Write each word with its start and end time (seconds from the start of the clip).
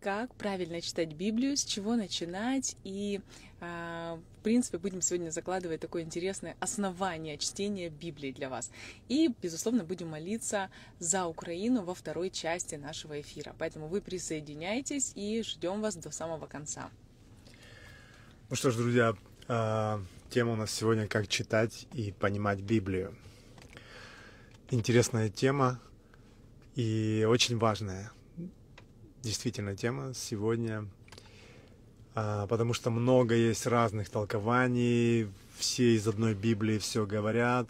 как 0.00 0.34
правильно 0.34 0.80
читать 0.80 1.12
Библию, 1.12 1.56
с 1.56 1.64
чего 1.64 1.94
начинать 1.94 2.76
и 2.84 3.20
а, 3.60 4.18
в 4.38 4.42
принципе, 4.42 4.78
будем 4.78 5.02
сегодня 5.02 5.30
закладывать 5.30 5.80
такое 5.80 6.02
интересное 6.02 6.56
основание 6.60 7.36
чтения 7.36 7.90
Библии 7.90 8.32
для 8.32 8.48
вас. 8.48 8.70
И, 9.08 9.28
безусловно, 9.42 9.84
будем 9.84 10.08
молиться 10.08 10.70
за 10.98 11.26
Украину 11.26 11.84
во 11.84 11.94
второй 11.94 12.30
части 12.30 12.76
нашего 12.76 13.20
эфира. 13.20 13.54
Поэтому 13.58 13.88
вы 13.88 14.00
присоединяйтесь 14.00 15.12
и 15.14 15.42
ждем 15.42 15.82
вас 15.82 15.96
до 15.96 16.10
самого 16.10 16.46
конца. 16.46 16.88
Ну 18.48 18.56
что 18.56 18.70
ж, 18.70 18.76
друзья, 18.76 19.14
а, 19.46 20.02
тема 20.30 20.52
у 20.52 20.56
нас 20.56 20.70
сегодня 20.72 21.06
«Как 21.06 21.28
читать 21.28 21.86
и 21.92 22.12
понимать 22.12 22.60
Библию». 22.60 23.14
Интересная 24.70 25.28
тема 25.28 25.80
и 26.76 27.26
очень 27.28 27.58
важная. 27.58 28.10
Действительно, 29.22 29.76
тема 29.76 30.12
сегодня 30.14 30.86
а, 32.14 32.46
потому 32.48 32.74
что 32.74 32.90
много 32.90 33.34
есть 33.34 33.66
разных 33.66 34.08
толкований, 34.08 35.28
все 35.56 35.94
из 35.94 36.08
одной 36.08 36.34
Библии 36.34 36.78
все 36.78 37.06
говорят. 37.06 37.68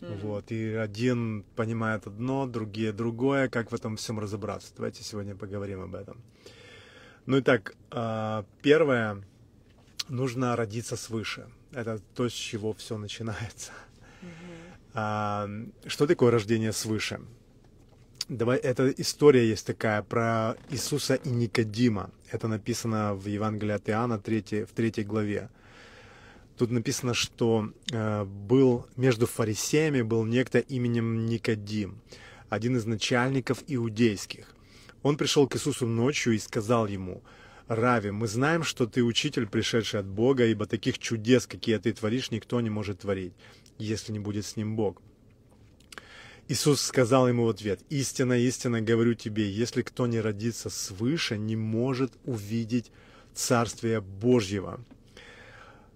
Mm-hmm. 0.00 0.20
Вот, 0.22 0.50
и 0.50 0.72
один 0.74 1.44
понимает 1.56 2.06
одно, 2.06 2.46
другие 2.46 2.92
другое. 2.92 3.48
Как 3.48 3.70
в 3.70 3.74
этом 3.74 3.96
всем 3.96 4.18
разобраться? 4.18 4.72
Давайте 4.76 5.04
сегодня 5.04 5.34
поговорим 5.36 5.82
об 5.82 5.94
этом. 5.94 6.20
Ну 7.26 7.36
и 7.36 7.42
так, 7.42 7.74
а, 7.90 8.44
первое, 8.62 9.22
нужно 10.08 10.56
родиться 10.56 10.96
свыше. 10.96 11.48
Это 11.72 12.00
то, 12.14 12.28
с 12.28 12.32
чего 12.32 12.72
все 12.72 12.98
начинается. 12.98 13.72
Mm-hmm. 14.94 15.72
Что 15.86 16.06
такое 16.08 16.32
рождение 16.32 16.72
свыше? 16.72 17.20
Давай, 18.30 18.58
эта 18.58 18.88
история 18.90 19.44
есть 19.44 19.66
такая 19.66 20.04
про 20.04 20.54
Иисуса 20.70 21.16
и 21.16 21.30
Никодима. 21.30 22.10
Это 22.30 22.46
написано 22.46 23.12
в 23.12 23.26
Евангелии 23.26 23.72
от 23.72 23.88
Иоанна 23.90 24.20
3, 24.20 24.66
в 24.66 24.72
третьей 24.72 25.02
главе. 25.02 25.50
Тут 26.56 26.70
написано, 26.70 27.12
что 27.12 27.72
э, 27.90 28.24
был 28.24 28.86
между 28.94 29.26
фарисеями 29.26 30.02
был 30.02 30.24
некто 30.24 30.60
именем 30.60 31.26
Никодим, 31.26 32.00
один 32.48 32.76
из 32.76 32.86
начальников 32.86 33.64
иудейских. 33.66 34.54
Он 35.02 35.16
пришел 35.16 35.48
к 35.48 35.56
Иисусу 35.56 35.88
ночью 35.88 36.34
и 36.34 36.38
сказал 36.38 36.86
ему, 36.86 37.24
«Рави, 37.66 38.12
мы 38.12 38.28
знаем, 38.28 38.62
что 38.62 38.86
ты 38.86 39.02
учитель, 39.02 39.48
пришедший 39.48 39.98
от 39.98 40.06
Бога, 40.06 40.46
ибо 40.46 40.66
таких 40.66 41.00
чудес, 41.00 41.48
какие 41.48 41.78
ты 41.78 41.92
творишь, 41.92 42.30
никто 42.30 42.60
не 42.60 42.70
может 42.70 43.00
творить, 43.00 43.32
если 43.76 44.12
не 44.12 44.20
будет 44.20 44.46
с 44.46 44.54
ним 44.54 44.76
Бог». 44.76 45.02
Иисус 46.50 46.80
сказал 46.82 47.28
ему 47.28 47.44
в 47.44 47.50
ответ, 47.50 47.78
«Истинно, 47.90 48.32
истинно 48.32 48.80
говорю 48.80 49.14
тебе, 49.14 49.48
если 49.48 49.82
кто 49.82 50.08
не 50.08 50.20
родится 50.20 50.68
свыше, 50.68 51.38
не 51.38 51.54
может 51.54 52.12
увидеть 52.24 52.90
Царствие 53.32 54.00
Божьего». 54.00 54.84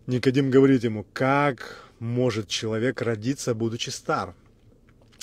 Никодим 0.06 0.52
говорит 0.52 0.84
ему, 0.84 1.04
как 1.12 1.90
может 1.98 2.46
человек 2.46 3.02
родиться, 3.02 3.52
будучи 3.52 3.90
стар? 3.90 4.32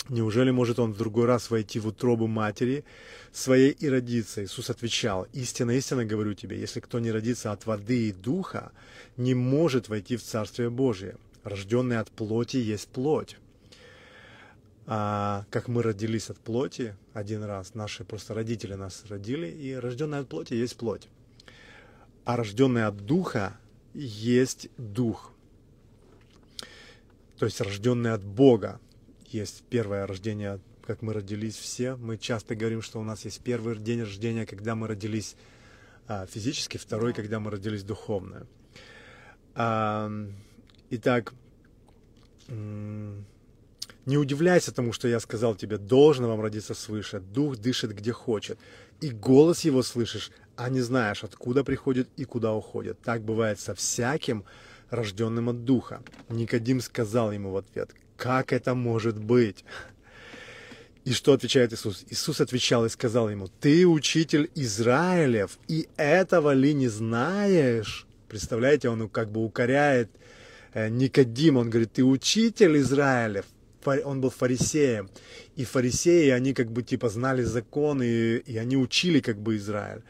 Неужели 0.10 0.52
может 0.52 0.80
он 0.80 0.92
в 0.92 0.98
другой 0.98 1.28
раз 1.28 1.50
войти 1.50 1.80
в 1.80 1.88
утробу 1.88 2.28
матери 2.28 2.84
своей 3.32 3.72
и 3.72 3.88
родиться? 3.88 4.44
Иисус 4.44 4.70
отвечал, 4.70 5.28
истинно, 5.32 5.72
истинно 5.72 6.04
говорю 6.04 6.34
тебе, 6.34 6.60
если 6.60 6.82
кто 6.82 7.00
не 7.00 7.10
родится 7.10 7.54
от 7.54 7.66
воды 7.66 8.10
и 8.10 8.12
духа, 8.12 8.74
не 9.16 9.34
может 9.34 9.88
войти 9.88 10.18
в 10.18 10.24
Царствие 10.24 10.70
Божие. 10.70 11.16
Рожденный 11.46 12.00
от 12.00 12.12
плоти 12.12 12.58
есть 12.58 12.90
плоть 12.90 13.38
а, 14.88 15.46
как 15.50 15.68
мы 15.68 15.84
родились 15.84 16.30
от 16.30 16.40
плоти 16.40 16.96
один 17.14 17.44
раз, 17.44 17.76
наши 17.76 18.04
просто 18.04 18.34
родители 18.34 18.74
нас 18.74 19.04
родили, 19.10 19.48
и 19.48 19.74
рожденная 19.74 20.22
от 20.22 20.30
плоти 20.30 20.54
есть 20.54 20.78
плоть. 20.78 21.08
А 22.26 22.36
рожденная 22.36 22.88
от 22.88 22.98
духа 22.98 23.58
есть 23.94 24.70
дух. 24.78 25.34
То 27.38 27.46
есть 27.46 27.60
рожденный 27.62 28.14
от 28.14 28.24
Бога 28.24 28.80
есть 29.28 29.64
первое 29.70 30.06
рождение, 30.06 30.60
как 30.86 31.02
мы 31.02 31.14
родились 31.14 31.56
все. 31.56 31.96
Мы 31.96 32.18
часто 32.18 32.56
говорим, 32.56 32.82
что 32.82 33.00
у 33.00 33.04
нас 33.04 33.26
есть 33.26 33.42
первый 33.42 33.78
день 33.78 34.02
рождения, 34.02 34.46
когда 34.46 34.76
мы 34.76 34.88
родились 34.88 35.36
а, 36.08 36.26
физически, 36.26 36.78
второй, 36.78 37.14
когда 37.14 37.40
мы 37.40 37.52
родились 37.52 37.84
духовно. 37.84 38.46
А, 39.56 40.12
итак, 40.90 41.34
не 44.06 44.18
удивляйся 44.18 44.72
тому, 44.72 44.94
что 44.94 45.08
я 45.08 45.20
сказал 45.20 45.56
тебе, 45.56 45.78
должно 45.78 46.28
вам 46.28 46.42
родиться 46.42 46.74
свыше. 46.74 47.20
Дух 47.20 47.58
дышит 47.58 47.96
где 47.96 48.12
хочет. 48.12 48.58
И 49.00 49.10
голос 49.10 49.66
его 49.66 49.84
слышишь, 49.84 50.32
а 50.56 50.70
не 50.70 50.82
знаешь, 50.82 51.24
откуда 51.24 51.64
приходит 51.64 52.10
и 52.18 52.26
куда 52.26 52.54
уходит. 52.54 53.00
Так 53.02 53.22
бывает 53.22 53.60
со 53.60 53.74
всяким, 53.74 54.44
рожденным 54.92 55.50
от 55.50 55.66
Духа. 55.66 56.04
Никодим 56.30 56.82
сказал 56.82 57.32
ему 57.32 57.52
в 57.52 57.58
ответ, 57.58 57.92
как 58.18 58.54
это 58.54 58.76
может 58.76 59.18
быть? 59.18 59.66
И 61.06 61.14
что 61.14 61.34
отвечает 61.34 61.74
Иисус? 61.74 62.06
Иисус 62.10 62.42
отвечал 62.42 62.86
и 62.86 62.90
сказал 62.90 63.30
ему, 63.30 63.48
ты 63.48 63.88
учитель 63.88 64.52
Израилев, 64.54 65.58
и 65.68 65.88
этого 65.98 66.54
ли 66.54 66.74
не 66.74 66.90
знаешь? 66.90 68.06
Представляете, 68.28 68.90
он 68.90 69.10
как 69.10 69.32
бы 69.32 69.44
укоряет 69.44 70.12
э, 70.74 70.90
Никодим, 70.90 71.58
он 71.58 71.72
говорит, 71.72 71.94
ты 71.94 72.04
учитель 72.04 72.78
Израилев, 72.78 73.46
он 73.88 74.22
был 74.22 74.30
фарисеем. 74.30 75.10
И 75.56 75.66
фарисеи, 75.66 76.30
они 76.30 76.54
как 76.54 76.72
бы 76.72 76.84
типа 76.84 77.10
знали 77.10 77.44
закон, 77.44 78.02
и, 78.02 78.38
и 78.38 78.58
они 78.58 78.78
учили 78.78 79.20
как 79.20 79.38
бы 79.38 79.56
Израиль. 79.58 80.02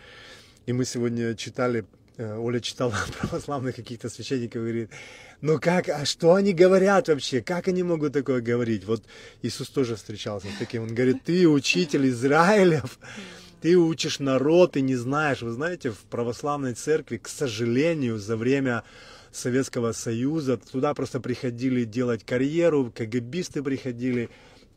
И 0.66 0.74
мы 0.74 0.86
сегодня 0.86 1.36
читали, 1.36 1.86
э, 2.18 2.38
Оля 2.38 2.60
читала 2.60 2.94
православных 3.20 3.76
каких-то 3.76 4.10
священников, 4.10 4.56
и 4.58 4.60
говорит, 4.60 4.90
ну 5.42 5.60
как, 5.60 5.90
а 5.90 6.06
что 6.06 6.36
они 6.36 6.54
говорят 6.54 7.08
вообще? 7.08 7.42
Как 7.42 7.68
они 7.68 7.84
могут 7.84 8.14
такое 8.14 8.42
говорить? 8.42 8.86
Вот 8.86 9.04
Иисус 9.42 9.70
тоже 9.70 9.96
встречался 9.96 10.48
с 10.48 10.60
таким. 10.60 10.84
Он 10.84 10.94
говорит, 10.94 11.24
ты 11.24 11.48
учитель 11.48 12.08
Израилев, 12.10 13.00
ты 13.62 13.76
учишь 13.76 14.20
народ 14.20 14.78
и 14.78 14.82
не 14.82 14.96
знаешь. 14.96 15.42
Вы 15.42 15.52
знаете, 15.52 15.90
в 15.90 16.00
православной 16.10 16.74
церкви, 16.74 17.18
к 17.18 17.28
сожалению, 17.28 18.20
за 18.20 18.38
время 18.38 18.84
Советского 19.32 19.92
Союза. 19.92 20.58
Туда 20.58 20.94
просто 20.94 21.20
приходили 21.20 21.84
делать 21.84 22.26
карьеру, 22.26 22.92
КГБисты 22.96 23.64
приходили. 23.64 24.30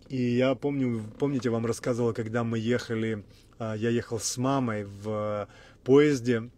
И 0.08 0.16
я 0.16 0.54
помню, 0.54 1.02
помните, 1.18 1.50
вам 1.50 1.66
рассказывал, 1.66 2.12
когда 2.12 2.44
мы 2.44 2.58
ехали, 2.58 3.24
а, 3.58 3.74
я 3.74 3.90
ехал 3.90 4.20
с 4.20 4.36
мамой 4.36 4.84
в 4.84 5.48
поезде, 5.82 6.50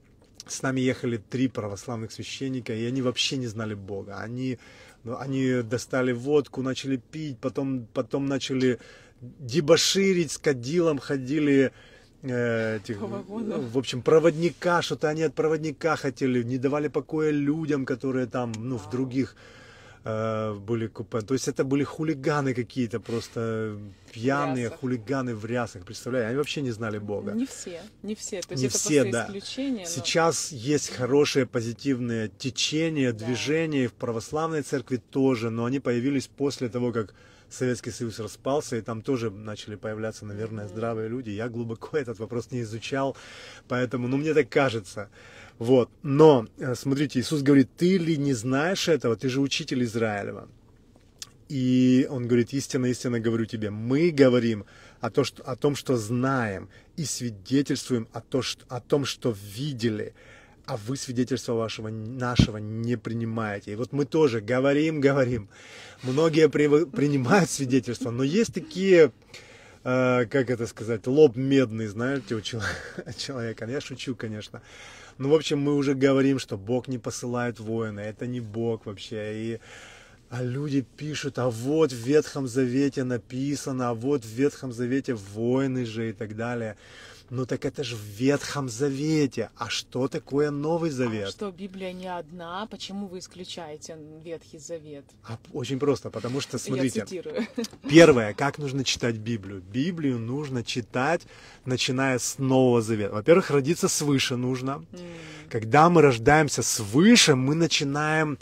с 0.47 0.63
нами 0.63 0.81
ехали 0.81 1.17
три 1.17 1.49
православных 1.49 2.13
священника, 2.13 2.73
и 2.73 2.85
они 2.85 3.03
вообще 3.03 3.37
не 3.37 3.47
знали 3.47 3.75
Бога. 3.75 4.19
Они, 4.19 4.59
ну, 5.05 5.17
они 5.19 5.63
достали 5.63 6.13
водку, 6.13 6.63
начали 6.63 6.97
пить, 6.97 7.39
потом, 7.39 7.87
потом 7.93 8.27
начали 8.27 8.79
дебоширить, 9.21 10.33
с 10.33 10.39
кадилом 10.39 10.99
ходили, 10.99 11.73
Э, 12.23 12.77
этих, 12.77 13.01
ну, 13.01 13.61
в 13.61 13.79
общем, 13.79 14.03
проводника, 14.03 14.83
что-то 14.83 15.09
они 15.09 15.23
от 15.23 15.35
проводника 15.35 15.97
хотели, 15.97 16.43
не 16.43 16.59
давали 16.59 16.89
покоя 16.89 17.31
людям, 17.31 17.85
которые 17.85 18.27
там, 18.27 18.53
ну, 18.57 18.79
в 18.79 18.91
других 18.91 19.37
э, 20.05 20.55
были 20.55 20.87
купе. 20.87 21.21
То 21.21 21.35
есть 21.35 21.49
это 21.49 21.65
были 21.65 21.85
хулиганы 21.85 22.55
какие-то, 22.55 23.01
просто 23.01 23.77
пьяные 24.13 24.71
хулиганы 24.71 25.35
в 25.35 25.45
рясах, 25.45 25.85
представляете? 25.85 26.29
Они 26.29 26.37
вообще 26.39 26.63
не 26.63 26.71
знали 26.71 26.99
Бога. 26.99 27.33
Не 27.33 27.47
все, 27.47 27.81
не 28.03 28.15
все. 28.15 28.41
То 28.41 28.53
есть 28.53 28.63
не 28.63 28.69
это 28.69 28.79
все, 28.79 29.05
да. 29.05 29.27
исключение. 29.27 29.85
Но... 29.85 29.91
Сейчас 29.91 30.53
есть 30.53 30.91
хорошие 30.91 31.47
позитивные 31.47 32.29
течения, 32.39 33.13
да. 33.13 33.27
движения 33.27 33.89
в 33.89 33.93
православной 33.93 34.63
церкви 34.63 34.97
тоже, 34.97 35.51
но 35.51 35.65
они 35.65 35.81
появились 35.81 36.29
после 36.29 36.69
того, 36.69 36.93
как 36.93 37.15
Советский 37.57 37.91
Союз 37.91 38.19
распался, 38.21 38.77
и 38.77 38.81
там 38.81 39.03
тоже 39.03 39.31
начали 39.31 39.77
появляться, 39.77 40.27
наверное, 40.27 40.69
здравые 40.69 41.09
люди. 41.09 41.31
Я 41.31 41.49
глубоко 41.49 41.97
этот 41.97 42.19
вопрос 42.19 42.51
не 42.51 42.61
изучал, 42.61 43.17
поэтому, 43.69 44.09
ну, 44.09 44.17
мне 44.17 44.35
так 44.35 44.49
кажется. 44.49 45.09
Вот. 45.59 45.91
Но, 46.03 46.47
э, 46.59 46.75
смотрите, 46.75 47.19
Иисус 47.19 47.43
говорит, 47.43 47.69
ты 47.77 47.99
ли 47.99 48.17
не 48.17 48.35
знаешь 48.35 48.89
этого? 48.89 49.17
Ты 49.17 49.29
же 49.29 49.41
учитель 49.41 49.83
Израилева. 49.85 50.49
И 51.49 52.07
он 52.11 52.27
говорит, 52.27 52.53
истинно, 52.53 52.87
истинно 52.87 53.21
говорю 53.21 53.47
тебе, 53.47 53.71
мы 53.71 54.11
говорим 54.11 54.65
о, 55.01 55.11
то, 55.11 55.25
что, 55.25 55.43
о 55.45 55.55
том, 55.57 55.77
что 55.77 55.97
знаем, 55.97 56.69
и 56.97 57.05
свидетельствуем 57.05 58.09
о, 58.13 58.21
то, 58.21 58.43
что, 58.43 58.65
о 58.69 58.81
том, 58.81 59.05
что 59.05 59.35
видели, 59.57 60.15
а 60.67 60.77
вы 60.77 60.97
свидетельства 60.97 61.55
вашего, 61.55 61.89
нашего 61.89 62.59
не 62.59 62.97
принимаете. 62.97 63.73
И 63.73 63.77
вот 63.77 63.93
мы 63.93 64.05
тоже 64.05 64.41
говорим, 64.41 65.01
говорим. 65.01 65.49
Многие 66.03 66.49
при, 66.49 66.85
принимают 66.85 67.51
свидетельства, 67.51 68.11
но 68.11 68.25
есть 68.25 68.53
такие, 68.53 69.13
э, 69.85 70.27
как 70.27 70.51
это 70.51 70.67
сказать, 70.67 71.07
лоб 71.07 71.37
медный, 71.37 71.87
знаете, 71.87 72.35
у 72.35 72.41
человека. 73.17 73.67
Я 73.67 73.81
шучу, 73.81 74.17
конечно. 74.17 74.61
Ну, 75.19 75.31
в 75.31 75.35
общем, 75.35 75.61
мы 75.61 75.75
уже 75.75 75.95
говорим, 75.95 76.39
что 76.39 76.59
Бог 76.59 76.89
не 76.89 76.99
посылает 76.99 77.61
воина, 77.61 78.01
это 78.01 78.27
не 78.27 78.41
Бог 78.41 78.87
вообще. 78.87 79.35
И 79.35 79.61
а 80.29 80.43
люди 80.43 80.85
пишут, 80.97 81.39
а 81.39 81.49
вот 81.49 81.93
в 81.93 81.97
Ветхом 81.97 82.49
Завете 82.49 83.05
написано, 83.05 83.91
а 83.91 83.95
вот 83.95 84.25
в 84.25 84.29
Ветхом 84.29 84.73
Завете 84.73 85.15
войны 85.15 85.87
же 85.87 86.11
и 86.11 86.13
так 86.13 86.35
далее. 86.35 86.77
Ну 87.29 87.45
так 87.45 87.65
это 87.65 87.83
же 87.83 87.97
в 87.97 88.01
Ветхом 88.01 88.69
Завете. 88.69 89.51
А 89.57 89.69
что 89.69 90.07
такое 90.07 90.51
Новый 90.51 90.91
Завет? 90.91 91.29
А 91.29 91.31
что, 91.31 91.51
Библия 91.51 91.93
не 91.93 92.07
одна? 92.07 92.67
Почему 92.67 93.09
вы 93.09 93.19
исключаете 93.19 93.97
Ветхий 94.23 94.59
Завет? 94.59 95.05
А, 95.25 95.39
очень 95.53 95.79
просто, 95.79 96.11
потому 96.11 96.41
что, 96.41 96.59
смотрите, 96.59 97.01
Я 97.01 97.07
цитирую. 97.07 97.47
первое, 97.91 98.33
как 98.33 98.59
нужно 98.59 98.85
читать 98.85 99.17
Библию? 99.17 99.61
Библию 99.61 100.19
нужно 100.19 100.63
читать, 100.63 101.23
начиная 101.65 102.19
с 102.19 102.39
Нового 102.39 102.81
Завета. 102.81 103.15
Во-первых, 103.15 103.51
родиться 103.51 103.89
свыше 103.89 104.37
нужно. 104.37 104.85
Когда 105.51 105.91
мы 105.91 106.03
рождаемся 106.03 106.63
свыше, 106.63 107.35
мы 107.35 107.55
начинаем 107.57 108.39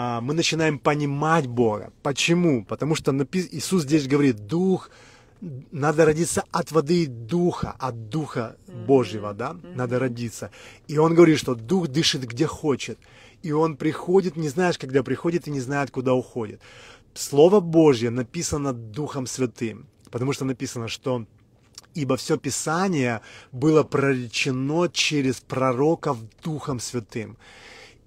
а, 0.00 0.20
мы 0.20 0.32
начинаем 0.34 0.78
понимать 0.78 1.48
Бога. 1.48 1.92
Почему? 2.02 2.64
Потому 2.64 2.94
что 2.94 3.12
Иисус 3.32 3.82
здесь 3.82 4.06
говорит, 4.06 4.46
Дух, 4.46 4.90
надо 5.40 6.04
родиться 6.04 6.44
от 6.50 6.72
воды 6.72 7.04
и 7.04 7.06
духа, 7.06 7.74
от 7.78 8.08
духа 8.08 8.56
Божьего, 8.66 9.34
да, 9.34 9.56
надо 9.74 9.98
родиться. 9.98 10.50
И 10.88 10.98
он 10.98 11.14
говорит, 11.14 11.38
что 11.38 11.54
дух 11.54 11.88
дышит 11.88 12.26
где 12.26 12.46
хочет. 12.46 12.98
И 13.42 13.52
он 13.52 13.76
приходит, 13.76 14.36
не 14.36 14.48
знаешь, 14.48 14.78
когда 14.78 15.02
приходит, 15.02 15.46
и 15.46 15.50
не 15.50 15.60
знает, 15.60 15.90
куда 15.90 16.14
уходит. 16.14 16.60
Слово 17.14 17.60
Божье 17.60 18.10
написано 18.10 18.72
Духом 18.72 19.26
Святым, 19.26 19.86
потому 20.10 20.32
что 20.32 20.44
написано, 20.44 20.88
что 20.88 21.24
ибо 21.94 22.16
все 22.16 22.36
Писание 22.36 23.20
было 23.52 23.82
проречено 23.82 24.88
через 24.88 25.40
пророков 25.40 26.18
Духом 26.44 26.80
Святым. 26.80 27.36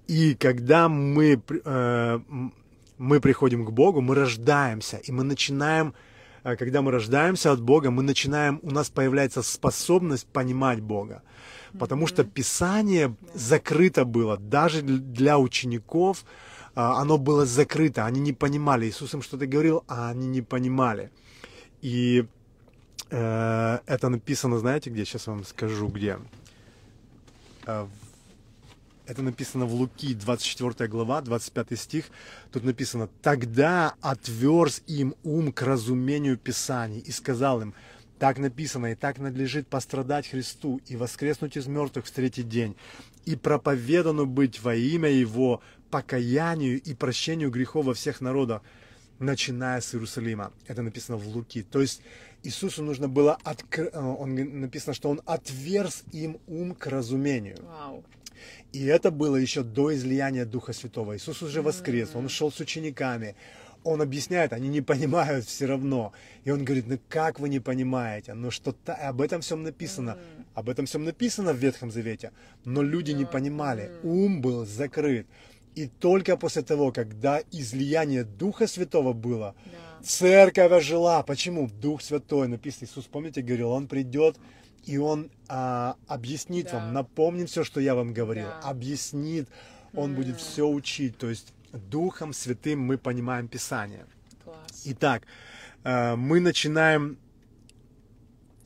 И 0.06 0.34
когда 0.34 0.88
мы, 0.88 1.42
э, 1.64 2.20
мы 2.98 3.20
приходим 3.20 3.64
к 3.64 3.70
Богу, 3.70 4.00
мы 4.00 4.14
рождаемся, 4.14 4.96
и 4.96 5.12
мы 5.12 5.24
начинаем 5.24 5.94
когда 6.42 6.82
мы 6.82 6.90
рождаемся 6.90 7.52
от 7.52 7.60
Бога, 7.60 7.90
мы 7.90 8.02
начинаем, 8.02 8.60
у 8.62 8.70
нас 8.70 8.90
появляется 8.90 9.42
способность 9.42 10.26
понимать 10.26 10.80
Бога. 10.80 11.22
Потому 11.78 12.06
что 12.06 12.24
Писание 12.24 13.16
закрыто 13.34 14.04
было, 14.04 14.36
даже 14.36 14.82
для 14.82 15.38
учеников 15.38 16.24
а, 16.74 17.00
оно 17.00 17.18
было 17.18 17.46
закрыто, 17.46 18.06
они 18.06 18.20
не 18.20 18.32
понимали. 18.32 18.86
Иисус 18.86 19.14
им 19.14 19.22
что-то 19.22 19.46
говорил, 19.46 19.84
а 19.88 20.10
они 20.10 20.26
не 20.26 20.42
понимали. 20.42 21.10
И 21.82 22.26
э, 23.10 23.78
это 23.86 24.08
написано, 24.08 24.58
знаете, 24.58 24.90
где? 24.90 25.04
Сейчас 25.04 25.26
вам 25.26 25.44
скажу, 25.44 25.88
где. 25.88 26.18
Это 29.06 29.22
написано 29.22 29.66
в 29.66 29.74
Луки, 29.74 30.14
24 30.14 30.88
глава, 30.88 31.20
25 31.20 31.78
стих. 31.78 32.04
Тут 32.52 32.64
написано, 32.64 33.08
«Тогда 33.20 33.94
отверз 34.00 34.82
им 34.86 35.14
ум 35.24 35.52
к 35.52 35.62
разумению 35.62 36.38
Писаний 36.38 37.00
и 37.00 37.10
сказал 37.10 37.60
им, 37.62 37.74
так 38.18 38.38
написано, 38.38 38.92
и 38.92 38.94
так 38.94 39.18
надлежит 39.18 39.66
пострадать 39.66 40.28
Христу 40.28 40.80
и 40.86 40.94
воскреснуть 40.94 41.56
из 41.56 41.66
мертвых 41.66 42.06
в 42.06 42.10
третий 42.12 42.44
день, 42.44 42.76
и 43.24 43.34
проповедану 43.34 44.26
быть 44.26 44.62
во 44.62 44.76
имя 44.76 45.10
Его 45.10 45.60
покаянию 45.90 46.80
и 46.80 46.94
прощению 46.94 47.50
грехов 47.50 47.86
во 47.86 47.94
всех 47.94 48.20
народах, 48.20 48.62
начиная 49.18 49.80
с 49.80 49.92
Иерусалима. 49.94 50.52
Это 50.68 50.82
написано 50.82 51.16
в 51.16 51.26
Луки. 51.26 51.64
То 51.64 51.80
есть 51.80 52.02
Иисусу 52.44 52.84
нужно 52.84 53.08
было, 53.08 53.38
откр... 53.42 53.90
Э, 53.92 54.00
он, 54.00 54.60
написано, 54.60 54.94
что 54.94 55.10
Он 55.10 55.20
отверз 55.26 56.04
им 56.12 56.38
ум 56.46 56.74
к 56.76 56.86
разумению. 56.86 57.56
Wow. 57.56 58.04
И 58.72 58.84
это 58.86 59.10
было 59.10 59.36
еще 59.36 59.62
до 59.62 59.94
излияния 59.94 60.44
Духа 60.44 60.72
Святого. 60.72 61.16
Иисус 61.16 61.42
уже 61.42 61.62
воскрес, 61.62 62.10
Он 62.14 62.28
шел 62.28 62.50
с 62.50 62.60
учениками. 62.60 63.34
Он 63.84 64.00
объясняет, 64.00 64.52
они 64.52 64.68
не 64.68 64.80
понимают 64.80 65.44
все 65.44 65.66
равно. 65.66 66.12
И 66.44 66.50
он 66.50 66.64
говорит, 66.64 66.86
ну 66.86 66.98
как 67.08 67.40
вы 67.40 67.48
не 67.48 67.60
понимаете? 67.60 68.34
Ну 68.34 68.50
что-то 68.50 68.94
об 68.94 69.20
этом 69.20 69.40
всем 69.40 69.62
написано. 69.62 70.18
Об 70.54 70.68
этом 70.68 70.86
всем 70.86 71.04
написано 71.04 71.52
в 71.52 71.56
Ветхом 71.56 71.90
Завете. 71.90 72.30
Но 72.64 72.82
люди 72.82 73.10
не 73.10 73.24
понимали. 73.24 73.90
Ум 74.02 74.40
был 74.40 74.66
закрыт. 74.66 75.26
И 75.74 75.86
только 75.86 76.36
после 76.36 76.62
того, 76.62 76.92
когда 76.92 77.40
излияние 77.50 78.24
Духа 78.24 78.66
Святого 78.66 79.14
было, 79.14 79.54
да. 79.64 80.04
церковь 80.04 80.84
жила. 80.84 81.22
Почему? 81.22 81.68
Дух 81.80 82.02
Святой, 82.02 82.46
написано, 82.48 82.86
Иисус, 82.86 83.06
помните, 83.06 83.40
говорил, 83.40 83.70
Он 83.70 83.88
придет 83.88 84.36
и 84.84 84.98
он 84.98 85.30
а, 85.48 85.96
объяснит 86.06 86.66
да. 86.66 86.78
вам, 86.78 86.92
напомнит 86.92 87.50
все, 87.50 87.64
что 87.64 87.80
я 87.80 87.94
вам 87.94 88.12
говорил, 88.12 88.46
да. 88.46 88.60
объяснит, 88.60 89.48
он 89.94 90.12
mm. 90.12 90.16
будет 90.16 90.40
все 90.40 90.68
учить. 90.68 91.16
То 91.18 91.30
есть 91.30 91.52
Духом 91.72 92.32
Святым 92.32 92.80
мы 92.80 92.98
понимаем 92.98 93.48
Писание. 93.48 94.06
Класс. 94.44 94.82
Итак, 94.84 95.22
э, 95.84 96.16
мы 96.16 96.40
начинаем, 96.40 97.18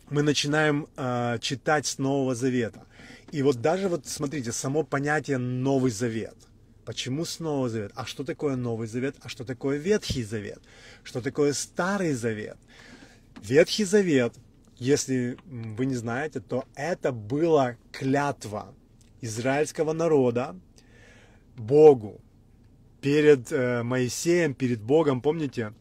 мы 0.09 0.23
начинаем 0.23 0.87
э, 0.97 1.39
читать 1.41 1.87
с 1.87 1.99
Нового 1.99 2.35
Завета. 2.35 2.85
И 3.33 3.43
вот 3.43 3.61
даже 3.61 3.89
вот 3.89 4.07
смотрите, 4.07 4.53
само 4.53 4.83
понятие 4.83 5.39
Новый 5.39 5.91
Завет. 5.91 6.37
Почему 6.85 7.25
с 7.25 7.41
Нового 7.41 7.69
Завета? 7.69 7.95
А 7.97 8.07
что 8.07 8.25
такое 8.25 8.57
Новый 8.57 8.87
Завет? 8.87 9.17
А 9.23 9.29
что 9.29 9.45
такое 9.45 9.77
Ветхий 9.77 10.23
Завет? 10.23 10.61
Что 11.03 11.21
такое 11.21 11.53
Старый 11.53 12.15
Завет? 12.15 12.57
Ветхий 13.43 13.85
Завет 13.85 14.33
если 14.79 15.39
вы 15.47 15.87
не 15.87 15.95
знаете, 15.95 16.41
то 16.41 16.65
это 16.75 17.13
была 17.13 17.77
клятва 17.93 18.75
израильского 19.21 19.93
народа 19.93 20.57
Богу 21.57 22.21
перед 23.01 23.53
э, 23.53 23.83
Моисеем, 23.83 24.55
перед 24.55 24.81
Богом, 24.81 25.21
помните, 25.21 25.73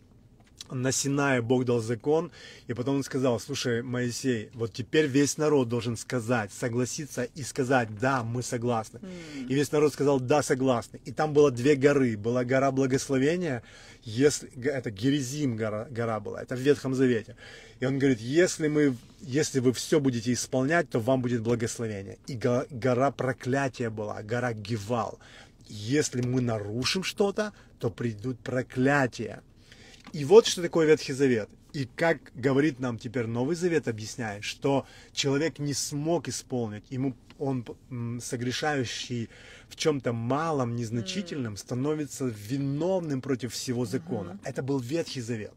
на 0.71 0.91
Синае 0.91 1.41
Бог 1.41 1.65
дал 1.65 1.79
закон, 1.79 2.31
и 2.67 2.73
потом 2.73 2.97
он 2.97 3.03
сказал, 3.03 3.39
слушай, 3.39 3.83
Моисей, 3.83 4.49
вот 4.53 4.73
теперь 4.73 5.05
весь 5.05 5.37
народ 5.37 5.69
должен 5.69 5.95
сказать, 5.95 6.51
согласиться 6.51 7.23
и 7.23 7.43
сказать, 7.43 7.89
да, 7.99 8.23
мы 8.23 8.41
согласны. 8.41 8.99
Mm. 8.99 9.47
И 9.47 9.53
весь 9.53 9.71
народ 9.71 9.93
сказал, 9.93 10.19
да, 10.19 10.41
согласны. 10.41 10.99
И 11.05 11.11
там 11.11 11.33
было 11.33 11.51
две 11.51 11.75
горы. 11.75 12.17
Была 12.17 12.43
гора 12.43 12.71
благословения, 12.71 13.63
если, 14.03 14.49
это 14.63 14.89
Герезим 14.89 15.55
гора, 15.55 15.87
гора 15.89 16.19
была, 16.19 16.41
это 16.41 16.55
в 16.55 16.59
Ветхом 16.59 16.95
Завете. 16.95 17.35
И 17.79 17.85
он 17.85 17.99
говорит, 17.99 18.19
если, 18.19 18.67
мы, 18.67 18.95
если 19.21 19.59
вы 19.59 19.73
все 19.73 19.99
будете 19.99 20.31
исполнять, 20.31 20.89
то 20.89 20.99
вам 20.99 21.21
будет 21.21 21.41
благословение. 21.41 22.17
И 22.27 22.35
гора 22.35 23.11
проклятия 23.11 23.89
была, 23.89 24.21
гора 24.23 24.53
Гевал. 24.53 25.19
Если 25.67 26.21
мы 26.21 26.41
нарушим 26.41 27.03
что-то, 27.03 27.53
то 27.79 27.89
придут 27.89 28.39
проклятия. 28.39 29.41
И 30.13 30.23
вот 30.23 30.45
что 30.45 30.61
такое 30.61 30.87
Ветхий 30.87 31.13
Завет. 31.13 31.49
И 31.73 31.89
как 31.95 32.31
говорит 32.35 32.79
нам 32.79 32.97
теперь 32.97 33.25
Новый 33.25 33.57
Завет, 33.57 33.89
объясняет, 33.89 34.45
что 34.45 34.85
человек 35.11 35.59
не 35.59 35.73
смог 35.73 36.29
исполнить, 36.29 36.85
ему 36.89 37.15
он 37.37 37.65
согрешающий 38.21 39.29
в 39.67 39.75
чем-то 39.75 40.13
малом, 40.13 40.77
незначительном, 40.77 41.57
становится 41.57 42.25
виновным 42.25 43.21
против 43.21 43.51
всего 43.53 43.85
закона. 43.85 44.39
Это 44.45 44.63
был 44.63 44.79
Ветхий 44.79 45.19
Завет. 45.19 45.53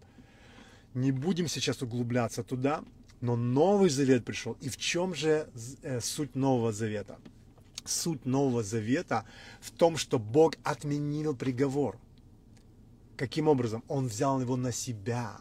Не 0.95 1.13
будем 1.13 1.49
сейчас 1.49 1.83
углубляться 1.83 2.43
туда, 2.43 2.83
но 3.21 3.37
Новый 3.37 3.91
Завет 3.91 4.25
пришел. 4.25 4.57
И 4.61 4.69
в 4.69 4.77
чем 4.77 5.15
же 5.15 5.49
э, 5.83 6.01
суть 6.01 6.35
Нового 6.35 6.73
Завета? 6.73 7.19
Суть 7.85 8.27
Нового 8.27 8.63
Завета 8.63 9.25
в 9.61 9.71
том, 9.71 9.97
что 9.97 10.19
Бог 10.19 10.55
отменил 10.65 11.37
приговор– 11.37 11.99
Каким 13.19 13.49
образом? 13.49 13.83
Он 13.89 14.07
взял 14.07 14.41
его 14.41 14.57
на 14.57 14.73
себя. 14.73 15.39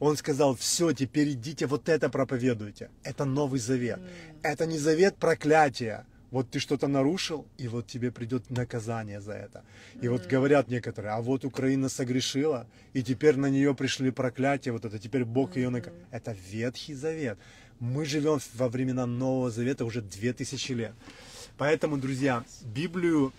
Он 0.00 0.16
сказал, 0.16 0.56
все, 0.56 0.92
теперь 0.92 1.32
идите, 1.32 1.66
вот 1.66 1.88
это 1.88 2.08
проповедуйте. 2.08 2.90
Это 3.04 3.24
Новый 3.24 3.60
Завет. 3.60 4.00
Это 4.42 4.66
не 4.66 4.76
завет 4.76 5.16
проклятия. 5.16 6.04
Вот 6.30 6.50
ты 6.50 6.60
что-то 6.60 6.86
нарушил, 6.88 7.46
и 7.58 7.68
вот 7.68 7.86
тебе 7.86 8.10
придет 8.10 8.50
наказание 8.50 9.20
за 9.20 9.32
это. 9.32 9.64
И 10.00 10.08
вот 10.08 10.26
говорят 10.26 10.68
некоторые, 10.68 11.12
а 11.12 11.20
вот 11.20 11.44
Украина 11.44 11.88
согрешила, 11.88 12.66
и 12.92 13.02
теперь 13.02 13.36
на 13.36 13.50
нее 13.50 13.74
пришли 13.74 14.10
проклятия, 14.10 14.72
вот 14.72 14.84
это 14.84 14.98
теперь 14.98 15.24
Бог 15.24 15.56
ее 15.56 15.70
наказал. 15.70 15.98
Это 16.10 16.36
Ветхий 16.50 16.94
Завет. 16.94 17.38
Мы 17.80 18.04
живем 18.04 18.38
во 18.54 18.68
времена 18.68 19.06
Нового 19.06 19.50
Завета 19.50 19.84
уже 19.84 20.02
две 20.02 20.32
тысячи 20.32 20.72
лет. 20.72 20.92
Поэтому, 21.56 21.98
друзья, 21.98 22.44
Библию 22.62 23.32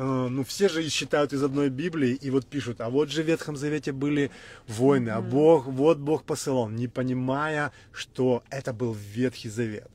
Э, 0.00 0.28
ну, 0.30 0.44
все 0.44 0.68
же 0.68 0.88
считают 0.88 1.32
из 1.32 1.42
одной 1.42 1.70
Библии 1.70 2.12
и 2.12 2.30
вот 2.30 2.46
пишут, 2.46 2.80
а 2.80 2.88
вот 2.88 3.10
же 3.10 3.24
в 3.24 3.26
Ветхом 3.26 3.56
Завете 3.56 3.90
были 3.90 4.30
войны, 4.68 5.10
а 5.10 5.20
Бог, 5.20 5.66
вот 5.66 5.98
Бог 5.98 6.22
посылал, 6.22 6.68
не 6.68 6.86
понимая, 6.86 7.72
что 7.90 8.44
это 8.48 8.72
был 8.72 8.94
Ветхий 8.94 9.48
Завет. 9.48 9.90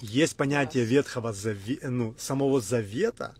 Есть 0.00 0.36
понятие 0.36 0.84
Ветхого 0.84 1.32
Завета, 1.32 1.90
ну, 1.90 2.14
самого 2.18 2.60
Завета. 2.60 3.34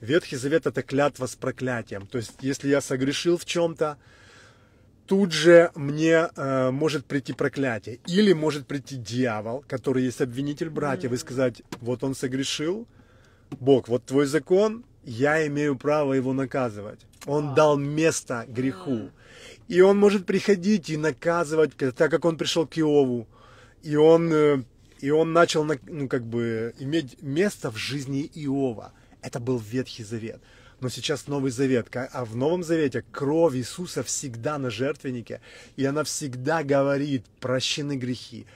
Ветхий 0.00 0.36
Завет 0.36 0.66
это 0.66 0.82
клятва 0.82 1.26
с 1.26 1.36
проклятием. 1.36 2.06
То 2.06 2.18
есть, 2.18 2.32
если 2.40 2.68
я 2.68 2.80
согрешил 2.80 3.38
в 3.38 3.44
чем-то, 3.44 3.96
тут 5.06 5.32
же 5.32 5.70
мне 5.74 6.28
э, 6.36 6.70
может 6.70 7.06
прийти 7.06 7.32
проклятие. 7.32 7.98
Или 8.06 8.32
может 8.32 8.66
прийти 8.66 8.96
дьявол, 8.96 9.64
который 9.66 10.04
есть 10.04 10.20
обвинитель 10.20 10.68
братьев, 10.68 11.12
и 11.12 11.16
сказать, 11.16 11.62
вот 11.80 12.04
он 12.04 12.14
согрешил, 12.14 12.86
Бог, 13.60 13.88
вот 13.88 14.04
твой 14.04 14.26
закон, 14.26 14.84
я 15.04 15.46
имею 15.46 15.76
право 15.76 16.12
его 16.12 16.32
наказывать. 16.32 17.00
Он 17.26 17.54
дал 17.54 17.76
место 17.78 18.44
греху. 18.48 19.10
И 19.68 19.80
он 19.80 19.98
может 19.98 20.26
приходить 20.26 20.90
и 20.90 20.96
наказывать, 20.96 21.76
так 21.76 22.10
как 22.10 22.24
он 22.24 22.36
пришел 22.36 22.66
к 22.66 22.76
Иову. 22.78 23.26
И 23.82 23.96
он, 23.96 24.32
э, 24.32 24.62
И 25.00 25.10
он 25.10 25.32
начал, 25.32 25.64
ну, 25.64 26.08
как 26.08 26.24
бы, 26.24 26.74
иметь 26.78 27.22
место 27.22 27.70
в 27.70 27.76
жизни 27.76 28.30
Иова. 28.34 28.92
Это 29.22 29.40
был 29.40 29.58
Ветхий 29.58 30.04
Завет 30.04 30.40
но 30.80 30.88
сейчас 30.88 31.26
Новый 31.26 31.50
Завет. 31.50 31.88
А 31.94 32.24
в 32.24 32.36
Новом 32.36 32.62
Завете 32.62 33.04
кровь 33.10 33.54
Иисуса 33.54 34.02
всегда 34.02 34.58
на 34.58 34.70
жертвеннике, 34.70 35.40
и 35.76 35.84
она 35.84 36.04
всегда 36.04 36.62
говорит, 36.62 37.24
прощены 37.40 37.96
грехи. 37.96 38.46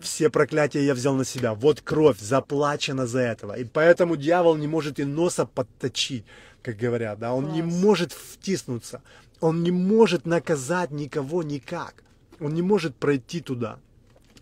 Все 0.00 0.30
проклятия 0.30 0.84
я 0.84 0.94
взял 0.94 1.14
на 1.14 1.24
себя. 1.24 1.54
Вот 1.54 1.80
кровь 1.80 2.18
заплачена 2.18 3.06
за 3.06 3.20
этого. 3.20 3.54
И 3.58 3.64
поэтому 3.64 4.16
дьявол 4.16 4.56
не 4.56 4.68
может 4.68 5.00
и 5.00 5.04
носа 5.04 5.46
подточить, 5.46 6.24
как 6.62 6.76
говорят. 6.76 7.18
Да? 7.18 7.34
Он 7.34 7.44
Класс. 7.44 7.56
не 7.56 7.62
может 7.62 8.12
втиснуться. 8.12 9.02
Он 9.40 9.62
не 9.62 9.70
может 9.70 10.26
наказать 10.26 10.90
никого 10.90 11.42
никак. 11.42 12.02
Он 12.40 12.54
не 12.54 12.62
может 12.62 12.96
пройти 12.96 13.40
туда. 13.40 13.78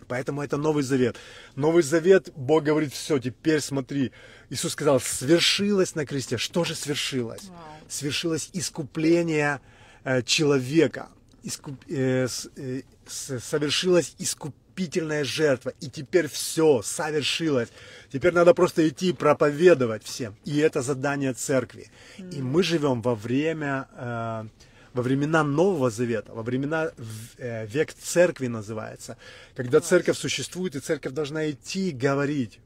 Поэтому 0.09 0.41
это 0.41 0.57
Новый 0.57 0.83
Завет. 0.83 1.17
Новый 1.55 1.83
Завет, 1.83 2.31
Бог 2.35 2.63
говорит, 2.63 2.91
все, 2.93 3.19
теперь 3.19 3.61
смотри. 3.61 4.11
Иисус 4.49 4.73
сказал, 4.73 4.99
свершилось 4.99 5.95
на 5.95 6.05
кресте. 6.05 6.37
Что 6.37 6.63
же 6.63 6.73
свершилось? 6.75 7.43
Wow. 7.43 7.53
Свершилось 7.87 8.49
искупление 8.53 9.61
э, 10.03 10.23
человека. 10.23 11.09
Искуп, 11.43 11.75
э, 11.87 12.27
с, 12.27 12.49
э, 12.57 12.81
с, 13.07 13.39
совершилась 13.39 14.15
искупительная 14.17 15.23
жертва. 15.23 15.73
И 15.79 15.87
теперь 15.87 16.27
все 16.27 16.81
совершилось. 16.81 17.69
Теперь 18.11 18.33
надо 18.33 18.55
просто 18.55 18.89
идти 18.89 19.13
проповедовать 19.13 20.03
всем. 20.03 20.35
И 20.43 20.57
это 20.57 20.81
задание 20.81 21.33
церкви. 21.33 21.91
Mm. 22.17 22.35
И 22.35 22.41
мы 22.41 22.63
живем 22.63 23.03
во 23.03 23.13
время... 23.13 23.87
Э, 23.95 24.45
во 24.93 25.01
времена 25.01 25.43
Нового 25.43 25.89
Завета, 25.89 26.33
во 26.33 26.43
времена 26.43 26.91
э, 27.37 27.65
век 27.67 27.93
церкви 27.93 28.47
называется, 28.47 29.17
когда 29.55 29.79
церковь 29.79 30.17
существует, 30.17 30.75
и 30.75 30.79
церковь 30.79 31.13
должна 31.13 31.49
идти 31.49 31.89
и 31.89 31.91
говорить. 31.91 32.59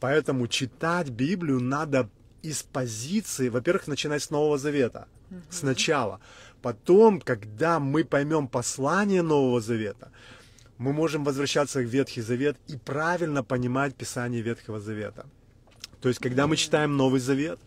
Поэтому 0.00 0.48
читать 0.48 1.08
Библию 1.08 1.60
надо 1.60 2.08
из 2.42 2.62
позиции, 2.62 3.48
во-первых, 3.48 3.86
начинать 3.86 4.22
с 4.22 4.30
Нового 4.30 4.58
Завета, 4.58 5.06
угу. 5.30 5.40
сначала. 5.50 6.20
Потом, 6.60 7.20
когда 7.20 7.78
мы 7.78 8.04
поймем 8.04 8.48
послание 8.48 9.22
Нового 9.22 9.60
Завета, 9.60 10.10
мы 10.78 10.92
можем 10.92 11.24
возвращаться 11.24 11.78
в 11.78 11.84
Ветхий 11.84 12.22
Завет 12.22 12.56
и 12.68 12.76
правильно 12.76 13.44
понимать 13.44 13.94
Писание 13.94 14.42
Ветхого 14.42 14.80
Завета. 14.80 15.26
То 16.00 16.08
есть, 16.08 16.20
когда 16.20 16.46
мы 16.46 16.56
читаем 16.56 16.96
Новый 16.96 17.20
Завет, 17.20 17.60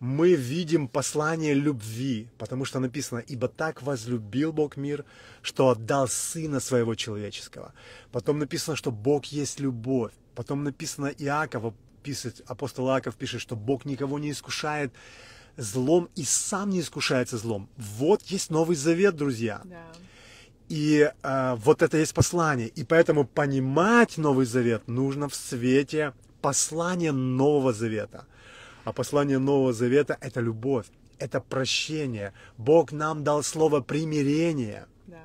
мы 0.00 0.34
видим 0.34 0.88
послание 0.88 1.52
любви, 1.54 2.28
потому 2.38 2.64
что 2.64 2.80
написано, 2.80 3.18
ибо 3.18 3.48
так 3.48 3.82
возлюбил 3.82 4.52
Бог 4.52 4.78
мир, 4.78 5.04
что 5.42 5.68
отдал 5.68 6.08
Сына 6.08 6.60
Своего 6.60 6.94
Человеческого. 6.94 7.74
Потом 8.10 8.38
написано, 8.38 8.76
что 8.76 8.90
Бог 8.90 9.26
есть 9.26 9.60
любовь. 9.60 10.12
Потом 10.34 10.64
написано, 10.64 11.12
Иаков, 11.18 11.74
пишет, 12.02 12.42
апостол 12.46 12.88
Иаков 12.88 13.14
пишет, 13.14 13.42
что 13.42 13.56
Бог 13.56 13.84
никого 13.84 14.18
не 14.18 14.30
искушает 14.30 14.92
злом 15.58 16.08
и 16.16 16.24
сам 16.24 16.70
не 16.70 16.80
искушается 16.80 17.36
злом. 17.36 17.68
Вот 17.76 18.22
есть 18.22 18.50
Новый 18.50 18.76
Завет, 18.76 19.16
друзья. 19.16 19.60
Да. 19.64 19.84
И 20.70 21.12
э, 21.22 21.54
вот 21.56 21.82
это 21.82 21.98
есть 21.98 22.14
послание. 22.14 22.68
И 22.68 22.84
поэтому 22.84 23.26
понимать 23.26 24.16
Новый 24.16 24.46
Завет 24.46 24.88
нужно 24.88 25.28
в 25.28 25.34
свете 25.34 26.14
послания 26.40 27.12
Нового 27.12 27.74
Завета. 27.74 28.24
А 28.90 28.92
послание 28.92 29.38
Нового 29.38 29.72
Завета– 29.72 30.18
это 30.20 30.40
любовь, 30.40 30.86
это 31.20 31.40
прощение. 31.40 32.32
Бог 32.58 32.90
нам 32.90 33.22
дал 33.22 33.44
слово 33.44 33.80
примирение. 33.82 34.86
Да. 35.06 35.18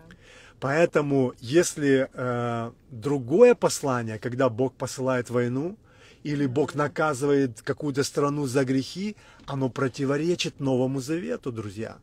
Поэтому, 0.59 1.33
если 1.39 2.07
э, 2.13 2.71
другое 2.91 3.55
послание, 3.55 4.19
когда 4.19 4.49
Бог 4.49 4.75
посылает 4.75 5.31
войну, 5.31 5.77
или 6.21 6.45
Бог 6.45 6.75
наказывает 6.75 7.63
какую-то 7.63 8.03
страну 8.03 8.45
за 8.45 8.65
грехи, 8.65 9.15
оно 9.47 9.69
противоречит 9.69 10.59
Новому 10.59 10.99
Завету, 10.99 11.51
друзья. 11.51 11.97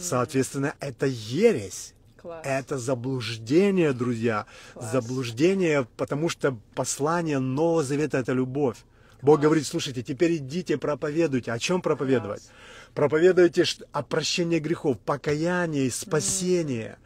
Соответственно, 0.00 0.74
это 0.80 1.06
ересь. 1.06 1.94
Класс. 2.16 2.42
Это 2.44 2.76
заблуждение, 2.76 3.92
друзья. 3.92 4.46
Класс. 4.74 4.90
Заблуждение, 4.90 5.86
потому 5.96 6.28
что 6.28 6.58
послание 6.74 7.38
Нового 7.38 7.84
Завета– 7.84 8.18
это 8.18 8.32
любовь. 8.32 8.78
Бог 9.22 9.40
говорит, 9.40 9.66
слушайте, 9.66 10.02
теперь 10.02 10.36
идите, 10.36 10.78
проповедуйте. 10.78 11.52
О 11.52 11.58
чем 11.58 11.82
проповедовать? 11.82 12.42
Проповедуйте 12.94 13.64
о 13.92 14.02
прощении 14.02 14.58
грехов, 14.58 14.98
покаянии, 14.98 15.88
спасении. 15.88 16.96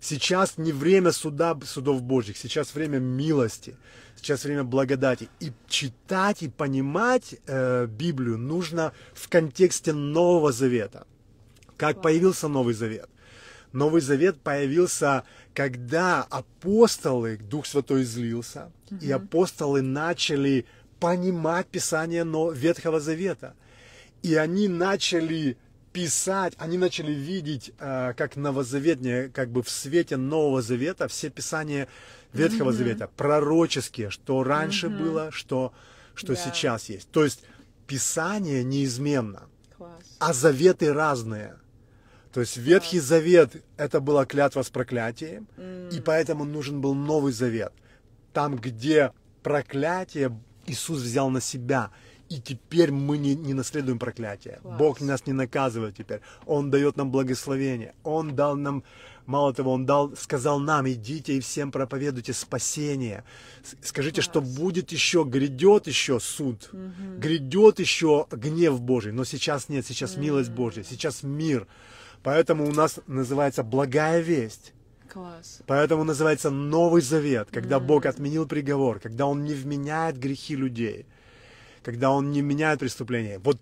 Сейчас 0.00 0.58
не 0.58 0.72
время 0.72 1.10
суда, 1.10 1.58
судов 1.64 2.02
Божьих, 2.02 2.36
сейчас 2.36 2.74
время 2.74 2.98
милости, 2.98 3.76
сейчас 4.16 4.44
время 4.44 4.62
благодати. 4.62 5.28
И 5.40 5.52
читать 5.68 6.42
и 6.42 6.48
понимать 6.48 7.34
э, 7.46 7.86
Библию 7.86 8.38
нужно 8.38 8.92
в 9.12 9.28
контексте 9.28 9.92
Нового 9.92 10.52
Завета. 10.52 11.06
Как 11.76 12.00
появился 12.00 12.46
Новый 12.46 12.74
Завет? 12.74 13.08
Новый 13.72 14.00
Завет 14.00 14.40
появился, 14.40 15.24
когда 15.52 16.22
апостолы, 16.22 17.36
Дух 17.36 17.66
Святой 17.66 18.02
излился, 18.02 18.72
угу. 18.90 19.00
и 19.00 19.10
апостолы 19.10 19.82
начали 19.82 20.66
понимать 21.00 21.66
Писание 21.68 22.24
Ветхого 22.52 23.00
Завета. 23.00 23.54
И 24.22 24.34
они 24.34 24.68
начали 24.68 25.56
писать, 25.92 26.54
они 26.58 26.78
начали 26.78 27.12
видеть, 27.12 27.72
э, 27.78 28.12
как 28.16 28.36
новозаветнее, 28.36 29.28
как 29.28 29.50
бы 29.50 29.62
в 29.62 29.70
свете 29.70 30.16
Нового 30.16 30.62
Завета, 30.62 31.08
все 31.08 31.30
Писания 31.30 31.88
Ветхого 32.32 32.70
mm-hmm. 32.70 32.72
Завета, 32.72 33.10
пророческие, 33.16 34.10
что 34.10 34.44
раньше 34.44 34.86
mm-hmm. 34.86 34.98
было, 34.98 35.30
что, 35.32 35.72
что 36.14 36.34
yeah. 36.34 36.40
сейчас 36.44 36.88
есть. 36.88 37.10
То 37.10 37.24
есть 37.24 37.42
Писание 37.86 38.64
неизменно, 38.64 39.44
Класс. 39.76 40.02
а 40.18 40.32
заветы 40.32 40.92
разные. 40.92 41.56
То 42.32 42.40
есть 42.40 42.56
Ветхий 42.58 43.00
Завет 43.00 43.64
это 43.76 44.00
была 44.00 44.26
клятва 44.26 44.62
с 44.62 44.68
проклятием, 44.68 45.48
mm. 45.56 45.96
и 45.96 46.00
поэтому 46.00 46.44
нужен 46.44 46.80
был 46.80 46.94
Новый 46.94 47.32
Завет. 47.32 47.72
Там, 48.34 48.56
где 48.56 49.12
проклятие 49.42 50.38
Иисус 50.68 51.00
взял 51.00 51.30
на 51.30 51.40
себя. 51.40 51.90
И 52.28 52.40
теперь 52.40 52.92
мы 52.92 53.16
не, 53.16 53.34
не 53.34 53.54
наследуем 53.54 53.98
проклятие. 53.98 54.58
Класс. 54.62 54.78
Бог 54.78 55.00
нас 55.00 55.26
не 55.26 55.32
наказывает 55.32 55.96
теперь. 55.96 56.20
Он 56.46 56.70
дает 56.70 56.96
нам 56.96 57.10
благословение. 57.10 57.94
Он 58.04 58.36
дал 58.36 58.54
нам, 58.54 58.84
мало 59.24 59.54
того, 59.54 59.72
Он 59.72 59.86
дал, 59.86 60.14
сказал 60.14 60.58
нам, 60.58 60.86
идите 60.90 61.38
и 61.38 61.40
всем 61.40 61.72
проповедуйте 61.72 62.34
спасение. 62.34 63.24
Скажите, 63.82 64.20
Класс. 64.20 64.26
что 64.26 64.40
будет 64.42 64.92
еще, 64.92 65.24
грядет 65.24 65.86
еще 65.86 66.20
суд, 66.20 66.68
угу. 66.70 67.18
грядет 67.18 67.80
еще 67.80 68.26
гнев 68.30 68.78
Божий. 68.80 69.12
Но 69.12 69.24
сейчас 69.24 69.70
нет, 69.70 69.86
сейчас 69.86 70.12
угу. 70.12 70.20
милость 70.20 70.50
Божья, 70.50 70.84
сейчас 70.84 71.22
мир. 71.22 71.66
Поэтому 72.22 72.68
у 72.68 72.72
нас 72.72 73.00
называется 73.06 73.62
благая 73.62 74.20
весть. 74.20 74.74
Класс. 75.12 75.60
Поэтому 75.66 76.04
называется 76.04 76.50
Новый 76.50 77.02
Завет, 77.02 77.48
когда 77.50 77.76
mm. 77.76 77.80
Бог 77.80 78.06
отменил 78.06 78.46
приговор, 78.46 79.00
когда 79.00 79.26
Он 79.26 79.44
не 79.44 79.54
вменяет 79.54 80.18
грехи 80.18 80.56
людей, 80.56 81.06
когда 81.82 82.10
Он 82.10 82.30
не 82.30 82.42
меняет 82.42 82.80
преступления. 82.80 83.38
Вот 83.38 83.58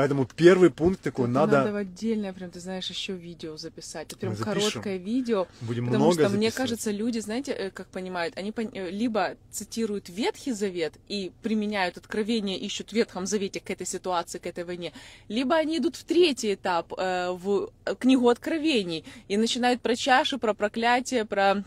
Поэтому 0.00 0.24
первый 0.24 0.70
пункт 0.70 1.02
такой 1.02 1.26
Это 1.26 1.34
надо... 1.34 1.58
Надо 1.58 1.76
отдельное, 1.76 2.32
прям, 2.32 2.50
ты 2.50 2.58
знаешь, 2.58 2.88
еще 2.88 3.12
видео 3.12 3.58
записать. 3.58 4.06
Это 4.06 4.16
прям 4.16 4.34
короткое 4.34 4.96
видео. 4.96 5.46
Будем 5.60 5.84
потому 5.84 6.04
много 6.04 6.14
что, 6.14 6.22
записывать. 6.22 6.38
мне 6.38 6.50
кажется, 6.50 6.90
люди, 6.90 7.18
знаете, 7.18 7.52
э, 7.52 7.70
как 7.70 7.88
понимают, 7.88 8.38
они 8.38 8.50
э, 8.56 8.88
либо 8.88 9.36
цитируют 9.50 10.08
Ветхий 10.08 10.52
Завет 10.52 10.94
и 11.08 11.32
применяют 11.42 11.98
откровение, 11.98 12.58
ищут 12.58 12.88
в 12.88 12.92
Ветхом 12.94 13.26
Завете 13.26 13.60
к 13.60 13.68
этой 13.68 13.86
ситуации, 13.86 14.38
к 14.38 14.46
этой 14.46 14.64
войне, 14.64 14.94
либо 15.28 15.54
они 15.54 15.76
идут 15.76 15.96
в 15.96 16.04
третий 16.04 16.54
этап, 16.54 16.94
э, 16.96 17.32
в 17.32 17.70
книгу 17.98 18.30
Откровений, 18.30 19.04
и 19.28 19.36
начинают 19.36 19.82
про 19.82 19.96
чаши, 19.96 20.38
про 20.38 20.54
проклятие, 20.54 21.26
про 21.26 21.62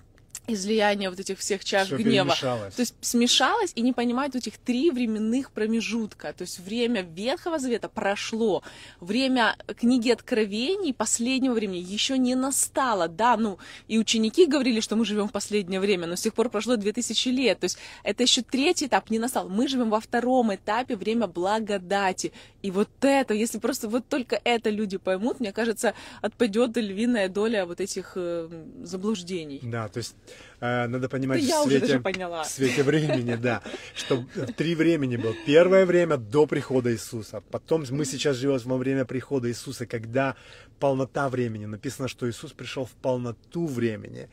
излияние 0.48 1.10
вот 1.10 1.20
этих 1.20 1.40
всех 1.40 1.64
чаш 1.64 1.88
Всё 1.88 1.98
гнева. 1.98 2.36
То 2.36 2.72
есть 2.78 2.96
смешалось 3.02 3.72
и 3.76 3.82
не 3.82 3.94
понимают 3.94 4.36
этих 4.36 4.58
три 4.58 4.92
временных 4.92 5.52
промежутка. 5.52 6.34
То 6.34 6.44
есть 6.44 6.60
время 6.60 7.02
Ветхого 7.02 7.60
Завета 7.60 7.90
прошло, 7.90 8.64
время 9.00 9.56
книги 9.80 10.10
Откровений 10.10 10.94
последнего 10.94 11.54
времени 11.54 11.80
еще 11.80 12.18
не 12.18 12.36
настало. 12.36 13.08
Да, 13.08 13.38
ну 13.38 13.58
и 13.88 13.98
ученики 13.98 14.46
говорили, 14.46 14.82
что 14.82 14.96
мы 14.96 15.06
живем 15.06 15.28
в 15.28 15.32
последнее 15.32 15.80
время, 15.80 16.08
но 16.08 16.16
с 16.16 16.22
тех 16.22 16.34
пор 16.34 16.50
прошло 16.50 16.76
2000 16.76 17.30
лет. 17.30 17.60
То 17.60 17.66
есть 17.66 17.78
это 18.04 18.24
еще 18.24 18.42
третий 18.42 18.88
этап 18.88 19.10
не 19.10 19.20
настал. 19.20 19.48
Мы 19.48 19.68
живем 19.68 19.90
во 19.90 20.00
втором 20.00 20.54
этапе, 20.54 20.96
время 20.96 21.28
благодати. 21.28 22.34
И 22.62 22.72
вот 22.72 22.90
это, 23.02 23.34
если 23.34 23.60
просто 23.60 23.88
вот 23.88 24.08
только 24.08 24.40
это 24.44 24.70
люди 24.70 24.98
поймут, 24.98 25.40
мне 25.40 25.52
кажется, 25.54 25.94
отпадет 26.22 26.76
львиная 26.78 27.30
доля 27.30 27.66
вот 27.66 27.80
этих 27.80 28.14
э, 28.16 28.50
заблуждений. 28.84 29.60
Да, 29.64 29.88
то 29.88 30.00
есть 30.00 30.16
надо 30.60 31.10
понимать 31.10 31.46
да 31.48 31.64
в, 31.64 31.68
свете, 31.68 32.00
в 32.00 32.46
свете 32.46 32.84
времени, 32.84 33.36
да, 33.36 33.62
что 33.96 34.26
три 34.56 34.76
времени 34.76 35.18
было. 35.18 35.34
Первое 35.46 35.86
время 35.86 36.18
до 36.18 36.46
прихода 36.46 36.94
Иисуса, 36.94 37.44
потом 37.52 37.84
мы 37.90 38.06
сейчас 38.06 38.38
живем 38.38 38.60
во 38.64 38.78
время 38.78 39.04
прихода 39.04 39.50
Иисуса, 39.50 39.86
когда 39.86 40.36
полнота 40.80 41.30
времени. 41.30 41.66
Написано, 41.66 42.08
что 42.08 42.30
Иисус 42.30 42.54
пришел 42.54 42.86
в 42.86 42.92
полноту 42.92 43.68
времени. 43.68 44.30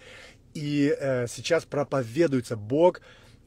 И 0.55 0.95
э, 1.01 1.27
сейчас 1.29 1.65
проповедуется 1.65 2.57
Бог, 2.57 3.01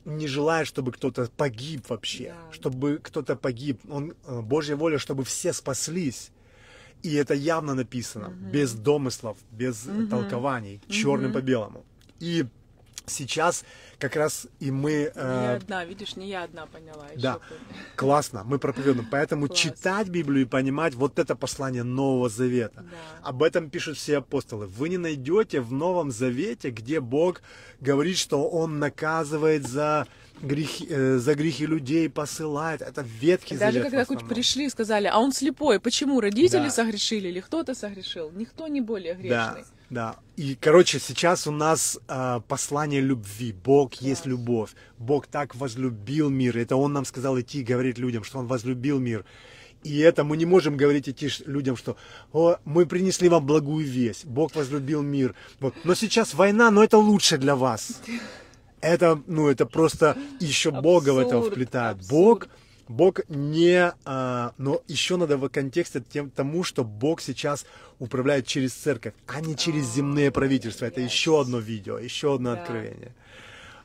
не 0.06 0.28
желает, 0.28 0.68
чтобы 0.68 0.92
кто-то 0.92 1.30
погиб 1.38 1.90
вообще, 1.90 2.30
Да. 2.30 2.52
чтобы 2.54 3.00
кто-то 3.04 3.36
погиб. 3.36 3.80
Он, 3.90 4.14
э, 4.26 4.42
Божья 4.42 4.76
воля, 4.76 4.98
чтобы 4.98 5.24
все 5.24 5.54
спаслись. 5.54 6.32
И 7.02 7.16
это 7.16 7.34
явно 7.34 7.74
написано, 7.74 8.30
без 8.30 8.74
домыслов, 8.74 9.38
без 9.52 9.86
толкований, 10.10 10.82
черным 10.90 11.34
по 11.34 11.42
белому. 11.42 11.84
И 12.20 12.46
сейчас 13.06 13.66
как 14.00 14.16
раз 14.16 14.48
и 14.60 14.72
мы... 14.72 15.12
Э, 15.16 15.56
одна, 15.56 15.86
видишь, 15.86 16.16
не 16.16 16.28
я 16.30 16.44
одна 16.44 16.66
поняла. 16.66 17.08
Да, 17.16 17.40
классно, 17.96 18.44
мы 18.44 18.60
проповедуем. 18.60 19.08
Поэтому 19.12 19.48
Класс. 19.48 19.60
читать 19.60 20.08
Библию 20.10 20.44
и 20.44 20.46
понимать 20.46 20.94
вот 20.94 21.20
это 21.20 21.36
послание 21.36 21.84
Нового 21.84 22.30
Завета. 22.30 22.82
Да. 22.84 23.30
Об 23.30 23.44
этом 23.44 23.70
пишут 23.70 23.98
все 23.98 24.18
апостолы. 24.18 24.68
Вы 24.68 24.90
не 24.90 24.98
найдете 24.98 25.62
в 25.62 25.72
Новом 25.72 26.12
Завете, 26.12 26.70
где 26.70 27.00
Бог 27.00 27.42
говорит, 27.82 28.18
что 28.18 28.48
Он 28.50 28.80
наказывает 28.80 29.68
за 29.68 30.08
грехи, 30.42 30.88
э, 30.90 31.18
за 31.18 31.36
грехи 31.36 31.66
людей, 31.66 32.10
посылает. 32.10 32.82
Это 32.82 33.06
Ветхий 33.22 33.58
Даже 33.58 33.80
Завет. 33.84 33.88
в 34.06 34.08
когда 34.08 34.28
пришли 34.28 34.66
и 34.66 34.70
сказали, 34.70 35.08
а 35.08 35.20
он 35.20 35.32
слепой, 35.32 35.80
почему? 35.80 36.20
Родители 36.20 36.64
Да. 36.64 36.70
согрешили 36.70 37.30
или 37.30 37.40
кто-то 37.40 37.74
согрешил? 37.76 38.32
Никто 38.32 38.68
не 38.68 38.82
более 38.82 39.14
грешный. 39.14 39.62
да. 39.62 39.66
И, 40.36 40.56
короче, 40.56 41.00
сейчас 41.00 41.48
у 41.48 41.52
нас 41.52 42.00
а, 42.08 42.40
послание 42.40 43.02
любви. 43.02 43.54
Бог 43.54 43.94
есть 43.96 44.26
любовь. 44.26 44.72
Бог 44.98 45.28
так 45.28 45.56
возлюбил 45.56 46.30
мир. 46.30 46.58
Это 46.58 46.76
Он 46.76 46.94
нам 46.94 47.06
сказал 47.06 47.40
идти 47.40 47.60
и 47.60 47.64
говорить 47.64 47.98
людям, 48.00 48.24
что 48.24 48.40
Он 48.40 48.48
возлюбил 48.48 49.00
мир. 49.00 49.26
И 49.84 50.00
это 50.00 50.24
мы 50.24 50.38
не 50.38 50.46
можем 50.46 50.78
говорить 50.78 51.08
идти 51.10 51.30
людям, 51.46 51.76
что 51.76 51.98
О, 52.32 52.58
мы 52.66 52.86
принесли 52.86 53.30
вам 53.30 53.46
благую 53.46 53.86
весть. 53.86 54.26
Бог 54.26 54.56
возлюбил 54.56 55.02
мир. 55.02 55.36
Вот. 55.60 55.76
Но 55.84 55.94
сейчас 55.94 56.34
война, 56.34 56.72
но 56.72 56.84
это 56.84 56.98
лучше 56.98 57.38
для 57.38 57.56
вас. 57.56 58.02
Это, 58.82 59.22
ну, 59.28 59.48
это 59.48 59.66
просто 59.66 60.18
еще 60.42 60.70
Бога 60.70 61.14
в 61.14 61.18
это 61.18 61.42
вплетает. 61.42 62.00
абсурд. 62.00 62.10
Бог 62.12 62.48
Бог 62.88 63.22
не, 63.30 63.94
а, 64.06 64.54
но 64.58 64.82
еще 64.88 65.16
надо 65.18 65.38
в 65.38 65.48
контексте 65.50 66.02
тем, 66.02 66.30
тому, 66.30 66.64
что 66.64 66.84
Бог 66.84 67.22
сейчас 67.22 67.66
управляет 68.00 68.46
через 68.48 68.74
церковь, 68.74 69.14
а 69.28 69.42
не 69.42 69.56
через 69.56 69.94
земные 69.94 70.32
правительства. 70.32 70.86
Это 70.86 71.02
еще 71.02 71.40
одно 71.40 71.60
видео, 71.60 71.98
еще 71.98 72.36
одно 72.36 72.54
Да. 72.54 72.62
откровение. 72.62 73.14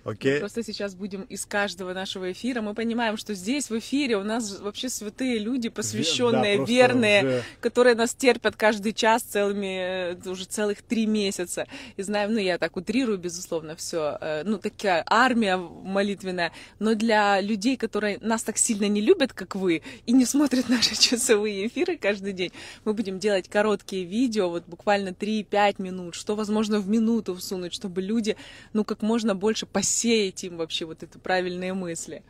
Мы 0.05 0.13
Окей? 0.13 0.39
Просто 0.39 0.63
сейчас 0.63 0.95
будем 0.95 1.23
из 1.23 1.45
каждого 1.47 1.93
нашего 1.93 2.33
эфира. 2.33 2.61
Мы 2.61 2.75
понимаем, 2.75 3.17
что 3.17 3.35
здесь 3.35 3.71
в 3.71 3.79
эфире 3.79 4.17
у 4.17 4.23
нас 4.25 4.61
вообще 4.61 4.89
святые 4.89 5.39
люди, 5.39 5.69
посвященные, 5.69 6.57
просто 6.57 6.73
верные, 6.73 7.25
уже- 7.25 7.43
которые 7.61 7.95
нас 7.95 8.15
терпят 8.15 8.57
каждый 8.57 8.93
час 8.93 9.23
целыми, 9.23 10.15
э, 10.15 10.31
уже 10.31 10.45
целых 10.45 10.83
три 10.83 11.07
месяца. 11.07 11.67
И 11.97 12.03
знаем, 12.03 12.33
ну 12.33 12.39
я 12.39 12.59
так 12.59 12.77
утрирую, 12.77 13.19
безусловно, 13.19 13.77
все. 13.77 14.19
Ну 14.45 14.59
такая 14.59 15.05
армия 15.07 15.57
молитвенная. 15.57 16.53
Но 16.79 16.95
для 16.95 17.41
людей, 17.41 17.77
которые 17.77 18.19
нас 18.21 18.43
так 18.43 18.59
сильно 18.59 18.89
не 18.89 19.01
любят, 19.01 19.33
как 19.33 19.57
вы, 19.57 19.83
и 20.07 20.13
не 20.13 20.25
смотрят 20.25 20.69
наши 20.69 20.95
часовые 20.99 21.67
эфиры 21.67 21.97
каждый 21.97 22.33
день, 22.33 22.53
мы 22.85 22.95
будем 22.95 23.19
делать 23.19 23.49
короткие 23.49 24.05
видео, 24.05 24.49
вот 24.49 24.65
буквально 24.67 25.09
3-5 25.11 25.83
минут, 25.83 26.15
что 26.15 26.35
возможно 26.35 26.79
в 26.79 26.89
минуту 26.89 27.35
всунуть, 27.35 27.75
чтобы 27.75 28.01
люди, 28.03 28.37
ну 28.73 28.85
как 28.85 29.03
можно 29.03 29.35
больше 29.35 29.67
посеять 29.89 30.45
им 30.45 30.57
вообще 30.59 30.85
вот 30.85 31.03
это 31.03 31.19
правильные 31.19 31.73
мысли. 31.73 32.23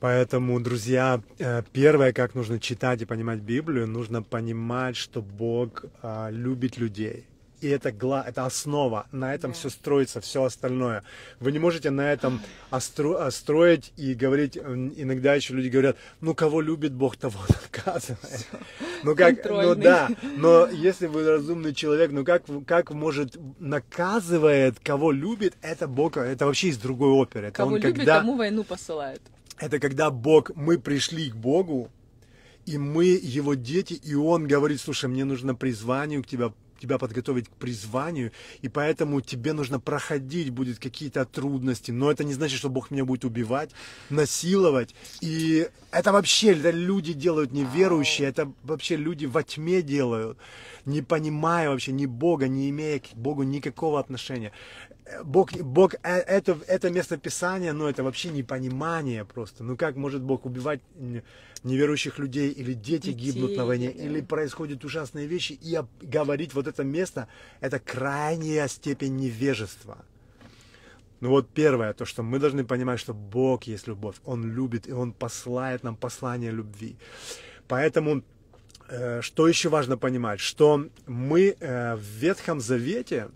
Поэтому, 0.00 0.60
друзья, 0.60 1.20
э, 1.38 1.62
первое, 1.72 2.12
как 2.12 2.34
нужно 2.34 2.58
читать 2.58 3.00
и 3.02 3.04
понимать 3.06 3.38
Библию, 3.40 3.86
нужно 3.86 4.22
понимать, 4.22 4.96
что 4.96 5.22
Бог 5.22 5.84
а, 6.02 6.28
любит 6.30 6.76
людей. 6.78 7.24
И 7.62 7.68
это, 7.68 7.90
гла- 7.90 8.22
это 8.28 8.44
основа, 8.44 9.06
на 9.12 9.34
этом 9.34 9.52
Да. 9.52 9.56
все 9.56 9.70
строится, 9.70 10.20
все 10.20 10.42
остальное. 10.44 11.02
Вы 11.40 11.52
не 11.52 11.58
можете 11.58 11.88
на 11.90 12.12
этом 12.12 12.40
остро- 12.70 13.16
а, 13.18 13.30
строить 13.30 13.92
и 13.96 14.12
говорить, 14.14 14.58
иногда 14.58 15.34
еще 15.34 15.54
люди 15.54 15.68
говорят, 15.68 15.96
ну 16.20 16.34
кого 16.34 16.60
любит 16.60 16.92
Бог, 16.92 17.16
того 17.16 17.40
наказывает. 17.62 18.46
Ну 19.06 19.14
как, 19.16 19.44
ну 19.44 19.74
да, 19.76 20.08
но 20.36 20.66
если 20.66 21.06
вы 21.06 21.24
разумный 21.28 21.72
человек, 21.74 22.10
ну 22.10 22.24
как, 22.24 22.42
как 22.66 22.90
может 22.90 23.36
наказывает, 23.60 24.78
кого 24.82 25.12
любит, 25.12 25.54
это 25.62 25.86
Бог, 25.86 26.16
это 26.16 26.46
вообще 26.46 26.68
из 26.68 26.78
другой 26.78 27.10
оперы. 27.10 27.46
Это 27.48 27.56
Кого 27.56 27.74
он 27.74 27.76
любит, 27.80 27.96
когда- 27.98 28.18
тому 28.18 28.36
войну 28.36 28.64
посылают. 28.64 29.22
это 29.58 29.78
когда 29.78 30.10
Бог, 30.10 30.50
мы 30.56 30.78
пришли 30.78 31.30
к 31.30 31.36
Богу, 31.36 31.88
и 32.64 32.78
мы 32.78 33.04
его 33.04 33.54
дети, 33.54 33.94
и 33.94 34.14
Он 34.14 34.48
говорит, 34.48 34.80
слушай, 34.80 35.08
мне 35.08 35.24
нужно 35.24 35.54
призванию 35.54 36.22
к 36.22 36.26
тебя, 36.26 36.52
тебя 36.78 36.98
подготовить 36.98 37.48
к 37.48 37.52
призванию, 37.52 38.32
и 38.62 38.68
поэтому 38.68 39.20
тебе 39.20 39.52
нужно 39.52 39.80
проходить, 39.80 40.50
будет 40.50 40.78
какие-то 40.78 41.24
трудности, 41.24 41.90
но 41.90 42.10
это 42.10 42.24
не 42.24 42.34
значит, 42.34 42.58
что 42.58 42.68
Бог 42.68 42.90
меня 42.90 43.04
будет 43.04 43.24
убивать, 43.24 43.70
насиловать, 44.10 44.94
и 45.20 45.68
это 45.90 46.12
вообще 46.12 46.52
это 46.52 46.70
люди 46.70 47.12
делают 47.12 47.52
неверующие, 47.52 48.28
это 48.28 48.52
вообще 48.62 48.96
люди 48.96 49.26
во 49.26 49.42
тьме 49.42 49.82
делают, 49.82 50.38
не 50.84 51.02
понимая 51.02 51.70
вообще 51.70 51.92
ни 51.92 52.06
Бога, 52.06 52.48
не 52.48 52.70
имея 52.70 53.00
к 53.00 53.14
Богу 53.14 53.42
никакого 53.42 54.00
отношения. 54.00 54.52
Бог, 55.24 55.52
Бог, 55.52 55.94
э, 55.94 55.98
это, 56.02 56.58
это 56.66 56.90
место 56.90 57.16
Писания, 57.16 57.72
ну, 57.72 57.86
это 57.86 58.02
вообще 58.02 58.30
непонимание 58.30 59.24
просто. 59.24 59.62
Ну, 59.62 59.76
как 59.76 59.96
может 59.96 60.22
Бог 60.22 60.46
убивать 60.46 60.80
неверующих 61.64 62.18
людей, 62.18 62.50
или 62.50 62.74
дети 62.74 63.12
Детей, 63.12 63.32
гибнут 63.32 63.56
на 63.56 63.66
войне, 63.66 63.92
да. 63.92 64.02
или 64.02 64.20
происходят 64.20 64.84
ужасные 64.84 65.26
вещи, 65.26 65.52
и 65.52 65.78
говорить 66.02 66.54
вот 66.54 66.66
это 66.66 66.84
место, 66.84 67.28
это 67.60 67.78
крайняя 67.78 68.68
степень 68.68 69.16
невежества. 69.16 70.04
Ну 71.20 71.30
вот 71.30 71.48
первое, 71.48 71.92
то, 71.94 72.04
что 72.04 72.22
мы 72.22 72.38
должны 72.38 72.64
понимать, 72.64 73.00
что 73.00 73.14
Бог 73.14 73.64
есть 73.64 73.86
любовь, 73.86 74.16
Он 74.24 74.44
любит, 74.44 74.86
и 74.86 74.92
Он 74.92 75.12
посылает 75.12 75.82
нам 75.82 75.96
послание 75.96 76.50
любви. 76.50 76.96
Поэтому, 77.68 78.22
э, 78.88 79.22
что 79.22 79.48
еще 79.48 79.68
важно 79.68 79.96
понимать, 79.96 80.40
что 80.40 80.86
мы 81.06 81.56
э, 81.58 81.96
в 81.96 82.00
Ветхом 82.00 82.60
Завете, 82.60 83.30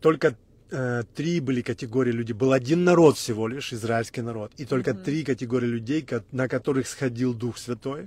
только 0.00 0.36
э, 0.70 1.02
три 1.14 1.40
были 1.40 1.62
категории 1.62 2.12
людей. 2.12 2.34
Был 2.34 2.52
один 2.52 2.84
народ 2.84 3.16
всего 3.16 3.48
лишь, 3.48 3.72
израильский 3.72 4.22
народ. 4.22 4.52
И 4.56 4.64
только 4.64 4.94
три 4.94 5.24
категории 5.24 5.66
людей, 5.66 6.06
на 6.32 6.48
которых 6.48 6.86
сходил 6.88 7.34
Дух 7.34 7.58
Святой. 7.58 8.06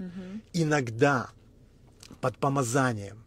Иногда 0.54 1.30
под 2.22 2.38
помазанием. 2.38 3.18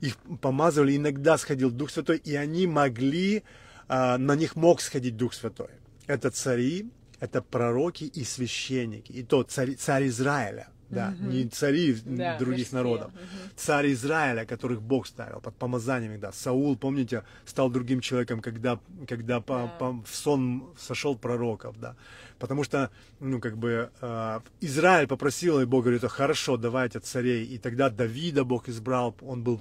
Их 0.00 0.16
помазывали, 0.40 0.96
иногда 0.96 1.38
сходил 1.38 1.70
Дух 1.70 1.90
Святой, 1.90 2.18
и 2.18 2.34
они 2.34 2.66
могли, 2.66 3.42
а, 3.88 4.18
на 4.18 4.36
них 4.36 4.56
мог 4.56 4.80
сходить 4.80 5.16
Дух 5.16 5.34
Святой. 5.34 5.70
Это 6.06 6.30
цари, 6.30 6.90
это 7.20 7.42
пророки 7.42 8.04
и 8.04 8.24
священники. 8.24 9.12
И 9.12 9.22
то 9.22 9.42
царь, 9.42 9.74
царь 9.74 10.08
Израиля. 10.08 10.68
Да, 10.94 11.14
не 11.20 11.48
цари 11.48 11.96
Да, 12.04 12.38
других 12.38 12.72
народов. 12.72 13.10
Царь 13.56 13.92
Израиля, 13.92 14.44
которых 14.46 14.80
Бог 14.80 15.06
ставил 15.06 15.40
под 15.40 15.54
помазанием 15.56 16.12
иногда. 16.12 16.32
Саул, 16.32 16.76
помните, 16.76 17.22
стал 17.46 17.70
другим 17.70 18.00
человеком, 18.00 18.40
когда, 18.40 18.78
когда 19.08 19.40
по- 19.40 19.58
Да. 19.58 19.66
по- 19.78 20.02
в 20.04 20.14
сон 20.14 20.62
сошел 20.78 21.16
пророков, 21.18 21.74
да. 21.80 21.94
Потому 22.38 22.64
что, 22.64 22.88
ну, 23.20 23.40
как 23.40 23.56
бы, 23.56 23.90
э, 24.02 24.40
Израиль 24.62 25.06
попросил, 25.06 25.60
и 25.60 25.64
Бог 25.64 25.84
говорит, 25.84 26.04
хорошо, 26.04 26.56
давайте 26.56 26.98
царей. 27.00 27.44
И 27.54 27.58
тогда 27.58 27.88
Давида 27.90 28.44
Бог 28.44 28.68
избрал, 28.68 29.14
он 29.22 29.42
был, 29.42 29.60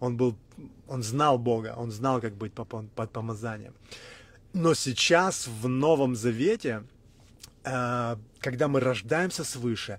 он 0.00 0.16
был, 0.16 0.34
он 0.88 1.02
знал 1.02 1.38
Бога, 1.38 1.74
он 1.76 1.90
знал, 1.90 2.20
как 2.20 2.34
быть 2.34 2.52
по- 2.52 2.64
по- 2.64 2.84
под 2.94 3.10
помазанием. 3.12 3.72
Но 4.54 4.74
сейчас 4.74 5.48
в 5.48 5.68
Новом 5.68 6.14
Завете, 6.16 6.82
э, 7.64 8.16
когда 8.40 8.68
мы 8.68 8.80
рождаемся 8.80 9.44
свыше, 9.44 9.98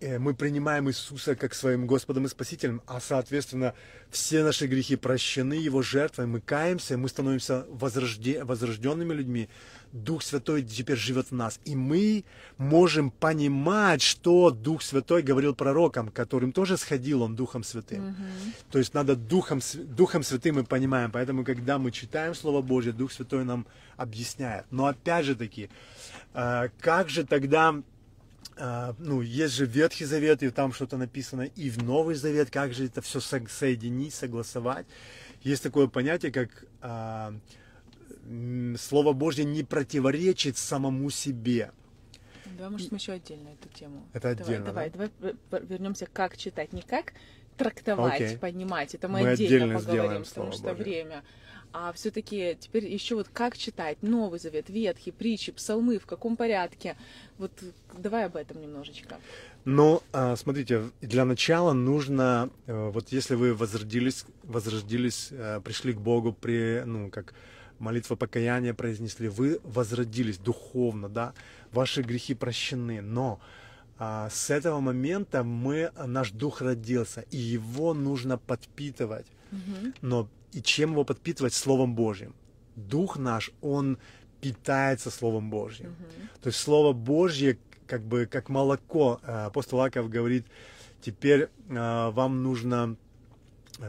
мы 0.00 0.34
принимаем 0.34 0.88
Иисуса 0.88 1.36
как 1.36 1.54
своим 1.54 1.86
Господом 1.86 2.26
и 2.26 2.28
Спасителем, 2.28 2.82
а 2.86 3.00
соответственно 3.00 3.74
все 4.10 4.44
наши 4.44 4.66
грехи 4.66 4.96
прощены 4.96 5.54
Его 5.54 5.82
жертвой, 5.82 6.26
мы 6.26 6.40
каемся, 6.40 6.98
мы 6.98 7.08
становимся 7.08 7.66
возрожде- 7.70 8.44
возрожденными 8.44 9.14
людьми. 9.14 9.48
Дух 9.92 10.22
Святой 10.22 10.62
теперь 10.62 10.96
живет 10.96 11.30
в 11.30 11.34
нас, 11.34 11.60
и 11.64 11.74
мы 11.74 12.24
можем 12.58 13.10
понимать, 13.10 14.02
что 14.02 14.50
Дух 14.50 14.82
Святой 14.82 15.22
говорил 15.22 15.54
пророкам, 15.54 16.10
которым 16.10 16.52
тоже 16.52 16.76
сходил 16.76 17.22
Он 17.22 17.34
Духом 17.34 17.64
Святым. 17.64 18.14
То 18.70 18.78
есть 18.78 18.94
надо 18.94 19.16
Духом, 19.16 19.60
Духом 19.74 20.22
Святым 20.22 20.56
мы 20.56 20.64
понимаем, 20.64 21.10
поэтому 21.10 21.44
когда 21.44 21.78
мы 21.78 21.90
читаем 21.90 22.34
Слово 22.34 22.60
Божье, 22.62 22.92
Дух 22.92 23.12
Святой 23.12 23.44
нам 23.44 23.66
объясняет. 23.96 24.66
Но 24.70 24.86
опять 24.86 25.24
же 25.24 25.34
таки, 25.34 25.70
э, 26.34 26.68
как 26.80 27.08
же 27.08 27.24
тогда 27.24 27.82
ну, 28.98 29.20
есть 29.20 29.54
же 29.54 29.66
Ветхий 29.66 30.04
Завет, 30.06 30.42
и 30.42 30.50
там 30.50 30.72
что-то 30.72 30.96
написано, 30.96 31.42
и 31.42 31.70
в 31.70 31.82
Новый 31.82 32.14
Завет, 32.14 32.50
как 32.50 32.72
же 32.72 32.86
это 32.86 33.02
все 33.02 33.20
соединить, 33.20 34.14
согласовать. 34.14 34.86
Есть 35.42 35.62
такое 35.62 35.86
понятие, 35.88 36.32
как 36.32 36.64
а, 36.80 37.34
Слово 38.78 39.12
Божье 39.12 39.44
не 39.44 39.62
противоречит 39.62 40.56
самому 40.56 41.10
себе. 41.10 41.70
Да, 42.58 42.70
может, 42.70 42.90
мы 42.90 42.98
еще 42.98 43.12
отдельно 43.12 43.48
эту 43.48 43.68
тему. 43.68 44.06
Это 44.12 44.34
Давай, 44.34 44.42
отдельно, 44.42 44.66
Давай, 44.66 44.90
давай, 44.90 45.10
вернемся, 45.68 46.06
как 46.10 46.36
читать. 46.36 46.72
Не 46.72 46.82
как 46.82 47.12
трактовать, 47.56 48.14
Окей. 48.14 48.38
понимать. 48.38 48.94
Это 48.94 49.08
мы, 49.08 49.22
Мы 49.22 49.28
отдельно, 49.30 49.76
отдельно 49.76 49.78
поговорим, 49.78 50.24
потому 50.24 50.52
что 50.52 50.68
Богу. 50.70 50.82
время. 50.82 51.22
А 51.78 51.92
все-таки 51.92 52.56
теперь 52.58 52.86
еще 52.86 53.16
вот 53.16 53.28
как 53.30 53.58
читать 53.58 53.98
Новый 54.00 54.38
Завет, 54.38 54.70
Ветхий, 54.70 55.10
притчи, 55.10 55.52
псалмы, 55.52 55.98
в 55.98 56.06
каком 56.06 56.34
порядке? 56.34 56.96
Вот 57.36 57.52
давай 57.92 58.24
об 58.24 58.36
этом 58.36 58.62
немножечко. 58.62 59.18
Ну, 59.66 60.02
а, 60.10 60.36
смотрите, 60.36 60.84
для 61.02 61.26
начала 61.26 61.74
нужно, 61.74 62.48
э, 62.66 62.88
вот 62.88 63.12
если 63.12 63.34
вы 63.34 63.52
возродились, 63.54 64.24
возродились, 64.42 65.28
э, 65.32 65.60
пришли 65.62 65.92
к 65.92 65.98
Богу 65.98 66.32
при, 66.32 66.82
ну, 66.86 67.10
как 67.10 67.34
молитва 67.78 68.16
покаяния 68.16 68.72
произнесли, 68.72 69.28
вы 69.28 69.60
возродились 69.62 70.38
духовно, 70.38 71.10
да, 71.10 71.34
ваши 71.72 72.00
грехи 72.00 72.34
прощены, 72.34 73.02
но 73.02 73.38
а, 73.98 74.30
с 74.30 74.48
этого 74.48 74.80
момента 74.80 75.44
мы, 75.44 75.92
наш 76.06 76.30
дух 76.30 76.62
родился, 76.62 77.26
и 77.30 77.36
его 77.36 77.92
нужно 77.92 78.38
подпитывать. 78.38 79.26
Но 80.00 80.28
и 80.56 80.62
чем 80.62 80.92
его 80.92 81.04
подпитывать? 81.04 81.54
Словом 81.54 81.94
Божьим. 81.94 82.34
Дух 82.76 83.18
наш, 83.18 83.50
он 83.60 83.98
питается 84.40 85.10
Словом 85.10 85.50
Божьим. 85.50 85.94
То 86.40 86.48
есть 86.48 86.58
Слово 86.58 86.92
Божье, 86.92 87.58
как 87.86 88.02
бы 88.02 88.26
как 88.26 88.48
молоко. 88.48 89.20
Э, 89.22 89.46
Апостол 89.46 89.80
Аков 89.82 90.08
говорит, 90.08 90.46
теперь 91.02 91.48
э, 91.68 92.10
вам 92.10 92.42
нужно 92.42 92.96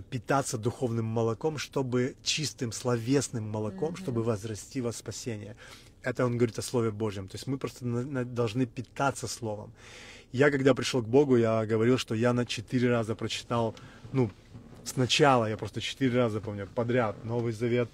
питаться 0.09 0.57
духовным 0.57 1.05
молоком, 1.05 1.57
чтобы 1.57 2.15
чистым 2.21 2.73
словесным 2.73 3.49
молоком, 3.49 3.95
чтобы 3.95 4.23
возрасти 4.23 4.81
во 4.81 4.91
спасение. 4.91 5.55
Это 6.03 6.25
он 6.25 6.37
говорит 6.37 6.59
о 6.59 6.61
Слове 6.61 6.91
Божьем. 6.91 7.29
То 7.29 7.35
есть 7.35 7.47
мы 7.47 7.57
просто 7.57 7.85
должны 8.25 8.65
питаться 8.65 9.27
Словом. 9.27 9.71
Я, 10.33 10.51
когда 10.51 10.73
пришел 10.73 11.01
к 11.01 11.07
Богу, 11.07 11.37
я 11.37 11.65
говорил, 11.65 11.97
что 11.97 12.13
я 12.13 12.33
на 12.33 12.45
четыре 12.45 12.89
раза 12.89 13.15
прочитал, 13.15 13.75
ну, 14.11 14.29
сначала, 14.87 15.49
я 15.49 15.57
просто 15.57 15.81
четыре 15.81 16.17
раза 16.17 16.39
помню, 16.39 16.67
подряд, 16.73 17.23
Новый 17.23 17.53
Завет, 17.53 17.89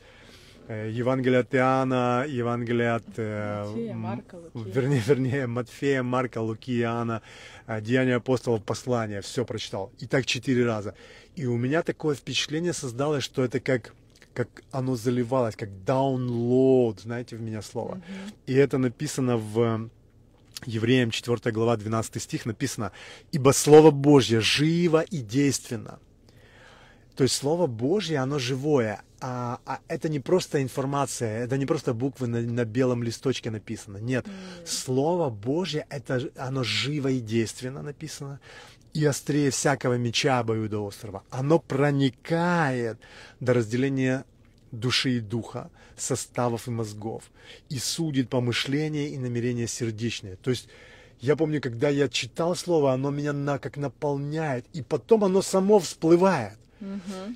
э, 0.67 0.89
Евангелие 0.91 1.39
от 1.39 1.55
Иоанна, 1.55 2.25
Евангелие 2.27 2.91
от... 2.91 3.03
э, 3.17 3.65
Матфея, 3.65 3.93
Марка, 3.93 4.35
Луки. 4.53 4.71
Вернее, 4.71 5.03
вернее, 5.05 5.47
Матфея, 5.47 6.03
Марка, 6.03 6.41
Луки, 6.41 6.79
Иоанна, 6.79 7.21
э, 7.67 7.81
Деяния 7.81 8.15
апостолов, 8.15 8.63
послания, 8.63 9.21
все 9.21 9.45
прочитал. 9.45 9.91
И 9.99 10.05
так 10.05 10.25
четыре 10.25 10.65
раза. 10.65 10.95
И 11.35 11.45
у 11.45 11.57
меня 11.57 11.81
такое 11.81 12.15
впечатление 12.15 12.73
создалось, 12.73 13.23
что 13.23 13.43
это 13.43 13.59
как 13.59 13.93
как 14.33 14.63
оно 14.71 14.95
заливалось, 14.95 15.55
как 15.55 15.69
download, 15.85 17.01
знаете, 17.01 17.35
в 17.35 17.41
меня 17.41 17.61
слово. 17.61 18.01
И 18.47 18.53
это 18.53 18.79
написано 18.79 19.37
в 19.37 19.89
Евреям 20.65 21.11
4 21.11 21.51
глава 21.51 21.77
12 21.77 22.21
стих 22.21 22.45
написано 22.45 22.91
«Ибо 23.31 23.51
Слово 23.51 23.91
Божье 23.91 24.39
живо 24.39 25.01
и 25.01 25.17
действенно». 25.17 25.99
То 27.15 27.23
есть 27.23 27.35
Слово 27.35 27.67
Божье, 27.67 28.17
оно 28.19 28.39
живое, 28.39 29.01
а, 29.21 29.59
а 29.65 29.79
это 29.87 30.09
не 30.09 30.19
просто 30.19 30.61
информация, 30.63 31.43
это 31.43 31.57
не 31.57 31.65
просто 31.65 31.93
буквы 31.93 32.27
на, 32.27 32.41
на 32.41 32.65
белом 32.65 33.03
листочке 33.03 33.51
написано. 33.51 33.97
Нет, 33.97 34.25
Слово 34.65 35.29
Божье, 35.29 35.85
это, 35.89 36.29
оно 36.35 36.63
живо 36.63 37.09
и 37.09 37.19
действенно 37.19 37.81
написано, 37.83 38.39
и 38.93 39.05
острее 39.05 39.51
всякого 39.51 39.97
меча 39.97 40.39
обоюдоострого. 40.39 41.23
Оно 41.29 41.59
проникает 41.59 42.99
до 43.39 43.53
разделения 43.53 44.25
души 44.71 45.17
и 45.17 45.19
духа, 45.19 45.69
составов 45.95 46.67
и 46.67 46.71
мозгов, 46.71 47.23
и 47.69 47.77
судит 47.77 48.29
помышления 48.29 49.09
и 49.09 49.17
намерения 49.17 49.67
сердечные. 49.67 50.35
То 50.37 50.49
есть 50.49 50.67
я 51.19 51.35
помню, 51.35 51.61
когда 51.61 51.89
я 51.89 52.09
читал 52.09 52.55
слово, 52.55 52.91
оно 52.91 53.11
меня 53.11 53.33
на, 53.33 53.59
как 53.59 53.77
наполняет, 53.77 54.65
и 54.73 54.81
потом 54.81 55.23
оно 55.23 55.41
само 55.41 55.79
всплывает. 55.79 56.57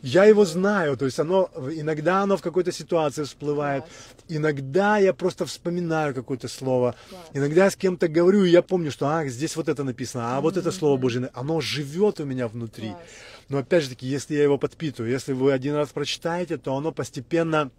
Я 0.01 0.25
его 0.25 0.45
знаю, 0.45 0.97
то 0.97 1.05
есть 1.05 1.19
оно 1.19 1.49
иногда 1.73 2.21
оно 2.21 2.37
в 2.37 2.41
какой-то 2.41 2.71
ситуации 2.71 3.23
всплывает, 3.23 3.83
иногда 4.27 4.97
я 4.97 5.13
просто 5.13 5.45
вспоминаю 5.45 6.13
какое-то 6.13 6.47
слово, 6.47 6.95
Класс. 7.09 7.21
иногда 7.33 7.65
я 7.65 7.71
с 7.71 7.75
кем-то 7.75 8.07
говорю, 8.07 8.43
и 8.43 8.49
я 8.49 8.61
помню, 8.61 8.91
что 8.91 9.07
а, 9.07 9.25
здесь 9.27 9.55
вот 9.55 9.69
это 9.69 9.83
написано, 9.83 10.37
а 10.37 10.41
вот 10.41 10.57
это 10.57 10.71
слово 10.71 10.97
Божье, 10.97 11.29
оно 11.33 11.61
живет 11.61 12.19
у 12.19 12.25
меня 12.25 12.47
внутри. 12.47 12.89
Класс. 12.89 13.01
Но 13.49 13.57
опять 13.59 13.83
же 13.83 13.89
таки, 13.89 14.05
если 14.07 14.35
я 14.35 14.43
его 14.43 14.57
подпитываю, 14.57 15.11
если 15.11 15.33
вы 15.33 15.53
один 15.53 15.75
раз 15.75 15.89
прочитаете, 15.89 16.57
то 16.57 16.75
оно 16.75 16.91
постепенно 16.91 17.71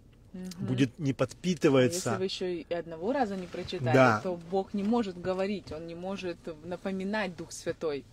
будет 0.59 0.97
не 0.99 1.11
А 1.11 1.15
подпитывается. 1.15 2.09
Если 2.09 2.19
вы 2.19 2.25
еще 2.25 2.61
и 2.61 2.73
одного 2.73 3.13
раза 3.13 3.35
не 3.35 3.47
прочитали, 3.47 3.93
Да. 3.93 4.19
то 4.23 4.39
Бог 4.51 4.73
не 4.73 4.83
может 4.83 5.19
говорить, 5.19 5.71
Он 5.71 5.87
не 5.87 5.95
может 5.95 6.37
напоминать 6.63 7.35
Дух 7.35 7.51
Святой. 7.51 8.03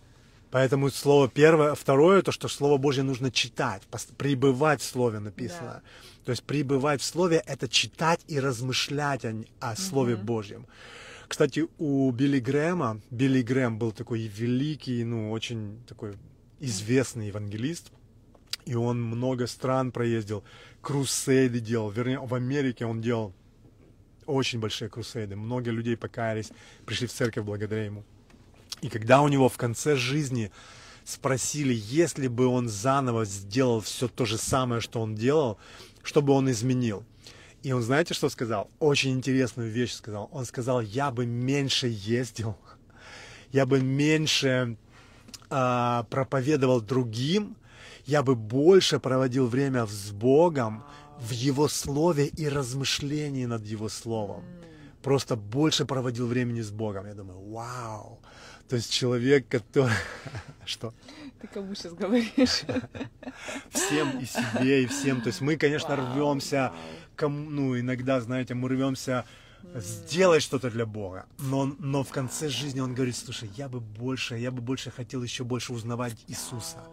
Поэтому 0.49 0.89
слово 0.89 1.27
первое, 1.27 1.75
второе, 1.75 2.21
то, 2.21 2.31
что 2.31 2.47
Слово 2.47 2.77
Божье 2.77 3.03
нужно 3.03 3.31
читать, 3.31 3.83
пребывать 4.17 4.81
в 4.81 4.85
Слове 4.85 5.19
написано. 5.19 5.81
То 6.23 6.31
есть 6.31 6.43
пребывать 6.43 7.01
в 7.01 7.05
Слове– 7.05 7.43
это 7.45 7.67
читать 7.67 8.21
и 8.27 8.39
размышлять 8.39 9.25
о, 9.25 9.43
о 9.59 9.75
Слове 9.75 10.15
Божьем. 10.15 10.65
Кстати, 11.27 11.67
у 11.77 12.09
Билли 12.11 12.39
Грэма, 12.39 13.01
Билли 13.11 13.41
Грэм 13.41 13.77
был 13.77 13.91
такой 13.91 14.21
великий, 14.21 15.03
ну, 15.03 15.31
очень 15.31 15.83
такой 15.85 16.15
известный 16.59 17.27
евангелист, 17.27 17.91
и 18.65 18.75
он 18.75 19.01
много 19.03 19.47
стран 19.47 19.91
проездил, 19.91 20.43
крусейды 20.81 21.59
делал, 21.59 21.89
вернее, 21.89 22.19
в 22.19 22.33
Америке 22.33 22.85
он 22.85 23.01
делал 23.01 23.33
очень 24.25 24.59
большие 24.59 24.89
крусейды, 24.89 25.35
много 25.35 25.71
людей 25.71 25.97
покаялись, 25.97 26.51
пришли 26.85 27.07
в 27.07 27.13
церковь 27.13 27.43
благодаря 27.43 27.85
ему. 27.85 28.05
И 28.81 28.89
когда 28.89 29.21
у 29.21 29.27
него 29.27 29.49
в 29.49 29.57
конце 29.57 29.95
жизни 29.95 30.51
спросили, 31.03 31.73
если 31.73 32.27
бы 32.27 32.47
он 32.47 32.67
заново 32.67 33.25
сделал 33.25 33.81
все 33.81 34.07
то 34.07 34.25
же 34.25 34.37
самое, 34.37 34.81
что 34.81 35.01
он 35.01 35.15
делал, 35.15 35.57
что 36.03 36.21
бы 36.21 36.33
он 36.33 36.51
изменил. 36.51 37.03
И 37.63 37.71
он, 37.71 37.81
знаете, 37.81 38.13
что 38.13 38.29
сказал? 38.29 38.69
Очень 38.79 39.11
интересную 39.11 39.71
вещь 39.71 39.93
сказал. 39.93 40.29
Он 40.31 40.45
сказал, 40.45 40.81
я 40.81 41.11
бы 41.11 41.25
меньше 41.25 41.87
ездил, 41.87 42.57
я 43.51 43.65
бы 43.65 43.81
меньше 43.81 44.77
а, 45.49 46.03
проповедовал 46.09 46.81
другим, 46.81 47.55
я 48.05 48.21
бы 48.21 48.35
больше 48.35 48.99
проводил 48.99 49.47
время 49.47 49.85
с 49.85 50.11
Богом 50.11 50.83
в 51.19 51.31
Его 51.31 51.67
Слове 51.67 52.27
и 52.27 52.47
размышлении 52.47 53.45
над 53.45 53.65
Его 53.65 53.89
Словом. 53.89 54.43
Просто 55.01 55.35
больше 55.35 55.85
проводил 55.85 56.27
времени 56.27 56.61
с 56.61 56.69
Богом. 56.69 57.07
Я 57.07 57.13
думаю, 57.13 57.39
вау. 57.49 58.19
То 58.69 58.75
есть 58.75 58.91
человек, 58.91 59.47
который... 59.47 59.93
Что? 60.65 60.93
Ты 61.41 61.47
кому 61.47 61.75
сейчас 61.75 61.93
говоришь? 61.93 62.63
Всем 63.69 64.19
и 64.19 64.25
себе, 64.25 64.83
и 64.83 64.87
всем. 64.87 65.21
То 65.21 65.27
есть 65.27 65.39
мы, 65.39 65.55
конечно, 65.55 65.95
Вау, 65.95 66.13
рвемся, 66.13 66.73
кому, 67.15 67.49
ну, 67.49 67.79
иногда, 67.79 68.19
знаете, 68.19 68.55
мы 68.55 68.69
рвемся 68.69 69.23
сделать 69.75 70.41
что-то 70.41 70.71
для 70.71 70.85
Бога. 70.85 71.25
Но, 71.37 71.75
но 71.79 72.03
в 72.03 72.09
конце 72.09 72.49
жизни 72.49 72.79
он 72.79 72.95
говорит, 72.95 73.15
слушай, 73.15 73.49
я 73.55 73.69
бы 73.69 73.79
больше, 73.79 74.35
я 74.37 74.51
бы 74.51 74.61
больше 74.61 74.91
хотел 74.91 75.23
еще 75.23 75.43
больше 75.43 75.73
узнавать 75.73 76.15
Иисуса. 76.27 76.83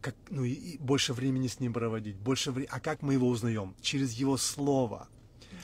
Как, 0.00 0.14
ну, 0.30 0.44
и, 0.44 0.52
и 0.52 0.78
больше 0.78 1.12
времени 1.12 1.46
с 1.46 1.60
Ним 1.60 1.72
проводить. 1.72 2.16
Больше 2.16 2.52
вре- 2.52 2.68
А 2.70 2.80
как 2.80 3.02
мы 3.02 3.12
Его 3.12 3.28
узнаем? 3.28 3.74
Через 3.82 4.12
Его 4.12 4.38
Слово. 4.38 5.08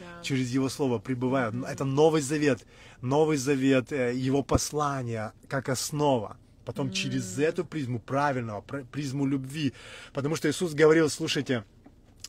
Да. 0.00 0.22
через 0.22 0.50
Его 0.50 0.68
Слово 0.68 0.98
пребывают. 0.98 1.54
Это 1.66 1.84
Новый 1.84 2.20
Завет, 2.22 2.66
Новый 3.02 3.36
Завет, 3.36 3.92
э, 3.92 4.14
Его 4.14 4.42
послание 4.42 5.32
как 5.48 5.68
основа. 5.68 6.36
Потом 6.64 6.90
через 6.90 7.38
эту 7.38 7.64
призму 7.64 8.00
правильного, 8.00 8.60
пр- 8.60 8.84
призму 8.90 9.24
любви. 9.26 9.72
Потому 10.12 10.36
что 10.36 10.48
Иисус 10.48 10.74
говорил, 10.74 11.08
слушайте, 11.08 11.62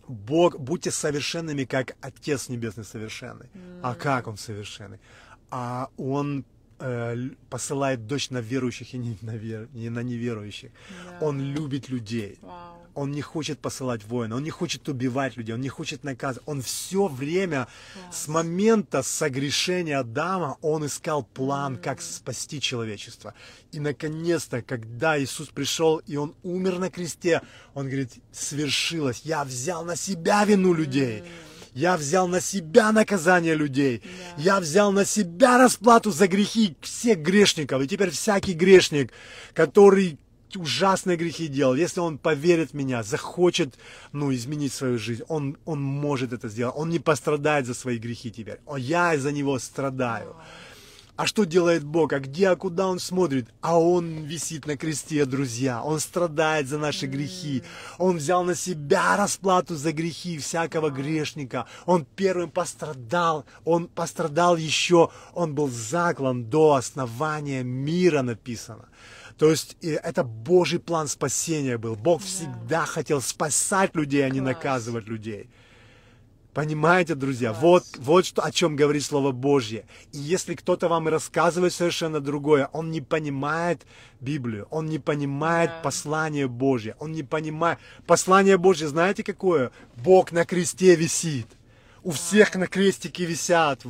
Бог, 0.08 0.60
будьте 0.60 0.91
совершенными, 0.91 1.65
как 1.65 1.95
Отец 2.01 2.49
Небесный 2.49 2.84
совершенный. 2.86 3.47
А 3.82 3.95
как 3.95 4.27
Он 4.27 4.38
совершенный? 4.38 4.99
А 5.49 5.89
Он 5.97 6.45
э, 6.80 7.30
посылает 7.49 8.06
дождь 8.08 8.30
на 8.32 8.38
верующих 8.38 8.93
и 8.93 8.97
не 8.99 9.17
на, 9.21 9.36
вер- 9.36 9.67
не 9.73 9.89
на 9.89 10.03
неверующих. 10.03 10.71
Да. 11.19 11.25
Он 11.27 11.41
любит 11.41 11.89
людей. 11.89 12.38
Вау. 12.41 12.76
Он 12.97 13.12
не 13.12 13.21
хочет 13.21 13.60
посылать 13.60 14.03
воина, 14.05 14.38
он 14.38 14.43
не 14.43 14.49
хочет 14.49 14.89
убивать 14.89 15.38
людей, 15.38 15.53
он 15.53 15.62
не 15.62 15.69
хочет 15.69 16.03
наказывать. 16.03 16.47
Он 16.47 16.63
все 16.63 17.07
время 17.07 17.67
с 18.12 18.27
момента 18.27 19.03
согрешения 19.03 19.99
Адама, 19.99 20.57
он 20.63 20.83
искал 20.88 21.21
план, 21.21 21.77
как 21.77 22.01
спасти 22.01 22.60
человечество. 22.60 23.36
И 23.71 23.79
наконец-то, 23.79 24.63
когда 24.63 25.21
Иисус 25.21 25.49
пришел 25.49 25.97
и 26.07 26.15
он 26.15 26.33
умер 26.41 26.79
на 26.79 26.89
кресте, 26.89 27.43
он 27.75 27.86
говорит, 27.86 28.13
свершилось, 28.31 29.21
я 29.23 29.43
взял 29.43 29.86
на 29.86 29.95
себя 29.95 30.43
вину 30.43 30.73
людей. 30.73 31.23
Я 31.75 31.97
взял 31.97 32.27
на 32.27 32.41
себя 32.41 32.91
наказание 32.91 33.53
людей. 33.53 34.01
Я 34.39 34.60
взял 34.60 34.91
на 34.91 35.05
себя 35.05 35.60
расплату 35.60 36.10
за 36.10 36.27
грехи 36.27 36.75
всех 36.81 37.19
грешников. 37.19 37.83
И 37.83 37.88
теперь 37.88 38.10
всякий 38.10 38.53
грешник, 38.53 39.12
который 39.53 40.17
ужасные 40.55 41.17
грехи 41.17 41.47
делал, 41.47 41.75
если 41.75 41.99
он 41.99 42.17
поверит 42.17 42.71
в 42.71 42.73
меня, 42.73 43.03
захочет 43.03 43.77
ну, 44.13 44.33
изменить 44.33 44.73
свою 44.73 44.97
жизнь, 44.97 45.23
он, 45.27 45.57
он 45.65 45.81
может 45.81 46.33
это 46.33 46.47
сделать. 46.49 46.75
Он 46.77 46.89
не 46.89 46.99
пострадает 46.99 47.65
за 47.65 47.73
свои 47.73 47.97
грехи 47.97 48.31
теперь. 48.31 48.60
О, 48.65 48.77
Я 48.77 49.17
за 49.17 49.31
него 49.31 49.60
страдаю. 49.60 50.36
А 51.17 51.25
что 51.25 51.45
делает 51.45 51.83
Бог? 51.83 52.13
А 52.13 52.19
где, 52.19 52.49
а 52.49 52.55
куда 52.55 52.88
Он 52.88 52.99
смотрит? 52.99 53.49
А 53.62 53.79
Он 53.79 54.23
висит 54.25 54.67
на 54.67 54.77
кресте, 54.77 55.25
друзья. 55.25 55.81
Он 55.81 55.99
страдает 55.99 56.67
за 56.67 56.77
наши 56.77 57.07
грехи. 57.07 57.63
Он 57.97 58.17
взял 58.17 58.43
на 58.43 58.53
себя 58.53 59.17
расплату 59.17 59.75
за 59.75 59.93
грехи 59.93 60.38
всякого 60.38 60.91
грешника. 60.91 61.65
Он 61.88 62.05
первым 62.05 62.51
пострадал. 62.51 63.45
Он 63.65 63.88
пострадал 63.88 64.57
еще. 64.57 65.10
Он 65.33 65.55
был 65.55 65.69
заклан 65.69 66.51
до 66.51 66.75
основания 66.75 67.63
мира, 67.63 68.21
написано. 68.21 68.86
То 69.38 69.52
есть 69.52 69.78
это 69.82 70.23
Божий 70.23 70.80
план 70.80 71.08
спасения 71.08 71.78
был. 71.78 71.95
Бог 71.95 72.21
всегда 72.21 72.86
хотел 72.86 73.21
спасать 73.21 73.95
людей, 73.95 74.26
а 74.26 74.30
не 74.30 74.41
наказывать 74.41 75.08
людей. 75.08 75.50
Понимаете, 76.58 77.13
друзья? 77.13 77.54
Вот, 77.54 77.84
вот 78.00 78.26
что, 78.26 78.41
о 78.41 78.52
чем 78.52 78.76
говорит 78.76 79.04
Слово 79.04 79.32
Божье. 79.32 79.86
И 80.12 80.17
если 80.17 80.56
кто-то 80.56 80.88
вам 80.88 81.08
рассказывает 81.08 81.71
совершенно 81.71 82.19
другое, 82.19 82.67
он 82.73 82.89
не 82.89 83.00
понимает 83.00 83.86
Библию, 84.19 84.65
он 84.71 84.88
не 84.88 84.97
понимает 84.97 85.69
да. 85.69 85.82
послание 85.84 86.47
Божье, 86.47 86.95
он 86.97 87.12
не 87.12 87.21
понимает... 87.21 87.78
Послание 88.08 88.58
Божье, 88.58 88.88
знаете 88.88 89.23
какое? 89.23 89.69
Бог 89.97 90.32
на 90.32 90.45
кресте 90.45 90.95
висит. 90.95 91.45
У 92.02 92.10
всех 92.10 92.56
на 92.56 92.65
крестике 92.65 93.26
висят. 93.26 93.84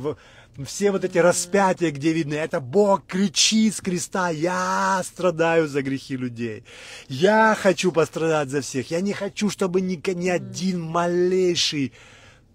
Все 0.64 0.90
вот 0.90 1.04
эти 1.04 1.18
распятия, 1.18 1.92
где 1.92 2.12
видно, 2.12 2.34
это 2.34 2.58
Бог 2.60 3.06
кричит 3.06 3.76
с 3.76 3.80
креста, 3.80 4.28
я 4.30 5.00
страдаю 5.04 5.68
за 5.68 5.82
грехи 5.82 6.16
людей. 6.16 6.64
Я 7.08 7.56
хочу 7.56 7.92
пострадать 7.92 8.48
за 8.48 8.60
всех. 8.60 8.90
Я 8.90 9.00
не 9.00 9.12
хочу, 9.12 9.50
чтобы 9.50 9.80
ни, 9.80 10.02
ни 10.14 10.28
один 10.28 10.80
малейший 10.80 11.92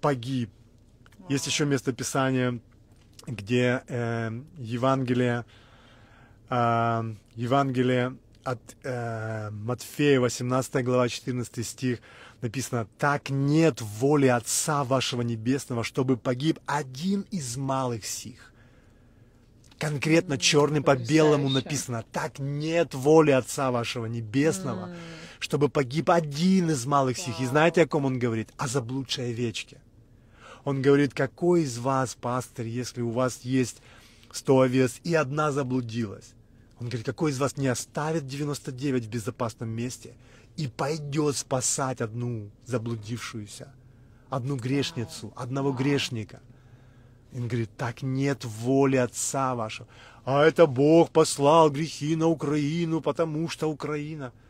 погиб. 0.02 0.50
Есть 1.30 1.48
еще 1.48 1.66
место 1.66 1.94
Писания, 1.94 2.60
где 3.26 3.84
э, 3.88 4.32
Евангелие, 4.58 5.46
э, 6.50 7.14
Евангелие 7.36 8.18
от 8.44 8.60
э, 8.84 9.50
Матфея, 9.52 10.20
18 10.20 10.84
глава, 10.84 11.08
14 11.08 11.66
стих, 11.66 12.00
написано, 12.44 12.88
«Так 13.00 13.30
нет 13.30 13.82
воли 13.82 14.28
Отца 14.28 14.84
вашего 14.84 15.22
Небесного, 15.22 15.84
чтобы 15.84 16.18
погиб 16.18 16.60
один 16.66 17.22
из 17.32 17.58
малых 17.58 18.06
сих». 18.06 18.54
Конкретно 19.80 20.38
черным 20.38 20.84
по 20.84 20.96
белому 20.96 21.50
написано, 21.50 22.06
«Так 22.12 22.40
нет 22.40 22.94
воли 22.94 23.32
Отца 23.32 23.72
вашего 23.72 24.06
Небесного, 24.06 24.96
чтобы 25.40 25.70
погиб 25.70 26.10
один 26.10 26.70
из 26.70 26.86
малых 26.86 27.18
сих». 27.18 27.40
И 27.40 27.46
знаете, 27.46 27.82
о 27.82 27.88
ком 27.88 28.06
он 28.06 28.20
говорит? 28.20 28.50
О 28.58 28.68
заблудшей 28.68 29.32
овечке. 29.32 29.82
Он 30.64 30.82
говорит, 30.82 31.14
какой 31.14 31.64
из 31.64 31.78
вас, 31.78 32.16
пастор, 32.16 32.66
если 32.66 33.02
у 33.02 33.10
вас 33.10 33.42
есть 33.44 33.82
100 34.32 34.62
овец 34.62 35.00
и 35.04 35.14
одна 35.14 35.52
заблудилась? 35.52 36.34
Он 36.80 36.88
говорит, 36.88 37.06
какой 37.06 37.32
из 37.32 37.40
вас 37.40 37.58
не 37.58 37.68
оставит 37.68 38.28
99 38.28 39.06
в 39.06 39.10
безопасном 39.10 39.70
месте 39.70 40.14
и 40.58 40.68
пойдет 40.68 41.38
спасать 41.38 42.02
одну 42.02 42.50
заблудившуюся, 42.66 43.74
одну 44.30 44.56
грешницу, 44.56 45.34
одного 45.36 45.72
грешника? 45.72 46.42
Он 47.34 47.48
говорит, 47.48 47.72
так 47.78 48.04
нет 48.04 48.46
воли 48.46 48.98
Отца 48.98 49.56
вашего. 49.56 49.88
А 50.24 50.44
это 50.44 50.68
Бог 50.68 51.10
послал 51.10 51.72
грехи 51.72 52.16
на 52.16 52.28
Украину, 52.28 53.02
потому 53.02 53.50
что 53.50 53.70
Украина– 53.70 54.32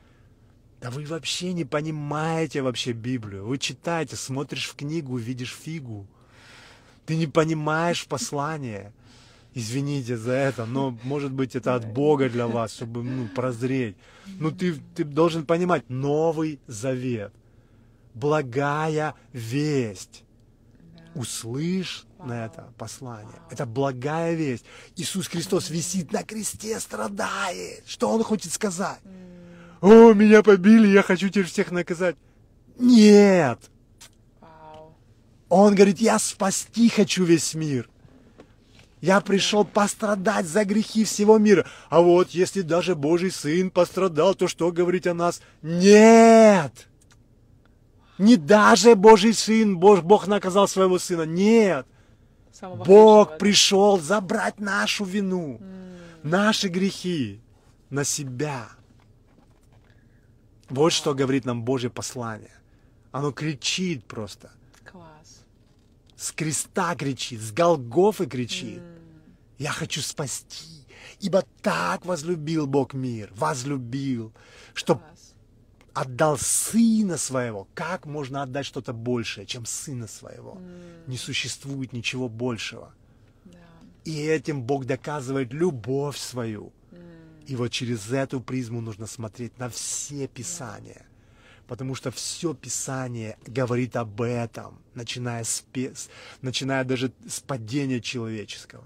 да 0.84 0.92
вы 0.92 1.06
вообще 1.06 1.54
не 1.54 1.64
понимаете 1.64 2.62
вообще 2.62 2.92
Библию. 2.92 3.46
Вы 3.46 3.58
читаете, 3.58 4.18
смотришь 4.18 4.68
в 4.68 4.76
книгу, 4.76 5.16
видишь 5.16 5.56
фигу. 5.56 6.06
Ты 7.06 7.16
не 7.16 7.26
понимаешь 7.26 8.06
послание. 8.06 8.92
Извините 9.56 10.18
за 10.18 10.32
это, 10.32 10.66
но 10.66 10.98
может 11.04 11.32
быть 11.32 11.56
это 11.56 11.76
от 11.76 11.86
Бога 11.86 12.30
для 12.30 12.48
вас, 12.48 12.74
чтобы 12.74 13.04
ну, 13.04 13.28
прозреть. 13.28 13.96
Ну 14.40 14.52
ты, 14.52 14.76
ты 14.96 15.04
должен 15.04 15.46
понимать, 15.46 15.90
Новый 15.90 16.60
Завет, 16.66 17.32
благая 18.16 19.16
весть. 19.32 20.24
Услышь 21.14 22.06
на 22.18 22.46
это 22.46 22.74
послание. 22.78 23.40
Это 23.52 23.68
благая 23.68 24.34
весть. 24.34 24.66
Иисус 24.96 25.28
Христос 25.28 25.70
висит 25.70 26.12
на 26.12 26.24
кресте, 26.24 26.80
страдает. 26.80 27.84
Что 27.86 28.10
Он 28.10 28.24
хочет 28.24 28.52
сказать? 28.52 29.00
о, 29.82 30.14
меня 30.14 30.42
побили, 30.42 30.88
я 30.88 31.04
хочу 31.04 31.30
теперь 31.30 31.46
всех 31.46 31.70
наказать. 31.70 32.16
Нет. 32.80 33.60
Он 35.50 35.76
говорит, 35.76 36.00
я 36.00 36.18
спасти 36.18 36.90
хочу 36.90 37.26
весь 37.26 37.54
мир. 37.54 37.88
Я 39.04 39.20
пришел 39.20 39.66
пострадать 39.66 40.46
за 40.46 40.64
грехи 40.64 41.04
всего 41.04 41.38
мира. 41.38 41.68
А 41.90 42.00
вот 42.00 42.30
если 42.30 42.62
даже 42.62 42.96
Божий 42.96 43.32
Сын 43.32 43.70
пострадал, 43.70 44.34
то 44.34 44.48
что 44.48 44.72
говорить 44.72 45.08
о 45.08 45.14
нас? 45.14 45.42
Нет! 45.62 46.88
Не 48.18 48.38
даже 48.38 48.96
Божий 48.96 49.34
Сын, 49.34 49.78
Бог, 49.78 50.04
Бог 50.04 50.28
наказал 50.28 50.70
своего 50.70 51.00
Сына. 51.00 51.24
Нет! 51.24 51.86
Самого 52.54 52.86
Бог 52.86 53.38
пришел, 53.38 53.98
пришел 53.98 54.00
забрать 54.00 54.62
нашу 54.62 55.04
вину, 55.04 55.58
mm. 55.60 56.00
наши 56.24 56.70
грехи 56.70 57.42
на 57.90 58.06
себя. 58.06 58.70
Вот 60.70 60.94
что 60.94 61.14
говорит 61.14 61.44
нам 61.44 61.64
Божье 61.64 61.90
послание. 61.90 62.56
Оно 63.12 63.34
кричит 63.34 64.06
просто. 64.06 64.50
Класс. 64.90 65.44
С 66.16 66.32
креста 66.32 66.96
кричит, 66.96 67.42
с 67.42 67.52
Голгофы 67.52 68.28
кричит. 68.28 68.80
Mm. 68.80 68.93
Я 69.58 69.72
хочу 69.72 70.02
спасти, 70.02 70.86
ибо 71.20 71.44
так 71.62 72.06
возлюбил 72.06 72.68
Бог 72.68 72.94
мир, 72.94 73.32
возлюбил, 73.36 74.34
что 74.74 75.02
отдал 75.94 76.38
Сына 76.38 77.18
Своего. 77.18 77.68
Как 77.74 78.06
можно 78.06 78.42
отдать 78.42 78.66
что-то 78.66 78.94
большее, 78.94 79.46
чем 79.46 79.66
Сына 79.66 80.08
Своего? 80.08 80.56
Mm. 80.56 81.04
Не 81.08 81.18
существует 81.18 81.94
ничего 81.94 82.30
большего. 82.30 82.94
Yeah. 83.46 83.60
И 84.06 84.22
этим 84.24 84.64
Бог 84.64 84.86
доказывает 84.86 85.54
любовь 85.54 86.18
свою. 86.18 86.74
И 87.46 87.56
вот 87.56 87.70
через 87.70 88.12
эту 88.12 88.40
призму 88.40 88.82
нужно 88.82 89.06
смотреть 89.06 89.58
на 89.60 89.70
все 89.70 90.28
Писания. 90.28 91.06
Потому 91.68 91.96
что 91.96 92.12
все 92.12 92.54
Писание 92.54 93.38
говорит 93.46 93.96
об 93.96 94.22
этом, 94.22 94.80
начиная, 94.94 95.44
с, 95.44 95.64
начиная 96.42 96.84
даже 96.84 97.12
с 97.28 97.40
падения 97.42 98.02
человеческого. 98.02 98.84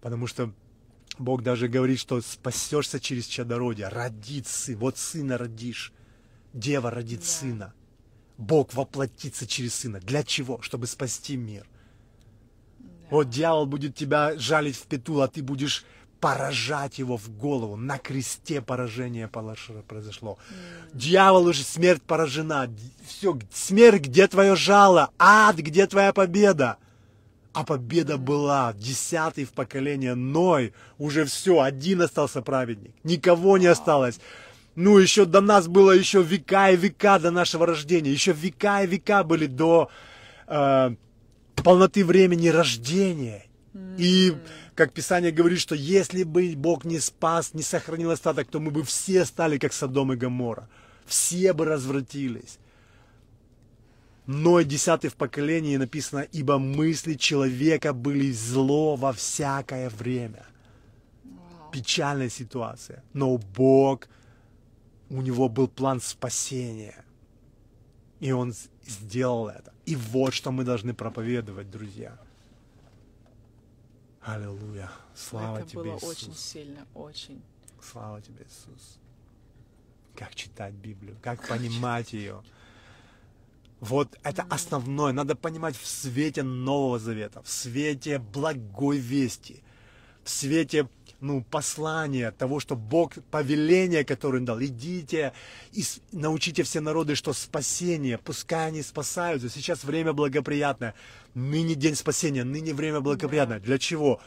Потому 0.00 0.26
что 0.26 0.52
Бог 1.18 1.42
даже 1.42 1.68
говорит, 1.68 1.98
что 1.98 2.20
спасешься 2.20 3.00
через 3.00 3.26
чадородие, 3.26 3.88
родит 3.88 4.46
сын, 4.46 4.76
вот 4.76 4.96
сына 4.96 5.36
родишь, 5.36 5.92
дева 6.52 6.90
родит 6.90 7.20
да. 7.20 7.26
сына. 7.26 7.74
Бог 8.38 8.72
воплотится 8.72 9.46
через 9.46 9.74
сына. 9.74 10.00
Для 10.00 10.22
чего? 10.22 10.62
Чтобы 10.62 10.86
спасти 10.86 11.36
мир. 11.36 11.66
Да. 12.78 12.88
Вот 13.10 13.28
дьявол 13.28 13.66
будет 13.66 13.94
тебя 13.94 14.38
жалить 14.38 14.76
в 14.76 14.86
пету, 14.86 15.20
а 15.20 15.28
ты 15.28 15.42
будешь 15.42 15.84
поражать 16.20 16.98
его 16.98 17.18
в 17.18 17.28
голову. 17.30 17.76
На 17.76 17.98
кресте 17.98 18.62
поражение 18.62 19.28
произошло. 19.28 20.38
Mm. 20.50 20.90
Дьявол 20.94 21.46
уже 21.46 21.62
смерть 21.62 22.02
поражена. 22.02 22.70
Все, 23.06 23.38
смерть, 23.52 24.02
где 24.02 24.26
твое 24.26 24.56
жало? 24.56 25.10
Ад, 25.18 25.56
где 25.56 25.86
твоя 25.86 26.12
победа? 26.12 26.78
А 27.52 27.64
победа 27.64 28.16
была, 28.16 28.72
десятый 28.74 29.44
в 29.44 29.50
поколение 29.50 30.14
Ной, 30.14 30.72
уже 30.98 31.24
все, 31.24 31.60
один 31.60 32.02
остался 32.02 32.42
праведник, 32.42 32.94
никого 33.02 33.58
не 33.58 33.66
осталось. 33.66 34.20
Ну, 34.76 34.98
еще 34.98 35.24
до 35.24 35.40
нас 35.40 35.66
было 35.66 35.90
еще 35.90 36.22
века 36.22 36.70
и 36.70 36.76
века 36.76 37.18
до 37.18 37.32
нашего 37.32 37.66
рождения, 37.66 38.12
еще 38.12 38.32
века 38.32 38.84
и 38.84 38.86
века 38.86 39.24
были 39.24 39.46
до 39.46 39.90
э, 40.46 40.94
полноты 41.56 42.04
времени 42.04 42.48
рождения. 42.48 43.46
И 43.98 44.34
как 44.74 44.92
Писание 44.92 45.32
говорит, 45.32 45.60
что 45.60 45.74
если 45.74 46.22
бы 46.22 46.54
Бог 46.56 46.84
не 46.84 47.00
спас, 47.00 47.52
не 47.52 47.62
сохранил 47.62 48.10
остаток, 48.10 48.48
то 48.48 48.60
мы 48.60 48.70
бы 48.70 48.82
все 48.82 49.24
стали 49.24 49.58
как 49.58 49.72
Содом 49.72 50.12
и 50.12 50.16
Гомора. 50.16 50.68
Все 51.04 51.52
бы 51.52 51.64
развратились. 51.64 52.58
Но 54.32 54.62
десятый 54.62 55.10
в 55.10 55.14
поколении 55.14 55.76
написано, 55.76 56.20
ибо 56.20 56.58
мысли 56.58 57.14
человека 57.14 57.92
были 57.92 58.30
зло 58.30 58.94
во 58.94 59.12
всякое 59.12 59.88
время. 59.90 60.46
Печальная 61.72 62.28
ситуация. 62.28 63.02
Но 63.12 63.38
Бог, 63.38 64.08
у 65.08 65.20
него 65.20 65.48
был 65.48 65.66
план 65.66 66.00
спасения. 66.00 67.04
И 68.20 68.30
он 68.30 68.54
сделал 68.86 69.48
это. 69.48 69.72
И 69.86 69.96
вот 69.96 70.32
что 70.32 70.52
мы 70.52 70.64
должны 70.64 70.94
проповедовать, 70.94 71.70
друзья– 71.70 72.16
Аллилуйя. 74.22 74.90
Слава 75.14 75.58
Это 75.58 75.70
тебе, 75.70 75.82
было 75.82 75.96
Иисус. 75.96 76.08
очень 76.08 76.34
сильно, 76.34 76.86
очень. 76.94 77.42
Слава 77.82 78.20
тебе, 78.20 78.44
Иисус. 78.44 78.98
Как 80.14 80.34
читать 80.34 80.74
Библию, 80.74 81.16
как 81.22 81.48
понимать 81.48 82.12
ее. 82.12 82.42
Вот 83.80 84.18
это 84.22 84.42
основное. 84.50 85.12
Надо 85.12 85.34
понимать 85.34 85.76
в 85.76 85.86
свете 85.86 86.42
Нового 86.42 86.98
Завета, 86.98 87.42
в 87.42 87.48
свете 87.48 88.18
благой 88.18 88.98
вести, 88.98 89.62
в 90.22 90.28
свете 90.28 90.88
ну, 91.20 91.42
послания 91.42 92.30
того, 92.30 92.60
что 92.60 92.76
Бог, 92.76 93.14
повеление, 93.30 94.04
которое 94.04 94.38
Он 94.38 94.44
дал, 94.44 94.62
идите 94.62 95.32
и 95.72 95.82
научите 96.12 96.62
все 96.62 96.80
народы, 96.80 97.14
что 97.14 97.32
спасение, 97.32 98.18
пускай 98.18 98.68
они 98.68 98.82
спасаются. 98.82 99.48
Сейчас 99.48 99.84
время 99.84 100.12
благоприятное. 100.12 100.94
Ныне 101.34 101.74
день 101.74 101.94
спасения, 101.94 102.44
ныне 102.44 102.74
время 102.74 103.00
благоприятное. 103.00 103.60
Для 103.60 103.78
чего? 103.78 104.20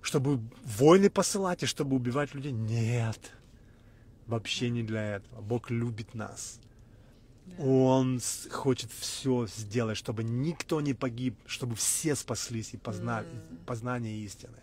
Чтобы 0.00 0.40
войны 0.64 1.10
посылать 1.10 1.62
и 1.62 1.66
чтобы 1.66 1.96
убивать 1.96 2.34
людей? 2.34 2.52
Нет. 2.52 3.32
Вообще 4.26 4.70
не 4.70 4.82
для 4.82 5.16
этого. 5.16 5.40
Бог 5.40 5.70
любит 5.70 6.14
нас. 6.14 6.60
Он 7.58 8.20
хочет 8.50 8.90
все 8.92 9.46
сделать, 9.46 9.98
чтобы 9.98 10.24
никто 10.24 10.80
не 10.80 10.94
погиб, 10.94 11.36
чтобы 11.46 11.76
все 11.76 12.14
спаслись 12.14 12.74
и 12.74 12.76
познали 12.76 13.26
mm. 13.26 13.64
познание 13.66 14.16
истины. 14.24 14.56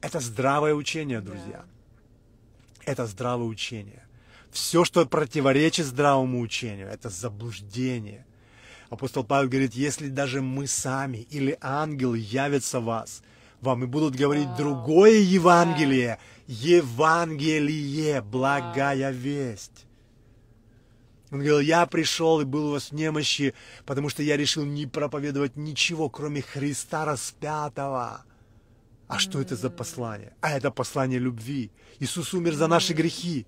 Это 0.00 0.20
здравое 0.20 0.74
учение, 0.74 1.20
друзья. 1.20 1.64
Yeah. 1.64 1.78
Это 2.84 3.06
здравое 3.06 3.46
учение. 3.46 4.02
Все, 4.50 4.84
что 4.84 5.04
противоречит 5.04 5.86
здравому 5.86 6.40
учению, 6.40 6.88
это 6.88 7.10
заблуждение. 7.10 8.24
Апостол 8.88 9.24
Павел 9.24 9.50
говорит, 9.50 9.74
если 9.74 10.08
даже 10.08 10.40
мы 10.40 10.66
сами 10.66 11.18
или 11.18 11.58
ангелы 11.60 12.18
явятся 12.18 12.80
вас, 12.80 13.22
вам 13.60 13.84
и 13.84 13.86
будут 13.86 14.14
говорить 14.14 14.48
wow. 14.48 14.56
другое 14.56 15.18
Евангелие, 15.18 16.18
Евангелие, 16.46 18.22
благая 18.22 19.12
wow. 19.12 19.16
весть. 19.16 19.84
Он 21.30 21.38
говорил, 21.38 21.60
я 21.60 21.86
пришел 21.86 22.40
и 22.40 22.44
был 22.44 22.68
у 22.68 22.72
вас 22.72 22.90
в 22.90 22.92
немощи, 22.92 23.54
потому 23.84 24.08
что 24.08 24.22
я 24.22 24.36
решил 24.36 24.64
не 24.64 24.86
проповедовать 24.86 25.56
ничего, 25.56 26.08
кроме 26.08 26.40
Христа 26.40 27.04
распятого. 27.04 28.24
А 29.08 29.18
что 29.18 29.40
это 29.40 29.56
за 29.56 29.70
послание? 29.70 30.32
А 30.40 30.56
это 30.56 30.70
послание 30.70 31.18
любви. 31.18 31.70
Иисус 31.98 32.34
умер 32.34 32.54
за 32.54 32.66
наши 32.66 32.92
грехи. 32.92 33.46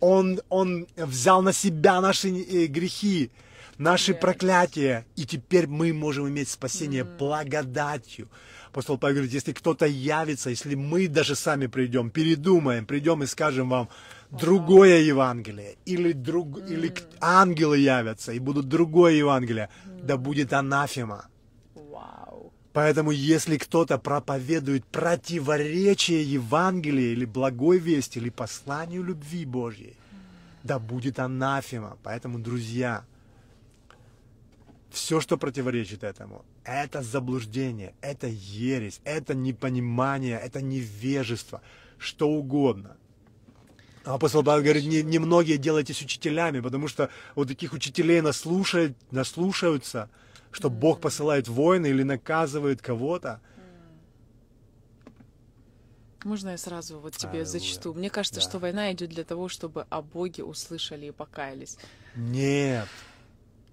Он, 0.00 0.40
он 0.48 0.86
взял 0.96 1.42
на 1.42 1.52
себя 1.52 2.00
наши 2.00 2.28
э, 2.28 2.66
грехи, 2.66 3.30
наши 3.78 4.14
проклятия. 4.14 5.06
И 5.16 5.24
теперь 5.24 5.66
мы 5.66 5.92
можем 5.92 6.28
иметь 6.28 6.48
спасение 6.50 7.04
благодатью. 7.04 8.28
Апостол 8.68 8.98
Павел 8.98 9.16
говорит, 9.16 9.32
если 9.32 9.52
кто-то 9.52 9.86
явится, 9.86 10.50
если 10.50 10.74
мы 10.74 11.08
даже 11.08 11.34
сами 11.34 11.66
придем, 11.66 12.10
передумаем, 12.10 12.84
придем 12.84 13.22
и 13.22 13.26
скажем 13.26 13.70
вам, 13.70 13.88
другое 14.38 15.00
Евангелие, 15.00 15.76
или, 15.84 16.12
друг, 16.12 16.58
mm. 16.58 16.68
или 16.68 16.94
ангелы 17.20 17.78
явятся 17.78 18.32
и 18.32 18.38
будут 18.38 18.68
другое 18.68 19.12
Евангелие, 19.14 19.68
mm. 19.84 20.04
да 20.04 20.16
будет 20.16 20.52
анафема. 20.52 21.26
Wow. 21.74 22.52
Поэтому, 22.72 23.10
если 23.10 23.56
кто-то 23.56 23.98
проповедует 23.98 24.84
противоречие 24.84 26.22
Евангелия 26.22 27.12
или 27.12 27.24
благой 27.24 27.78
вести, 27.78 28.18
или 28.18 28.30
посланию 28.30 29.02
любви 29.02 29.44
Божьей, 29.44 29.96
mm. 29.96 30.16
да 30.64 30.78
будет 30.78 31.18
анафема. 31.18 31.96
Поэтому, 32.02 32.38
друзья, 32.38 33.04
все, 34.90 35.20
что 35.20 35.36
противоречит 35.36 36.04
этому, 36.04 36.44
это 36.64 37.02
заблуждение, 37.02 37.94
это 38.00 38.26
ересь, 38.28 39.00
это 39.04 39.34
непонимание, 39.34 40.38
это 40.38 40.62
невежество, 40.62 41.60
что 41.98 42.28
угодно– 42.28 42.96
Апостол 44.06 44.44
Павел 44.44 44.62
говорит, 44.62 44.84
не, 44.84 45.02
не 45.02 45.18
многие 45.18 45.56
делайтесь 45.56 46.00
учителями, 46.00 46.60
потому 46.60 46.86
что 46.86 47.10
вот 47.34 47.48
таких 47.48 47.72
учителей 47.72 48.20
наслушают, 48.20 48.96
наслушаются, 49.10 50.08
что 50.52 50.70
Бог 50.70 51.00
посылает 51.00 51.48
войны 51.48 51.88
или 51.88 52.04
наказывает 52.04 52.80
кого-то. 52.80 53.40
Можно 56.22 56.50
я 56.50 56.58
сразу 56.58 57.00
вот 57.00 57.16
тебе 57.16 57.30
Аллилуйя. 57.30 57.46
зачту? 57.46 57.94
Мне 57.94 58.08
кажется, 58.08 58.40
да. 58.40 58.48
что 58.48 58.58
война 58.60 58.92
идет 58.92 59.10
для 59.10 59.24
того, 59.24 59.48
чтобы 59.48 59.86
о 59.90 60.02
Боге 60.02 60.44
услышали 60.44 61.06
и 61.06 61.10
покаялись. 61.10 61.76
Нет. 62.14 62.88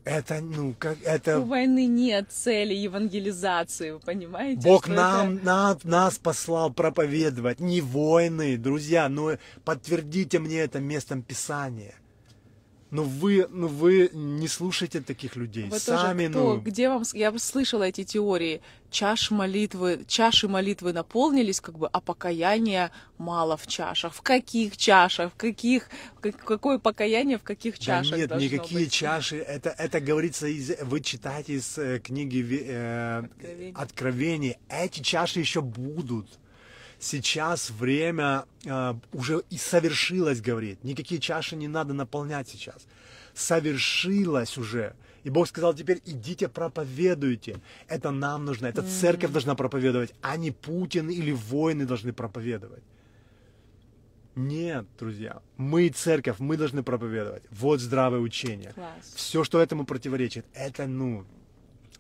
Это, 0.06 0.42
ну, 0.42 0.76
как 0.78 0.98
это... 1.04 1.40
У 1.40 1.46
войны 1.46 1.86
нет 1.86 2.28
цели 2.30 2.74
евангелизации, 2.74 3.92
вы 3.92 4.00
понимаете? 4.00 4.62
Бог 4.62 4.88
нам, 4.90 5.38
это... 5.38 5.46
нам, 5.46 5.78
нас 5.86 6.18
послал 6.18 6.74
проповедовать, 6.74 7.62
не 7.62 7.80
войны, 7.80 8.58
друзья, 8.58 9.08
ну, 9.08 9.38
подтвердите 9.64 10.40
мне 10.40 10.60
это 10.60 10.80
местом 10.80 11.22
Писания. 11.22 11.96
Но 12.94 13.04
вы, 13.04 13.48
ну 13.50 13.68
вы 13.68 14.12
не 14.14 14.48
слушайте 14.48 15.02
таких 15.02 15.36
людей. 15.36 15.68
Вот 15.68 15.82
Сами, 15.82 16.28
тоже 16.28 16.30
кто, 16.30 16.54
ну... 16.54 16.62
Где 16.62 16.90
вам... 16.90 17.04
Я 17.14 17.36
слышала 17.40 17.84
эти 17.84 18.04
теории. 18.04 18.62
Чаш 18.92 19.32
молитвы, 19.32 20.06
чаши 20.08 20.48
молитвы 20.48 20.94
наполнились, 20.94 21.60
как 21.60 21.80
бы, 21.80 21.88
а 21.88 22.00
покаяния 22.00 22.92
мало 23.18 23.58
в 23.58 23.66
чашах. 23.66 24.14
В 24.14 24.22
каких 24.22 24.78
чашах? 24.78 25.34
В 25.34 25.36
каких... 25.36 25.90
Какое 26.22 26.78
покаяние 26.78 27.40
в 27.40 27.44
каких 27.44 27.80
чашах 27.80 28.12
да 28.12 28.18
нет, 28.18 28.52
никакие 28.52 28.82
быть? 28.82 28.94
чаши. 28.94 29.38
Это, 29.38 29.72
это 29.72 30.00
говорится 30.00 30.46
из... 30.46 30.74
Вы 30.84 31.02
читаете 31.02 31.54
из 31.54 31.76
э, 31.80 31.98
книги 31.98 32.64
э, 32.64 33.24
Откровения. 33.24 33.74
Откровения. 33.74 34.58
Эти 34.70 35.00
чаши 35.00 35.40
еще 35.40 35.62
будут 35.62 36.28
сейчас 37.04 37.70
время 37.70 38.46
э, 38.66 38.94
уже 39.12 39.44
и 39.50 39.58
совершилось, 39.58 40.42
говорит. 40.42 40.84
Никакие 40.84 41.20
чаши 41.20 41.56
не 41.56 41.68
надо 41.68 41.94
наполнять 41.94 42.48
сейчас. 42.48 42.86
Совершилось 43.34 44.58
уже. 44.58 44.96
И 45.24 45.30
Бог 45.30 45.48
сказал, 45.48 45.74
теперь 45.74 46.02
идите 46.06 46.48
проповедуйте. 46.48 47.62
Это 47.88 48.12
нам 48.12 48.46
нужно, 48.46 48.68
это 48.68 48.84
церковь 48.84 49.32
должна 49.32 49.56
проповедовать, 49.56 50.14
а 50.22 50.38
не 50.38 50.52
Путин 50.52 51.10
или 51.10 51.32
войны 51.32 51.86
должны 51.86 52.12
проповедовать. 52.14 52.84
Нет, 54.36 54.86
друзья, 55.00 55.42
мы 55.58 55.90
церковь, 55.90 56.40
мы 56.40 56.58
должны 56.58 56.84
проповедовать. 56.84 57.44
Вот 57.52 57.80
здравое 57.80 58.20
учение. 58.20 58.74
Класс. 58.74 59.14
Все, 59.16 59.44
что 59.44 59.62
этому 59.62 59.86
противоречит, 59.86 60.46
это, 60.54 60.88
ну, 60.88 61.24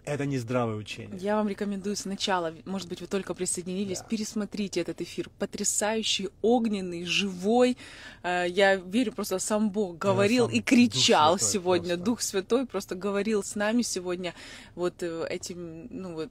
это 0.06 0.26
не 0.26 0.38
здравое 0.38 0.76
учение. 0.76 1.18
Я 1.18 1.36
вам 1.36 1.48
рекомендую 1.48 1.96
сначала, 1.96 2.54
может 2.66 2.89
быть, 2.89 3.02
вы 3.02 3.08
только 3.08 3.34
присоединились, 3.34 4.00
да. 4.00 4.06
пересмотрите 4.06 4.82
этот 4.82 5.02
эфир. 5.02 5.30
Потрясающий, 5.39 6.30
огненный, 6.42 7.06
живой. 7.06 7.78
Э, 8.24 8.46
я 8.48 8.76
верю, 8.76 9.13
просто 9.13 9.39
сам 9.39 9.70
Бог 9.70 9.98
говорил 9.98 10.48
да, 10.48 10.52
сам 10.52 10.60
и 10.60 10.62
кричал 10.62 11.34
Дух 11.34 11.42
сегодня. 11.42 11.96
Просто. 11.96 12.06
Дух 12.06 12.22
Святой 12.22 12.66
просто 12.66 12.96
говорил 12.96 13.44
с 13.44 13.56
нами 13.56 13.82
сегодня 13.82 14.34
вот 14.76 15.02
э, 15.04 15.26
этим, 15.30 15.88
ну 15.89 16.13
вот, 16.13 16.30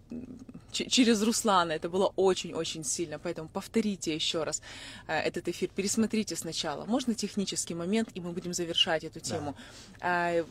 через 0.71 1.23
Руслана. 1.23 1.73
Это 1.73 1.89
было 1.89 2.13
очень-очень 2.17 2.85
сильно. 2.85 3.19
Поэтому 3.19 3.49
повторите 3.49 4.15
еще 4.15 4.45
раз 4.45 4.63
э, 5.07 5.19
этот 5.19 5.49
эфир, 5.49 5.71
пересмотрите 5.75 6.37
сначала. 6.37 6.85
Можно 6.85 7.15
технический 7.15 7.75
момент, 7.75 8.11
и 8.15 8.21
мы 8.21 8.33
будем 8.33 8.53
завершать 8.53 9.05
эту 9.05 9.21
тему. 9.21 9.57
Да 10.01 10.45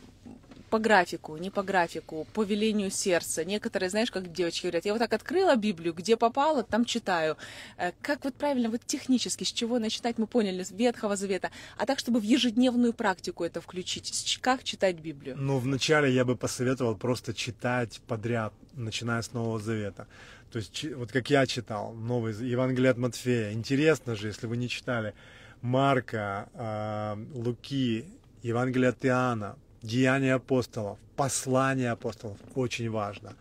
по 0.72 0.78
графику, 0.78 1.36
не 1.36 1.50
по 1.50 1.62
графику, 1.62 2.26
по 2.32 2.44
велению 2.44 2.90
сердца. 2.90 3.44
Некоторые, 3.44 3.90
знаешь, 3.90 4.10
как 4.10 4.32
девочки 4.32 4.62
говорят, 4.62 4.86
я 4.86 4.92
вот 4.94 5.00
так 5.00 5.12
открыла 5.12 5.54
Библию, 5.54 5.92
где 5.92 6.16
попала, 6.16 6.62
там 6.62 6.86
читаю. 6.86 7.36
Э, 7.76 7.92
как 8.00 8.24
вот 8.24 8.34
правильно, 8.34 8.70
вот 8.70 8.80
технически, 8.86 9.44
с 9.44 9.52
чего 9.52 9.78
начинать, 9.78 10.16
мы 10.16 10.26
поняли, 10.26 10.62
с 10.62 10.70
Ветхого 10.70 11.16
Завета, 11.16 11.50
а 11.76 11.84
так, 11.84 11.98
чтобы 11.98 12.20
в 12.20 12.22
ежедневную 12.22 12.94
практику 12.94 13.44
это 13.44 13.60
включить. 13.60 14.38
Как 14.40 14.64
читать 14.64 14.96
Библию? 14.96 15.36
Ну, 15.36 15.58
вначале 15.58 16.10
я 16.10 16.24
бы 16.24 16.36
посоветовал 16.36 16.96
просто 16.96 17.34
читать 17.34 18.00
подряд, 18.08 18.54
начиная 18.72 19.20
с 19.20 19.34
Нового 19.34 19.58
Завета. 19.58 20.06
То 20.52 20.58
есть, 20.58 20.86
вот 20.96 21.12
как 21.12 21.28
я 21.28 21.46
читал, 21.46 21.92
Новый 21.92 22.32
Евангелие 22.32 22.92
от 22.92 22.96
Матфея. 22.96 23.52
Интересно 23.52 24.16
же, 24.16 24.28
если 24.28 24.46
вы 24.46 24.56
не 24.56 24.70
читали, 24.70 25.12
Марка, 25.60 26.48
э, 26.54 27.16
Луки, 27.34 28.06
Евангелие 28.42 28.88
от 28.88 29.04
Иоанна, 29.04 29.56
Деяния 29.82 30.34
апостолов, 30.34 30.98
послания 31.16 31.90
апостолов, 31.90 32.38
очень 32.54 32.90
важно. 32.90 33.34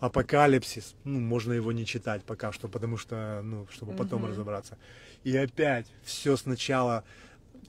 Апокалипсис, 0.00 0.94
ну, 1.04 1.20
можно 1.20 1.52
его 1.52 1.72
не 1.72 1.86
читать 1.86 2.24
пока 2.24 2.52
что, 2.52 2.68
потому 2.68 2.98
что, 2.98 3.40
ну, 3.42 3.66
чтобы 3.70 3.94
потом 3.94 4.24
mm-hmm. 4.24 4.28
разобраться. 4.28 4.78
И 5.22 5.36
опять 5.36 5.86
все 6.02 6.36
сначала 6.36 7.04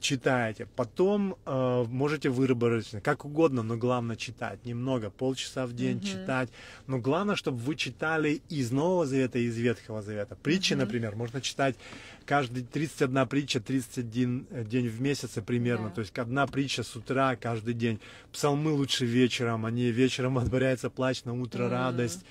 читаете. 0.00 0.66
Потом 0.76 1.36
э, 1.44 1.84
можете 1.88 2.28
выработать 2.28 3.02
как 3.02 3.24
угодно, 3.24 3.62
но 3.62 3.76
главное 3.76 4.16
читать. 4.16 4.64
Немного, 4.64 5.10
полчаса 5.10 5.66
в 5.66 5.72
день 5.72 5.98
mm-hmm. 5.98 6.04
читать. 6.04 6.48
Но 6.86 6.98
главное, 6.98 7.36
чтобы 7.36 7.58
вы 7.58 7.74
читали 7.74 8.40
из 8.48 8.70
Нового 8.70 9.06
Завета 9.06 9.38
и 9.38 9.44
из 9.44 9.56
Ветхого 9.56 10.02
Завета. 10.02 10.36
Притчи, 10.36 10.72
mm-hmm. 10.72 10.76
например, 10.76 11.16
можно 11.16 11.40
читать 11.40 11.76
каждый 12.24 12.62
31 12.64 13.26
притча, 13.26 13.60
31 13.60 14.46
э, 14.50 14.64
день 14.64 14.88
в 14.88 15.00
месяц 15.00 15.38
примерно. 15.44 15.88
Yeah. 15.88 15.94
То 15.94 16.00
есть 16.00 16.18
одна 16.18 16.46
притча 16.46 16.82
с 16.82 16.96
утра 16.96 17.36
каждый 17.36 17.74
день. 17.74 18.00
Псалмы 18.32 18.72
лучше 18.72 19.06
вечером, 19.06 19.66
они 19.66 19.90
вечером 19.90 20.38
отборяется 20.38 20.90
плач, 20.90 21.24
на 21.24 21.32
утро 21.34 21.64
mm-hmm. 21.64 21.68
радость. 21.70 22.24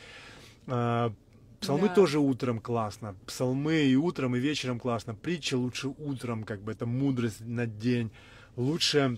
Псалмы 1.65 1.87
да. 1.87 1.95
тоже 1.95 2.19
утром 2.19 2.59
классно. 2.59 3.15
Псалмы 3.25 3.85
и 3.85 3.95
утром, 3.95 4.35
и 4.35 4.39
вечером 4.39 4.79
классно. 4.79 5.15
Притча 5.15 5.57
лучше 5.57 5.87
утром, 5.87 6.43
как 6.43 6.61
бы 6.61 6.71
это 6.71 6.85
мудрость 6.85 7.41
на 7.41 7.65
день. 7.65 8.11
Лучше 8.55 9.17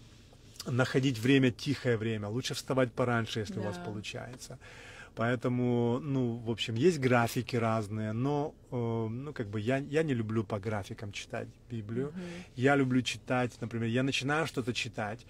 находить 0.66 1.20
время, 1.20 1.52
тихое 1.52 1.98
время. 1.98 2.28
Лучше 2.30 2.54
вставать 2.54 2.92
пораньше, 2.94 3.40
если 3.40 3.56
Да. 3.56 3.62
у 3.62 3.64
вас 3.64 3.78
получается. 3.78 4.58
Поэтому, 5.16 6.00
ну, 6.00 6.38
в 6.38 6.52
общем, 6.52 6.76
есть 6.76 7.00
графики 7.00 7.56
разные, 7.56 8.14
но, 8.14 8.54
э, 8.72 8.76
ну, 8.76 9.34
как 9.34 9.48
бы 9.48 9.60
я, 9.60 9.78
я 9.78 10.04
не 10.04 10.14
люблю 10.14 10.44
по 10.44 10.60
графикам 10.60 11.12
читать 11.12 11.48
Библию. 11.72 12.14
Я 12.56 12.76
люблю 12.76 13.02
читать, 13.02 13.52
например, 13.60 13.90
я 13.90 14.04
начинаю 14.04 14.46
что-то 14.46 14.74
читать, 14.74 15.26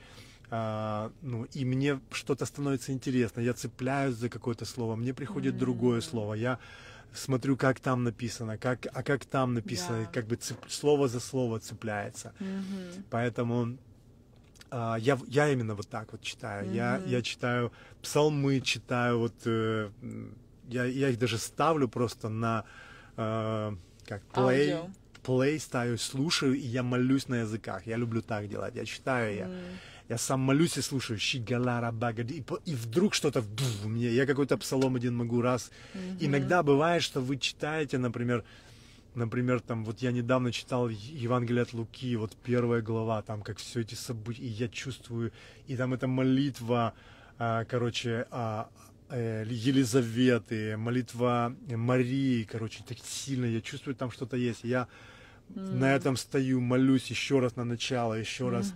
а, 0.49 1.11
ну, 1.21 1.45
и 1.53 1.65
мне 1.65 1.99
что-то 2.11 2.45
становится 2.45 2.91
интересно, 2.91 3.41
я 3.41 3.53
цепляюсь 3.53 4.15
за 4.15 4.29
какое-то 4.29 4.65
слово, 4.65 4.95
мне 4.95 5.13
приходит 5.13 5.57
другое 5.57 6.01
слово, 6.01 6.35
я 6.35 6.59
смотрю, 7.17 7.57
как 7.57 7.79
там 7.79 8.03
написано, 8.03 8.57
как, 8.57 8.87
а 8.93 9.03
как 9.03 9.25
там 9.25 9.53
написано, 9.53 10.03
Да. 10.05 10.11
как 10.11 10.27
бы 10.27 10.35
цеп- 10.35 10.69
слово 10.69 11.07
за 11.07 11.19
слово 11.19 11.59
цепляется. 11.59 12.33
Мгм. 12.39 13.03
Поэтому 13.09 13.77
а, 14.69 14.95
я, 14.99 15.17
я 15.27 15.49
именно 15.49 15.75
вот 15.75 15.87
так 15.87 16.11
вот 16.11 16.21
читаю. 16.21 16.71
Я, 16.73 17.01
я 17.07 17.21
читаю 17.21 17.71
псалмы, 18.01 18.61
читаю 18.61 19.19
вот... 19.19 19.33
э, 19.45 19.89
я, 20.69 20.85
я 20.85 21.09
их 21.09 21.17
даже 21.19 21.37
ставлю 21.37 21.87
просто 21.87 22.29
на... 22.29 22.63
э, 23.17 23.75
как 24.05 24.21
play, 24.33 24.71
Аудио. 24.71 24.89
play 25.23 25.59
ставлю, 25.59 25.97
слушаю, 25.97 26.53
и 26.53 26.59
я 26.59 26.83
молюсь 26.83 27.27
на 27.29 27.35
языках. 27.41 27.87
Я 27.87 27.97
люблю 27.97 28.21
так 28.21 28.47
делать. 28.49 28.75
Я 28.75 28.85
читаю, 28.85 29.35
я, 29.35 29.49
я 30.09 30.17
сам 30.17 30.39
молюсь 30.39 30.77
и 30.77 30.81
слушаю. 30.81 31.19
Щигалара 31.19 31.91
багади. 31.91 32.43
И, 32.65 32.75
вдруг 32.75 33.13
что-то 33.13 33.43
у 33.83 33.89
меня. 33.89 34.09
Я 34.09 34.25
какой-то 34.25 34.57
псалом 34.57 34.95
один 34.95 35.15
могу 35.15 35.41
раз. 35.41 35.71
Иногда 36.19 36.63
бывает, 36.63 37.03
что 37.03 37.21
вы 37.21 37.37
читаете, 37.37 37.97
например, 37.97 38.43
Например, 39.15 39.59
там, 39.61 39.83
вот 39.83 40.03
я 40.03 40.11
недавно 40.11 40.51
читал 40.51 40.89
Евангелие 40.89 41.63
от 41.63 41.73
Луки, 41.73 42.15
вот 42.17 42.37
первая 42.43 42.83
глава, 42.83 43.23
там, 43.23 43.41
как 43.41 43.57
все 43.57 43.81
эти 43.81 43.95
события, 43.95 44.43
и 44.43 44.47
я 44.47 44.67
чувствую, 44.67 45.31
и 45.65 45.75
там 45.75 45.95
эта 45.95 46.05
молитва, 46.05 46.93
а, 47.39 47.65
короче, 47.65 48.27
а, 48.29 48.69
э, 49.09 49.43
Елизаветы, 49.49 50.77
молитва 50.77 51.55
Марии, 51.67 52.43
короче, 52.43 52.83
так 52.87 52.99
сильно, 52.99 53.45
я 53.45 53.59
чувствую, 53.59 53.95
там 53.95 54.11
что-то 54.11 54.37
есть. 54.37 54.63
Я 54.63 54.87
на 55.49 55.95
этом 55.95 56.15
стою, 56.15 56.61
молюсь 56.61 57.07
еще 57.07 57.39
раз 57.39 57.55
на 57.55 57.63
начало, 57.63 58.13
еще 58.13 58.49
раз. 58.49 58.71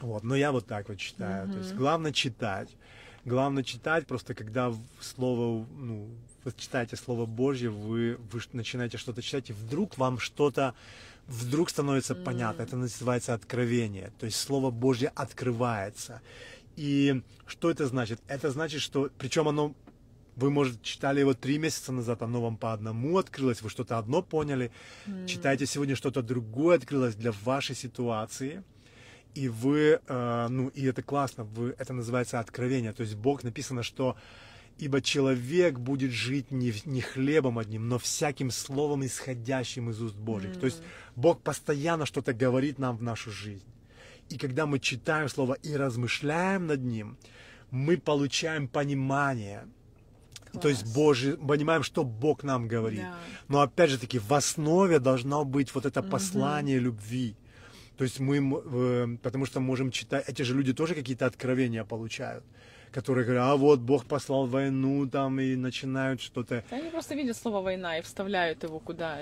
Вот, 0.00 0.22
но 0.24 0.36
я 0.36 0.52
вот 0.52 0.66
так 0.66 0.88
вот 0.88 0.98
читаю. 0.98 1.50
То 1.50 1.58
есть 1.58 1.74
главное 1.74 2.12
читать. 2.12 2.68
Главное 3.24 3.64
читать, 3.64 4.06
просто 4.06 4.34
когда 4.34 4.72
слово, 5.00 5.66
ну, 5.76 6.08
вы 6.44 6.52
читаете 6.56 6.94
Слово 6.94 7.26
Божье, 7.26 7.70
вы, 7.70 8.18
вы 8.30 8.40
начинаете 8.52 8.98
что-то 8.98 9.20
читать, 9.20 9.50
и 9.50 9.52
вдруг 9.52 9.98
вам 9.98 10.20
что-то, 10.20 10.74
вдруг 11.26 11.70
становится 11.70 12.14
понятно. 12.14 12.62
Это 12.62 12.76
называется 12.76 13.34
откровение. 13.34 14.12
То 14.20 14.26
есть 14.26 14.38
Слово 14.38 14.70
Божье 14.70 15.08
открывается. 15.08 16.22
И 16.76 17.20
что 17.46 17.68
это 17.68 17.86
значит? 17.88 18.20
Это 18.28 18.50
значит, 18.50 18.80
что, 18.80 19.10
причем 19.18 19.48
оно, 19.48 19.74
вы, 20.36 20.50
может, 20.50 20.80
читали 20.82 21.18
его 21.18 21.34
три 21.34 21.58
месяца 21.58 21.90
назад, 21.90 22.22
оно 22.22 22.40
вам 22.40 22.56
по 22.56 22.72
одному 22.72 23.18
открылось, 23.18 23.60
вы 23.60 23.70
что-то 23.70 23.98
одно 23.98 24.22
поняли, 24.22 24.70
читаете 25.26 25.66
сегодня 25.66 25.96
что-то 25.96 26.22
другое 26.22 26.76
открылось 26.76 27.16
для 27.16 27.32
вашей 27.32 27.74
ситуации, 27.74 28.62
и 29.36 29.48
вы, 29.48 30.00
э, 30.06 30.46
ну, 30.48 30.68
и 30.68 30.84
это 30.86 31.02
классно, 31.02 31.44
вы, 31.44 31.74
это 31.78 31.92
называется 31.92 32.40
откровение. 32.40 32.92
То 32.92 33.02
есть 33.02 33.14
Бог 33.14 33.44
написано, 33.44 33.82
что 33.82 34.16
ибо 34.78 35.00
человек 35.00 35.78
будет 35.78 36.10
жить 36.10 36.50
не, 36.50 36.72
не 36.84 37.00
хлебом 37.00 37.58
одним, 37.58 37.88
но 37.88 37.98
всяким 37.98 38.50
словом, 38.50 39.04
исходящим 39.04 39.90
из 39.90 40.00
уст 40.00 40.16
Божьих. 40.16 40.58
То 40.58 40.66
есть 40.66 40.82
Бог 41.16 41.42
постоянно 41.42 42.06
что-то 42.06 42.32
говорит 42.32 42.78
нам 42.78 42.96
в 42.96 43.02
нашу 43.02 43.30
жизнь. 43.30 43.64
И 44.28 44.38
когда 44.38 44.66
мы 44.66 44.80
читаем 44.80 45.28
Слово 45.28 45.54
и 45.54 45.76
размышляем 45.76 46.66
над 46.66 46.82
ним, 46.82 47.16
мы 47.70 47.96
получаем 47.96 48.68
понимание. 48.68 49.68
То 50.60 50.68
есть 50.68 50.82
Класс. 50.82 50.94
Божий, 50.94 51.36
понимаем, 51.36 51.82
что 51.82 52.04
Бог 52.04 52.42
нам 52.42 52.66
говорит. 52.68 53.02
Да. 53.02 53.14
Но 53.48 53.60
опять 53.60 53.90
же 53.90 53.98
таки, 53.98 54.18
в 54.18 54.32
основе 54.32 54.98
должно 54.98 55.44
быть 55.44 55.74
вот 55.74 55.86
это 55.86 56.02
послание 56.02 56.78
любви. 56.78 57.36
То 57.96 58.04
есть 58.04 58.20
мы, 58.20 59.18
потому 59.22 59.46
что 59.46 59.60
можем 59.60 59.90
читать, 59.90 60.28
эти 60.28 60.42
же 60.42 60.54
люди 60.54 60.72
тоже 60.74 60.94
какие-то 60.94 61.24
откровения 61.24 61.82
получают, 61.84 62.44
которые 62.92 63.24
говорят, 63.24 63.44
а 63.44 63.56
вот 63.56 63.80
Бог 63.80 64.04
послал 64.04 64.46
войну 64.46 65.08
там 65.08 65.40
и 65.40 65.56
начинают 65.56 66.20
что-то. 66.20 66.62
Они 66.70 66.90
просто 66.90 67.14
видят 67.14 67.36
слово 67.36 67.62
война 67.62 67.98
и 67.98 68.02
вставляют 68.02 68.62
его 68.64 68.80
куда 68.80 69.20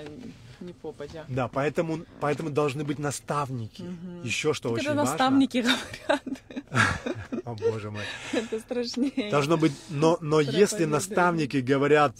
ни 0.59 0.73
попадя. 0.73 1.25
Да, 1.29 1.47
поэтому, 1.47 2.05
поэтому 2.19 2.49
должны 2.49 2.83
быть 2.83 2.99
наставники. 2.99 3.83
Еще 4.23 4.53
что 4.53 4.73
Когда 4.73 4.91
очень 4.91 4.97
наставники 4.97 5.57
говорят, 5.59 5.91
важно. 6.07 7.41
О 7.45 7.55
боже 7.55 7.91
мой. 7.91 8.03
это 8.33 8.59
страшнее. 8.59 9.31
Должно 9.31 9.55
быть, 9.55 9.73
но, 9.89 10.17
но 10.19 10.41
если 10.41 10.83
наставники 10.83 11.57
говорят 11.57 12.15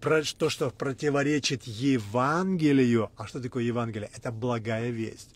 про 0.00 0.22
то, 0.22 0.50
что 0.50 0.70
противоречит 0.70 1.64
Евангелию, 1.64 3.10
а 3.16 3.26
что 3.26 3.40
такое 3.40 3.64
Евангелие? 3.64 4.10
Это 4.14 4.30
благая 4.30 4.90
весть. 4.90 5.35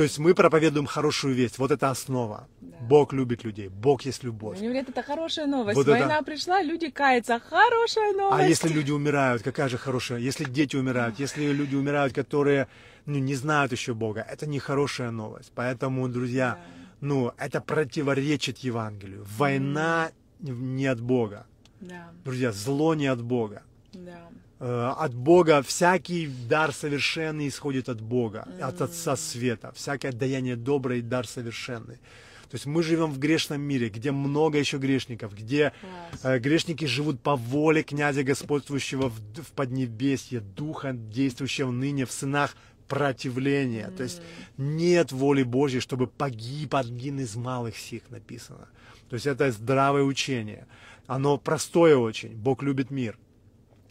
То 0.00 0.04
есть 0.04 0.18
мы 0.18 0.34
проповедуем 0.34 0.86
хорошую 0.86 1.34
весть, 1.34 1.58
вот 1.58 1.70
это 1.70 1.90
основа. 1.90 2.48
Бог 2.88 3.12
любит 3.12 3.44
людей, 3.44 3.68
Бог 3.68 4.00
есть 4.06 4.24
любовь. 4.24 4.56
Они 4.56 4.68
говорят, 4.68 4.88
это 4.88 5.02
хорошая 5.02 5.46
новость. 5.46 5.76
Вот 5.76 5.88
это- 5.88 5.90
Война 6.06 6.22
пришла, 6.22 6.62
люди 6.62 6.88
каются. 6.88 7.38
Хорошая 7.38 8.14
новость. 8.14 8.42
А 8.42 8.48
если 8.48 8.68
люди 8.68 8.92
умирают, 8.92 9.42
какая 9.42 9.68
же 9.68 9.76
хорошая? 9.76 10.20
Если 10.20 10.44
дети 10.44 10.76
умирают, 10.76 11.20
если 11.20 11.52
люди 11.52 11.76
умирают, 11.76 12.14
которые 12.14 12.66
ну, 13.04 13.18
не 13.18 13.34
знают 13.34 13.72
еще 13.72 13.92
Бога, 13.92 14.26
это 14.26 14.46
не 14.46 14.58
хорошая 14.58 15.10
новость. 15.10 15.52
Поэтому, 15.54 16.08
друзья, 16.08 16.58
ну, 17.02 17.32
это 17.36 17.60
противоречит 17.60 18.56
Евангелию. 18.64 19.26
Война 19.36 20.12
не 20.40 20.86
от 20.86 21.00
Бога. 21.02 21.46
Да, 21.80 22.08
Друзья, 22.24 22.52
зло 22.52 22.94
не 22.94 23.06
от 23.12 23.20
Бога. 23.20 23.62
да. 23.92 24.30
Э, 24.60 24.92
От 24.96 25.14
Бога 25.14 25.62
всякий 25.62 26.26
дар 26.26 26.72
совершенный 26.72 27.48
исходит 27.48 27.88
от 27.88 28.00
Бога, 28.00 28.46
от 28.60 28.82
Отца 28.82 29.16
Света. 29.16 29.72
Всякое 29.74 30.12
даяние 30.12 30.56
доброе 30.56 30.98
и 30.98 31.02
дар 31.02 31.26
совершенный. 31.26 31.96
То 32.50 32.56
есть 32.56 32.66
мы 32.66 32.82
живем 32.82 33.12
в 33.12 33.18
грешном 33.18 33.60
мире, 33.60 33.88
где 33.88 34.10
много 34.10 34.58
еще 34.58 34.78
грешников, 34.78 35.34
где 35.34 35.72
Класс. 35.80 36.20
э, 36.24 36.38
грешники 36.40 36.84
живут 36.84 37.20
по 37.22 37.36
воле 37.36 37.82
князя 37.82 38.22
господствующего 38.22 39.08
в, 39.08 39.18
в 39.42 39.52
Поднебесье, 39.52 40.40
Духа, 40.40 40.92
действующего 40.92 41.70
ныне 41.70 42.04
в 42.04 42.10
сынах 42.10 42.54
противления. 42.88 43.90
То 43.96 44.02
есть 44.02 44.20
нет 44.58 45.12
воли 45.12 45.44
Божьей, 45.44 45.80
чтобы 45.80 46.06
погиб 46.08 46.74
один 46.74 47.20
из 47.20 47.36
малых 47.36 47.78
сих, 47.78 48.10
написано. 48.10 48.68
То 49.08 49.14
есть 49.14 49.26
это 49.26 49.50
здравое 49.52 50.02
учение. 50.02 50.66
Оно 51.06 51.38
простое 51.38 51.96
очень. 51.96 52.34
Бог 52.34 52.62
любит 52.62 52.90
мир. 52.90 53.16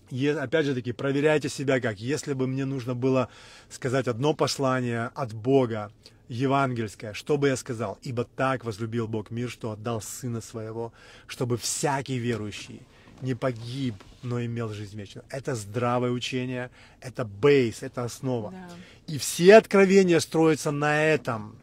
Е- 0.09 0.39
опять 0.39 0.65
же 0.65 0.73
таки, 0.73 0.91
проверяйте 0.91 1.49
себя 1.49 1.79
как. 1.79 1.99
Если 1.99 2.33
бы 2.33 2.47
мне 2.47 2.65
нужно 2.65 2.95
было 2.95 3.29
сказать 3.69 4.07
одно 4.07 4.33
послание 4.33 5.11
от 5.15 5.33
Бога, 5.33 5.91
евангельское, 6.27 7.13
что 7.13 7.37
бы 7.37 7.49
я 7.49 7.55
сказал? 7.55 7.97
Ибо 8.01 8.23
так 8.23 8.65
возлюбил 8.65 9.07
Бог 9.07 9.31
мир, 9.31 9.49
что 9.49 9.71
отдал 9.71 10.01
Сына 10.01 10.41
Своего, 10.41 10.93
чтобы 11.27 11.57
всякий 11.57 12.17
верующий 12.17 12.81
не 13.21 13.35
погиб, 13.35 13.95
но 14.23 14.43
имел 14.43 14.69
жизнь 14.69 14.97
вечную. 14.97 15.25
Это 15.29 15.55
здравое 15.55 16.11
учение, 16.11 16.69
это 17.01 17.25
бейс, 17.25 17.83
это 17.83 18.03
основа. 18.03 18.51
Да. 18.51 19.13
И 19.13 19.17
все 19.17 19.55
откровения 19.55 20.19
строятся 20.19 20.71
на 20.71 21.03
этом. 21.03 21.55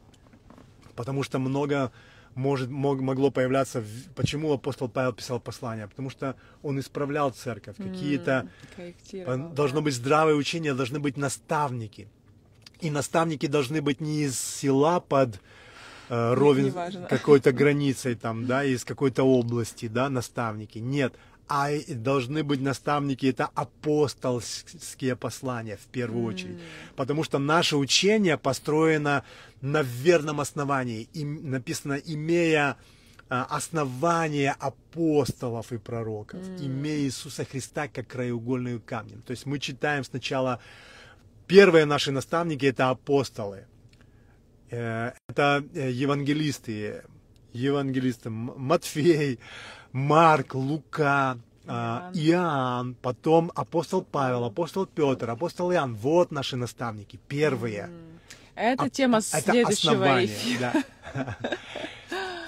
Потому 0.94 1.22
что 1.22 1.38
много 1.38 1.92
может, 2.36 2.70
мог- 2.70 3.00
могло 3.00 3.30
появляться... 3.30 3.80
в- 3.80 4.14
Почему 4.14 4.52
апостол 4.52 4.88
Павел 4.88 5.12
писал 5.12 5.40
послания? 5.40 5.88
Потому 5.88 6.10
что 6.10 6.36
он 6.62 6.78
исправлял 6.78 7.30
церковь. 7.30 7.76
Какие-то... 7.76 8.48
Должно 9.54 9.80
да. 9.80 9.84
быть 9.84 9.94
здравое 9.94 10.34
учение, 10.34 10.74
должны 10.74 11.00
быть 11.00 11.16
наставники. 11.16 12.08
И 12.80 12.90
наставники 12.90 13.46
должны 13.46 13.80
быть 13.80 14.02
не 14.02 14.24
из 14.24 14.38
села 14.38 15.00
под 15.00 15.40
э, 16.10 16.34
ровен 16.34 16.66
неважно. 16.66 17.06
какой-то 17.08 17.52
границей 17.52 18.14
там, 18.14 18.46
да, 18.46 18.64
из 18.64 18.84
какой-то 18.84 19.22
области, 19.24 19.88
да, 19.88 20.10
наставники. 20.10 20.78
Нет, 20.78 21.14
а 21.48 21.70
должны 21.88 22.42
быть 22.42 22.60
наставники, 22.60 23.26
это 23.26 23.46
апостольские 23.46 25.16
послания 25.16 25.76
в 25.76 25.86
первую 25.86 26.24
очередь. 26.24 26.58
Потому 26.96 27.24
что 27.24 27.38
наше 27.38 27.76
учение 27.76 28.36
построено 28.36 29.24
на 29.60 29.82
верном 29.82 30.40
основании. 30.40 31.08
И 31.12 31.24
написано, 31.24 31.94
имея 31.94 32.76
а, 33.28 33.44
основание 33.44 34.54
апостолов 34.58 35.72
и 35.72 35.78
пророков, 35.78 36.40
имея 36.60 37.00
Иисуса 37.00 37.44
Христа 37.44 37.88
как 37.88 38.08
краеугольный 38.08 38.80
камень. 38.80 39.22
То 39.22 39.30
есть 39.32 39.46
мы 39.46 39.58
читаем 39.58 40.04
сначала, 40.04 40.60
первые 41.46 41.84
наши 41.84 42.12
наставники 42.12 42.66
это 42.66 42.90
апостолы, 42.90 43.66
Э, 44.70 45.12
это 45.28 45.64
э, 45.74 45.90
евангелисты, 45.90 47.04
евангелисты 47.56 48.30
Матфей, 48.30 49.38
Марк, 49.92 50.54
Лука, 50.54 51.38
а, 51.66 52.10
Иоанн. 52.12 52.14
Иоанн, 52.14 52.94
потом 53.02 53.50
апостол 53.54 54.02
Павел, 54.02 54.44
апостол 54.44 54.86
Петр, 54.86 55.28
апостол 55.30 55.72
Иоанн. 55.72 55.94
Вот 55.94 56.30
наши 56.30 56.56
наставники, 56.56 57.18
первые. 57.28 57.90
Это 58.54 58.84
А- 58.84 58.90
тема 58.90 59.18
это 59.18 59.52
следующего 59.52 59.92
основание, 59.92 60.26
эфира. 60.26 60.72
да. 61.14 61.36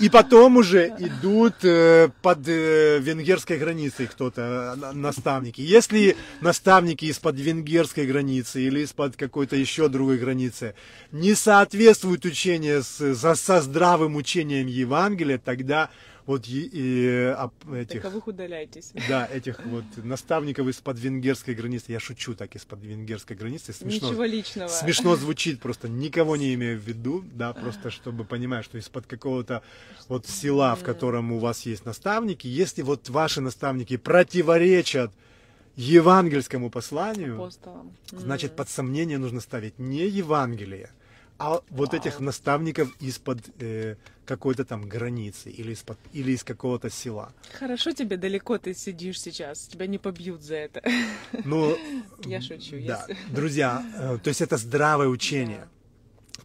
И 0.00 0.08
потом 0.08 0.56
уже 0.56 0.88
идут 0.98 1.64
э, 1.64 2.08
под 2.22 2.46
э, 2.46 2.98
венгерской 3.00 3.58
границей 3.58 4.06
кто-то, 4.06 4.92
наставники. 4.94 5.60
Если 5.60 6.16
наставники 6.40 7.06
из-под 7.06 7.40
венгерской 7.40 8.06
границы 8.06 8.62
или 8.62 8.80
из-под 8.80 9.16
какой-то 9.16 9.56
еще 9.56 9.88
другой 9.88 10.18
границы 10.18 10.74
не 11.10 11.34
соответствуют 11.34 12.24
учению 12.24 12.84
с, 12.84 13.14
со, 13.16 13.34
со 13.34 13.60
здравым 13.60 14.14
учением 14.14 14.68
Евангелия, 14.68 15.38
тогда 15.38 15.90
вот 16.28 16.46
и, 16.46 16.68
и 16.70 17.08
а, 17.34 17.50
этих... 17.72 18.02
Таковых 18.02 18.26
удаляйтесь. 18.26 18.92
Да, 19.08 19.26
этих 19.26 19.64
вот 19.64 19.84
наставников 19.96 20.68
из-под 20.68 20.98
венгерской 20.98 21.54
границы. 21.54 21.92
Я 21.92 22.00
шучу 22.00 22.34
так 22.34 22.54
из-под 22.54 22.82
венгерской 22.82 23.34
границы. 23.34 23.72
Смешно, 23.72 24.10
Ничего 24.10 24.24
личного. 24.24 24.68
Смешно 24.68 25.16
звучит, 25.16 25.58
просто 25.62 25.88
никого 25.88 26.36
не 26.36 26.52
имею 26.52 26.78
в 26.78 26.82
виду, 26.82 27.24
да, 27.32 27.54
просто 27.54 27.90
чтобы 27.90 28.26
понимать, 28.26 28.66
что 28.66 28.76
из-под 28.76 29.06
какого-то 29.06 29.62
вот 30.08 30.26
села, 30.26 30.76
в 30.76 30.82
котором 30.82 31.32
у 31.32 31.38
вас 31.38 31.62
есть 31.64 31.86
наставники, 31.86 32.46
если 32.46 32.82
вот 32.82 33.08
ваши 33.08 33.40
наставники 33.40 33.96
противоречат 33.96 35.10
евангельскому 35.76 36.68
посланию, 36.68 37.36
Апостолам. 37.36 37.96
значит, 38.10 38.54
под 38.54 38.68
сомнение 38.68 39.16
нужно 39.16 39.40
ставить 39.40 39.78
не 39.78 40.06
Евангелие, 40.06 40.90
а 41.38 41.60
вот 41.70 41.92
Вау. 41.92 42.00
этих 42.00 42.20
наставников 42.20 42.88
из-под 43.00 43.38
э, 43.60 43.96
какой-то 44.26 44.64
там 44.64 44.88
границы 44.88 45.50
или 45.50 45.72
из-под 45.72 45.98
или 46.12 46.32
из 46.32 46.42
какого-то 46.44 46.90
села. 46.90 47.32
Хорошо 47.58 47.92
тебе 47.92 48.16
далеко 48.16 48.58
ты 48.58 48.74
сидишь 48.74 49.20
сейчас, 49.20 49.66
тебя 49.68 49.86
не 49.86 49.98
побьют 49.98 50.42
за 50.42 50.56
это. 50.56 50.82
Ну, 51.44 51.76
Я 52.24 52.40
шучу. 52.40 52.76
да, 52.86 53.04
если- 53.08 53.16
друзья, 53.34 53.82
э, 53.96 54.18
то 54.22 54.28
есть 54.28 54.40
это 54.40 54.56
здравое 54.56 55.08
учение, 55.08 55.68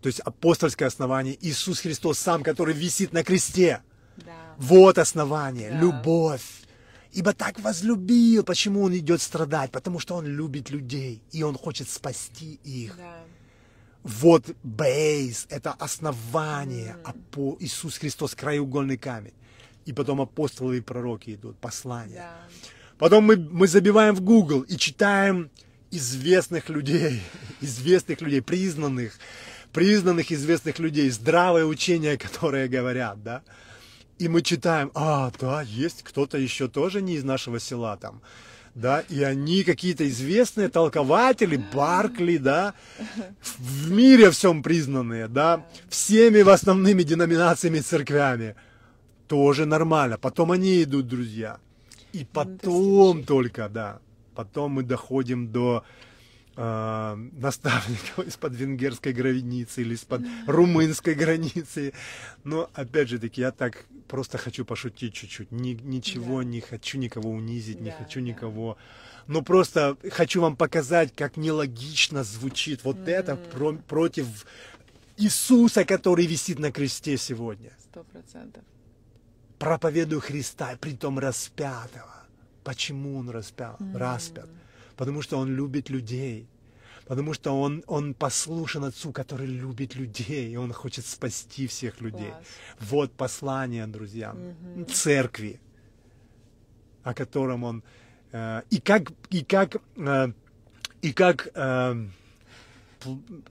то 0.02 0.08
есть 0.08 0.20
апостольское 0.20 0.88
основание. 0.88 1.38
Иисус 1.42 1.80
Христос 1.80 2.20
сам, 2.20 2.44
который 2.44 2.74
висит 2.76 3.14
на 3.14 3.24
кресте, 3.24 3.82
Да. 4.18 4.32
вот 4.58 4.98
основание, 4.98 5.72
Да. 5.72 5.80
любовь. 5.80 6.44
Ибо 7.14 7.34
так 7.34 7.60
возлюбил. 7.60 8.44
Почему 8.44 8.82
он 8.82 8.98
идет 8.98 9.22
страдать? 9.22 9.70
Потому 9.72 10.00
что 10.00 10.16
он 10.16 10.26
любит 10.26 10.72
людей, 10.72 11.22
и 11.32 11.44
он 11.44 11.56
хочет 11.56 11.88
спасти 11.88 12.60
их. 12.64 12.98
Да. 12.98 13.18
Вот 14.04 14.56
бейс, 14.64 15.48
это 15.50 15.72
основание, 15.72 16.98
а 17.06 17.14
по 17.32 17.56
Иисус 17.60 17.98
Христос 17.98 18.36
краеугольный 18.36 18.98
камень. 18.98 19.34
И 19.86 19.94
потом 19.94 20.22
апостолы 20.22 20.78
и 20.78 20.82
пророки 20.82 21.36
идут, 21.36 21.58
послания. 21.58 22.16
Да. 22.16 22.40
Потом 22.98 23.26
мы, 23.26 23.38
мы 23.38 23.68
забиваем 23.68 24.16
в 24.16 24.22
Google 24.22 24.62
и 24.62 24.78
читаем 24.78 25.50
известных 25.92 26.70
людей, 26.70 27.22
известных 27.62 28.22
людей, 28.22 28.42
признанных, 28.42 29.18
признанных 29.72 30.32
известных 30.32 30.80
людей, 30.80 31.10
здравое 31.10 31.66
учение, 31.66 32.18
которое 32.18 32.68
говорят, 32.68 33.24
да. 33.24 33.42
И 34.20 34.28
мы 34.28 34.42
читаем, 34.42 34.92
а, 34.96 35.32
да, 35.40 35.62
есть 35.62 36.04
кто-то 36.04 36.38
еще 36.38 36.68
тоже 36.68 37.02
не 37.02 37.16
из 37.16 37.24
нашего 37.24 37.60
села 37.60 37.98
там, 37.98 38.22
да, 38.76 39.02
и 39.02 39.22
они 39.22 39.64
какие-то 39.64 40.08
известные 40.10 40.68
толкователи, 40.68 41.64
Баркли, 41.74 42.38
да, 42.38 42.74
в 43.58 43.92
мире 43.92 44.32
всем 44.32 44.64
признанные, 44.64 45.28
да, 45.28 45.66
всеми 45.90 46.42
в 46.42 46.50
основными 46.50 47.04
деноминациями 47.04 47.80
церквями. 47.80 48.56
Тоже 49.28 49.66
нормально. 49.66 50.18
Потом 50.18 50.52
они 50.52 50.84
идут, 50.84 51.08
друзья. 51.08 51.58
И 52.14 52.26
потом 52.26 53.24
только, 53.24 53.70
да, 53.70 54.00
потом 54.36 54.74
мы 54.74 54.84
доходим 54.84 55.52
до 55.52 55.84
э, 56.56 57.16
наставников 57.34 58.20
из-под 58.28 58.54
венгерской 58.56 59.14
границы 59.14 59.82
или 59.82 59.94
из-под 59.96 60.22
румынской 60.48 61.14
границы. 61.16 61.94
Но, 62.44 62.70
опять 62.74 63.10
же 63.10 63.20
таки, 63.20 63.42
я 63.42 63.52
так 63.52 63.86
просто 64.08 64.38
хочу 64.38 64.66
пошутить 64.66 65.14
чуть-чуть. 65.14 65.52
Ни- 65.52 65.80
ничего 65.82 66.40
Да. 66.40 66.44
не 66.50 66.62
хочу 66.62 66.98
никого 66.98 67.30
унизить, 67.32 67.80
не 67.82 67.90
Да, 67.92 67.98
хочу 67.98 68.20
да. 68.20 68.26
никого... 68.28 68.78
Ну, 69.28 69.42
просто 69.42 69.96
хочу 70.12 70.42
вам 70.42 70.56
показать, 70.58 71.16
как 71.16 71.38
нелогично 71.38 72.24
звучит 72.24 72.84
вот 72.84 73.08
это 73.08 73.36
про- 73.38 73.74
против 73.74 74.46
Иисуса, 75.18 75.86
который 75.86 76.26
висит 76.26 76.60
на 76.60 76.72
кресте 76.72 77.18
сегодня 77.18 77.72
Сто 77.90 78.04
процентов. 78.04 78.64
проповедую 79.60 80.20
Христа, 80.22 80.76
притом 80.80 81.20
распятого. 81.20 82.10
Почему 82.64 83.18
он 83.18 83.30
распят? 83.30 83.78
распят? 83.94 84.50
Потому 84.96 85.22
что 85.22 85.38
он 85.38 85.56
любит 85.56 85.90
людей. 85.90 86.48
Потому 87.06 87.34
что 87.34 87.60
он, 87.60 87.84
он 87.88 88.14
послушен 88.14 88.84
Отцу, 88.86 89.12
который 89.12 89.48
любит 89.48 89.96
людей, 89.96 90.54
и 90.54 90.56
он 90.56 90.72
хочет 90.72 91.06
спасти 91.06 91.68
всех 91.68 92.02
людей. 92.02 92.30
Класс. 92.30 92.46
Вот 92.80 93.12
послание, 93.12 93.88
друзья, 93.88 94.36
церкви, 94.90 95.60
о 97.04 97.14
котором 97.14 97.64
он... 97.64 97.84
э, 98.32 98.62
и 98.70 98.80
как, 98.80 99.12
и 99.32 99.44
как, 99.44 99.76
э, 99.98 100.32
и 101.02 101.12
как 101.12 101.50
э, 101.54 102.08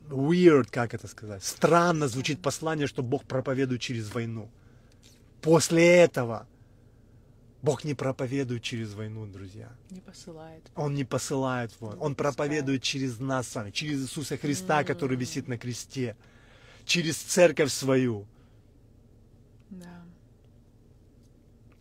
weird, 0.08 0.68
как 0.70 0.94
это 0.94 1.06
сказать, 1.06 1.44
странно 1.44 2.08
звучит 2.08 2.40
послание, 2.40 2.86
что 2.86 3.02
Бог 3.02 3.24
проповедует 3.24 3.82
через 3.82 4.14
войну. 4.14 4.50
После 5.42 5.84
этого 5.84 6.46
Бог 7.62 7.84
не 7.84 7.94
проповедует 7.94 8.62
через 8.62 8.92
войну, 8.94 9.24
друзья. 9.26 9.68
Не 9.90 10.00
посылает. 10.00 10.68
Он 10.74 10.94
не 10.94 11.04
посылает 11.04 11.70
войн. 11.80 11.96
Он 12.00 12.14
проповедует 12.16 12.82
через 12.82 13.20
нас 13.20 13.46
с 13.48 13.54
вами, 13.54 13.70
через 13.70 14.02
Иисуса 14.02 14.36
Христа, 14.36 14.82
который 14.82 15.16
висит 15.16 15.46
на 15.46 15.56
кресте, 15.56 16.16
через 16.84 17.16
церковь 17.16 17.72
свою. 17.72 18.26
Да. 19.70 20.02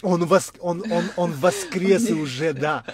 Он, 0.04 0.24
вос- 0.24 0.56
он, 0.60 0.84
он, 0.92 1.06
он 1.18 1.32
воскрес 1.40 2.10
и 2.10 2.14
уже, 2.14 2.54
да. 2.54 2.86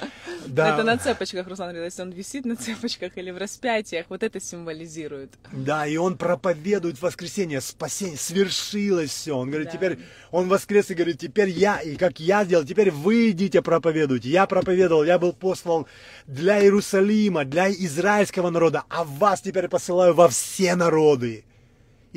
Да. 0.48 0.74
Это 0.74 0.84
на 0.84 0.98
цепочках, 0.98 1.48
Руслан 1.48 1.70
говорит, 1.70 1.92
если 1.92 2.02
он 2.02 2.12
висит 2.12 2.46
на 2.46 2.56
цепочках 2.56 3.18
или 3.18 3.32
в 3.32 3.38
распятиях, 3.38 4.06
вот 4.10 4.24
это 4.24 4.40
символизирует. 4.40 5.32
Да, 5.52 5.86
и 5.88 5.98
он 5.98 6.18
проповедует 6.18 7.02
воскресение, 7.02 7.62
спасение, 7.62 8.18
свершилось 8.18 9.12
все. 9.12 9.36
Он 9.38 9.50
говорит, 9.50 9.68
Да. 9.68 9.78
теперь, 9.78 10.00
он 10.32 10.48
воскрес 10.48 10.90
и 10.92 10.94
говорит, 10.94 11.20
теперь 11.20 11.50
я, 11.50 11.80
и 11.80 11.96
как 11.96 12.20
я 12.20 12.46
делал, 12.46 12.66
теперь 12.66 12.92
вы 12.92 13.32
идите 13.32 13.62
проповедуйте. 13.62 14.30
Я 14.30 14.46
проповедовал, 14.46 15.04
я 15.04 15.20
был 15.20 15.34
послан 15.34 15.86
для 16.26 16.62
Иерусалима, 16.62 17.46
для 17.46 17.72
израильского 17.72 18.50
народа, 18.50 18.84
а 18.90 19.04
вас 19.04 19.42
теперь 19.42 19.68
посылаю 19.68 20.14
во 20.14 20.28
все 20.30 20.76
народы. 20.76 21.44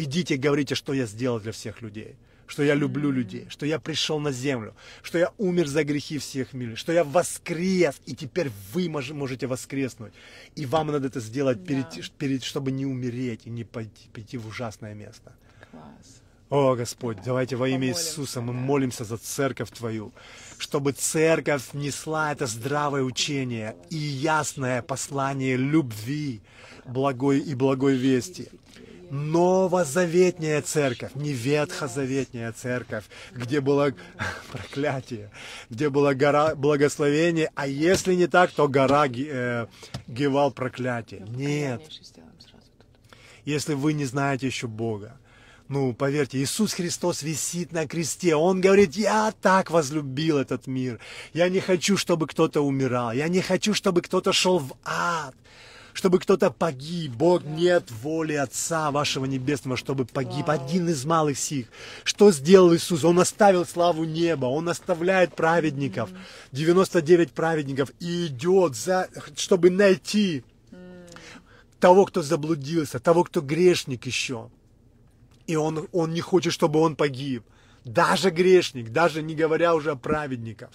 Идите, 0.05 0.36
говорите, 0.36 0.74
что 0.74 0.94
я 0.94 1.07
сделал 1.07 1.40
для 1.40 1.53
всех 1.53 1.82
людей. 1.82 2.14
Что 2.46 2.62
я 2.64 2.74
люблю 2.74 3.12
людей, 3.12 3.46
что 3.48 3.66
я 3.66 3.78
пришел 3.78 4.18
на 4.20 4.32
землю, 4.32 4.74
что 5.03 5.18
я 5.18 5.30
умер 5.38 5.68
за 5.68 5.84
грехи 5.84 6.18
всех 6.18 6.53
мира, 6.53 6.74
что 6.76 6.92
я 6.92 7.05
воскрес, 7.05 7.94
и 8.07 8.14
теперь 8.14 8.51
вы 8.72 8.86
мож- 8.88 9.12
можете 9.14 9.46
воскреснуть. 9.46 10.12
И 10.57 10.66
вам 10.66 10.88
надо 10.88 11.07
это 11.07 11.20
сделать, 11.20 11.64
перед, 11.64 11.84
Да. 11.90 12.03
перед, 12.18 12.42
чтобы 12.42 12.72
не 12.72 12.86
умереть 12.86 13.42
и 13.44 13.51
не 13.51 13.62
пойти, 13.64 14.09
пойти 14.12 14.36
в 14.38 14.48
ужасное 14.48 14.94
место. 14.94 15.32
Класс. 15.70 16.22
О, 16.48 16.74
Господь, 16.74 17.18
давайте 17.24 17.55
во 17.55 17.68
имя 17.68 17.78
Помолимся, 17.78 18.01
Иисуса 18.11 18.40
мы 18.40 18.53
да. 18.53 18.59
молимся 18.59 19.05
за 19.05 19.16
церковь 19.16 19.70
Твою, 19.70 20.11
чтобы 20.59 20.90
церковь 20.90 21.72
несла 21.74 22.32
это 22.32 22.46
здравое 22.46 23.03
учение 23.05 23.76
и 23.90 23.96
ясное 23.96 24.82
послание 24.82 25.57
любви, 25.57 26.40
благой 26.84 27.38
и 27.38 27.55
благой 27.55 27.94
вести. 27.96 28.48
Новозаветняя 29.11 30.62
церковь, 30.62 31.12
не 31.16 31.32
ветхозаветняя 31.32 32.52
церковь, 32.52 33.04
где 33.32 33.61
было 33.61 33.92
проклятие, 34.52 35.30
где 35.68 35.90
была 35.90 36.14
гора 36.14 36.54
благословения, 36.54 37.50
а 37.56 37.66
если 37.66 38.14
не 38.14 38.28
так, 38.28 38.52
то 38.52 38.68
гора 38.68 39.06
э, 39.08 39.66
Гевал 40.06 40.52
проклятие. 40.52 41.20
Нет, 41.28 41.82
сразу 41.82 42.70
тут. 42.78 43.18
если 43.44 43.74
вы 43.74 43.94
не 43.94 44.04
знаете 44.04 44.46
еще 44.46 44.68
Бога. 44.68 45.16
Ну, 45.70 45.92
поверьте, 45.92 46.38
Иисус 46.38 46.72
Христос 46.72 47.22
висит 47.22 47.70
на 47.70 47.86
кресте. 47.86 48.34
Он 48.34 48.61
говорит, 48.61 48.96
я 48.96 49.32
так 49.40 49.70
возлюбил 49.70 50.38
этот 50.38 50.66
мир. 50.66 50.98
Я 51.32 51.48
не 51.48 51.61
хочу, 51.61 51.96
чтобы 51.96 52.26
кто-то 52.26 52.61
умирал. 52.61 53.12
Я 53.12 53.28
не 53.28 53.40
хочу, 53.40 53.72
чтобы 53.72 54.02
кто-то 54.02 54.32
шел 54.32 54.58
в 54.58 54.72
ад. 54.84 55.34
Чтобы 56.01 56.18
кто-то 56.18 56.51
погиб. 56.51 57.12
Бог 57.12 57.44
нет 57.44 57.90
воли 57.90 58.32
Отца 58.32 58.90
вашего 58.90 59.26
Небесного, 59.26 59.76
чтобы 59.76 60.07
погиб. 60.07 60.48
Один 60.48 60.88
из 60.88 61.05
малых 61.05 61.38
сих. 61.38 61.66
Что 62.05 62.32
сделал 62.32 62.74
Иисус? 62.74 63.05
Он 63.05 63.20
оставил 63.20 63.66
славу 63.66 64.05
неба. 64.05 64.46
Он 64.46 64.70
оставляет 64.70 65.36
праведников. 65.36 66.09
99 66.53 67.32
праведников. 67.32 67.90
И 68.01 68.28
идет, 68.28 68.76
за, 68.76 69.11
чтобы 69.36 69.68
найти 69.68 70.42
того, 71.80 72.07
кто 72.07 72.22
заблудился, 72.22 72.98
того, 72.98 73.24
кто 73.24 73.42
грешник 73.42 74.07
еще. 74.07 74.48
И 75.46 75.55
он, 75.55 75.86
он 75.92 76.14
не 76.14 76.22
хочет, 76.22 76.55
чтобы 76.55 76.80
он 76.80 76.96
погиб. 76.96 77.44
Даже 77.84 78.30
грешник, 78.30 78.88
даже 78.88 79.20
не 79.20 79.34
говоря 79.34 79.74
уже 79.74 79.90
о 79.90 79.96
праведниках. 79.96 80.70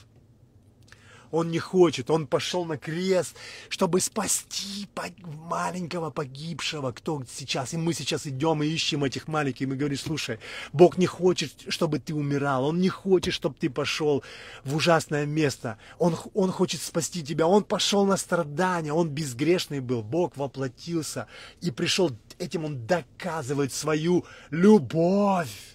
Он 1.35 1.51
не 1.51 1.59
хочет. 1.59 2.09
Он 2.09 2.27
пошел 2.27 2.63
на 2.63 2.77
крест, 2.77 3.35
чтобы 3.67 3.99
спасти 3.99 4.87
маленького 5.21 6.09
погибшего, 6.09 6.93
кто 6.93 7.21
сейчас. 7.29 7.73
И 7.73 7.77
мы 7.77 7.93
сейчас 7.93 8.25
идем 8.25 8.63
и 8.63 8.67
ищем 8.67 9.03
этих 9.03 9.27
маленьких. 9.27 9.63
И 9.63 9.65
мы 9.65 9.75
говорим, 9.75 9.97
слушай, 9.97 10.39
Бог 10.71 10.97
не 10.97 11.07
хочет, 11.07 11.51
чтобы 11.67 11.99
ты 11.99 12.13
умирал. 12.13 12.65
Он 12.65 12.79
не 12.79 12.89
хочет, 12.89 13.33
чтобы 13.33 13.55
ты 13.59 13.69
пошел 13.69 14.23
в 14.63 14.75
ужасное 14.75 15.25
место. 15.25 15.77
Он, 15.99 16.15
он 16.33 16.51
хочет 16.51 16.81
спасти 16.81 17.21
тебя. 17.21 17.47
Он 17.47 17.65
пошел 17.65 18.05
на 18.05 18.15
страдания. 18.15 18.93
Он 18.93 19.09
безгрешный 19.09 19.81
был. 19.81 20.03
Бог 20.03 20.37
воплотился 20.37 21.27
и 21.59 21.69
пришел. 21.69 22.11
Этим 22.39 22.63
он 22.63 22.85
доказывает 22.87 23.73
свою 23.73 24.25
любовь. 24.51 25.74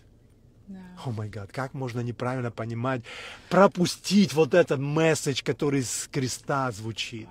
О 1.04 1.10
май 1.10 1.28
гад, 1.28 1.50
как 1.52 1.74
можно 1.74 2.00
неправильно 2.00 2.50
понимать, 2.50 3.02
пропустить 3.48 4.34
вот 4.34 4.54
этот 4.54 4.80
месседж, 4.80 5.42
который 5.42 5.82
с 5.82 6.08
креста 6.10 6.70
звучит. 6.72 7.28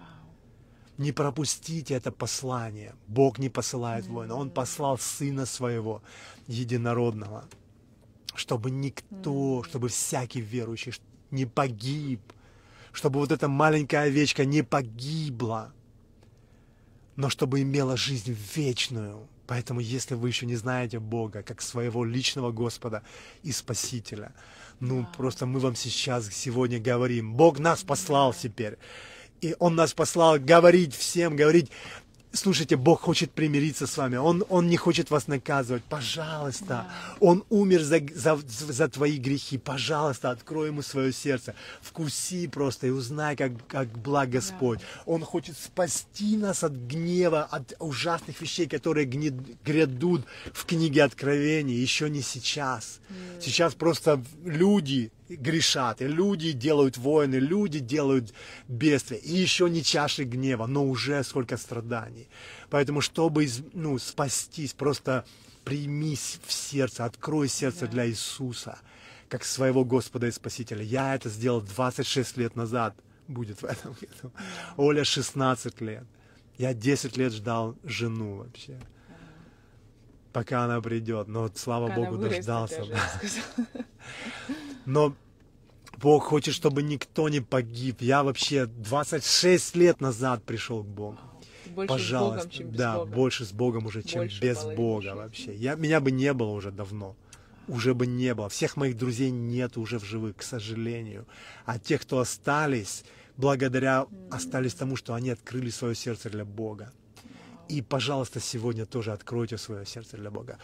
Не 0.98 1.12
пропустите 1.12 1.94
это 1.94 2.12
послание. 2.12 2.94
Бог 3.08 3.40
не 3.40 3.50
посылает 3.50 4.08
воина. 4.08 4.36
Он 4.36 4.50
послал 4.50 4.98
Сына 4.98 5.46
Своего, 5.46 6.02
Единородного, 6.48 7.46
чтобы 8.36 8.72
никто, 8.72 9.64
чтобы 9.64 9.88
всякий 9.88 10.42
верующий 10.42 10.94
не 11.32 11.46
погиб, 11.46 12.22
чтобы 12.92 13.20
вот 13.20 13.32
эта 13.32 13.48
маленькая 13.48 14.08
овечка 14.08 14.46
не 14.46 14.64
погибла, 14.64 15.72
но 17.16 17.30
чтобы 17.30 17.62
имела 17.62 17.96
жизнь 17.98 18.36
вечную. 18.56 19.28
Поэтому, 19.50 19.80
если 19.80 20.14
вы 20.14 20.28
еще 20.28 20.46
не 20.46 20.56
знаете 20.56 21.00
Бога 21.00 21.42
как 21.42 21.64
своего 21.64 22.06
личного 22.06 22.52
Господа 22.52 23.02
и 23.42 23.52
Спасителя, 23.52 24.32
ну, 24.80 25.08
просто 25.18 25.48
мы 25.48 25.60
вам 25.60 25.76
сейчас, 25.76 26.30
сегодня 26.32 26.80
говорим, 26.80 27.34
Бог 27.34 27.58
нас 27.58 27.82
послал 27.82 28.32
теперь. 28.32 28.78
И 29.42 29.56
Он 29.58 29.74
нас 29.74 29.94
послал 29.94 30.38
говорить 30.38 30.94
всем, 30.94 31.36
говорить, 31.36 31.72
Слушайте, 32.32 32.76
Бог 32.76 33.02
хочет 33.02 33.32
примириться 33.32 33.88
с 33.88 33.98
вами. 33.98 34.18
Он, 34.18 34.46
он 34.50 34.68
не 34.68 34.78
хочет 34.78 35.10
вас 35.10 35.28
наказывать. 35.28 35.84
Пожалуйста. 35.84 36.66
Да. 36.68 36.88
Он 37.20 37.44
умер 37.50 37.82
за, 37.82 38.02
за, 38.14 38.38
за 38.46 38.88
твои 38.88 39.18
грехи. 39.18 39.58
Пожалуйста, 39.58 40.30
открой 40.30 40.68
ему 40.68 40.84
свое 40.84 41.12
сердце. 41.12 41.56
Вкуси 41.82 42.48
просто 42.48 42.86
и 42.86 42.92
узнай, 42.92 43.36
как, 43.36 43.54
как 43.68 43.88
благ 43.98 44.30
Господь. 44.30 44.80
Да. 44.80 45.02
Он 45.08 45.24
хочет 45.24 45.58
спасти 45.58 46.38
нас 46.38 46.64
от 46.64 46.74
гнева, 46.74 47.46
от 47.46 47.74
ужасных 47.80 48.40
вещей, 48.42 48.68
которые 48.68 49.08
гнед, 49.08 49.34
грядут 49.64 50.24
в 50.54 50.66
книге 50.66 51.04
Откровений. 51.06 51.76
Еще 51.76 52.12
не 52.12 52.22
сейчас. 52.22 53.00
Mm. 53.10 53.42
Сейчас 53.42 53.74
просто 53.74 54.24
люди 54.46 55.12
грешат, 55.30 56.02
и 56.02 56.08
люди 56.08 56.52
делают 56.52 56.98
войны, 56.98 57.36
люди 57.36 57.80
делают 57.80 58.34
бедствия, 58.68 59.18
и 59.18 59.34
еще 59.34 59.70
не 59.70 59.84
чаши 59.84 60.24
гнева, 60.24 60.66
но 60.66 60.86
уже 60.86 61.24
сколько 61.24 61.58
страданий. 61.58 62.28
Поэтому, 62.70 63.02
чтобы 63.02 63.48
ну, 63.74 63.98
спастись, 63.98 64.74
просто 64.74 65.26
примись 65.64 66.40
в 66.46 66.52
сердце, 66.52 67.06
открой 67.06 67.48
сердце 67.48 67.88
для 67.88 68.08
Иисуса, 68.08 68.80
как 69.28 69.44
своего 69.44 69.86
Господа 69.86 70.28
и 70.28 70.32
Спасителя. 70.32 70.84
Я 70.84 71.16
это 71.16 71.30
сделал 71.30 71.62
26 71.62 72.38
лет 72.38 72.56
назад, 72.56 72.96
будет 73.28 73.62
в 73.62 73.66
этом 73.66 73.94
году. 73.94 74.34
Оля 74.78 75.04
16 75.04 75.82
лет. 75.82 76.06
Я 76.58 76.74
10 76.74 77.16
лет 77.18 77.32
ждал 77.34 77.78
жену 77.84 78.38
вообще 78.38 78.80
пока 80.32 80.64
она 80.64 80.82
придет. 80.82 81.28
Но 81.28 81.50
слава 81.56 81.90
пока 81.90 82.02
Богу, 82.02 82.18
дождался. 82.18 82.86
Но 84.86 85.16
Бог 85.98 86.26
хочет, 86.26 86.54
чтобы 86.54 86.82
никто 86.82 87.30
не 87.30 87.42
погиб. 87.42 88.02
Я 88.02 88.24
вообще 88.24 88.66
26 88.66 89.76
лет 89.76 90.02
назад 90.02 90.44
пришел 90.44 90.84
к 90.84 90.88
Богу. 90.88 91.18
Больше 91.76 91.88
Пожалуйста, 91.88 92.42
с 92.42 92.46
Богом, 92.46 92.58
чем 92.58 92.68
без 92.70 92.78
да, 92.78 92.98
Бога. 92.98 93.12
больше 93.12 93.46
с 93.46 93.52
Богом 93.52 93.86
уже, 93.86 94.04
чем 94.04 94.22
больше 94.22 94.42
без 94.42 94.64
Бога 94.64 95.02
жизни. 95.02 95.18
вообще. 95.18 95.56
Я, 95.56 95.76
меня 95.76 96.00
бы 96.00 96.12
не 96.12 96.34
было 96.34 96.50
уже 96.50 96.72
давно. 96.72 97.16
Уже 97.68 97.94
бы 97.94 98.08
не 98.08 98.34
было. 98.34 98.50
Всех 98.50 98.78
моих 98.78 98.98
друзей 98.98 99.30
нет 99.30 99.78
уже 99.78 100.00
в 100.00 100.04
живых, 100.04 100.38
к 100.38 100.42
сожалению. 100.42 101.28
А 101.66 101.78
тех, 101.78 102.02
кто 102.02 102.20
остались, 102.20 103.04
благодаря 103.38 104.08
остались 104.32 104.74
тому, 104.74 104.96
что 104.96 105.14
они 105.14 105.30
открыли 105.30 105.70
свое 105.70 105.94
сердце 105.94 106.30
для 106.30 106.46
Бога. 106.46 106.92
И, 107.70 107.82
пожалуйста, 107.82 108.40
сегодня 108.40 108.86
тоже 108.86 109.14
откройте 109.14 109.58
свое 109.58 109.86
сердце 109.86 110.18
для 110.18 110.30
Бога 110.30 110.60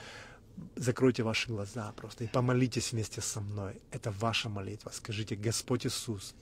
закройте 0.76 1.24
ваши 1.24 1.48
глаза 1.48 1.92
просто 1.94 2.24
и 2.24 2.28
помолитесь 2.28 2.92
вместе 2.92 3.22
со 3.22 3.42
мной. 3.42 3.82
Это 3.92 4.12
ваша 4.12 4.50
молитва. 4.50 4.92
Скажите, 4.94 5.36
Господь 5.36 5.86
Иисус, 5.86 6.36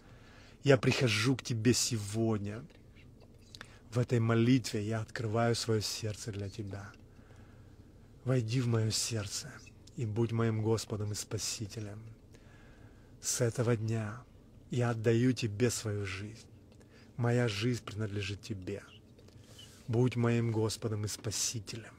я 0.63 0.77
прихожу 0.77 1.35
к 1.35 1.43
Тебе 1.43 1.73
сегодня. 1.73 2.63
В 3.91 3.99
этой 3.99 4.19
молитве 4.19 4.83
я 4.83 5.01
открываю 5.01 5.55
свое 5.55 5.81
сердце 5.81 6.31
для 6.31 6.49
Тебя. 6.49 6.91
Войди 8.25 8.61
в 8.61 8.67
мое 8.67 8.91
сердце 8.91 9.51
и 9.97 10.05
будь 10.05 10.31
моим 10.31 10.61
Господом 10.61 11.11
и 11.11 11.15
Спасителем. 11.15 12.01
С 13.21 13.41
этого 13.41 13.75
дня 13.75 14.23
я 14.71 14.91
отдаю 14.91 15.33
Тебе 15.33 15.69
свою 15.69 16.05
жизнь. 16.05 16.47
Моя 17.17 17.47
жизнь 17.47 17.83
принадлежит 17.83 18.41
Тебе. 18.41 18.81
Будь 19.87 20.15
моим 20.15 20.51
Господом 20.51 21.05
и 21.05 21.07
Спасителем. 21.07 21.93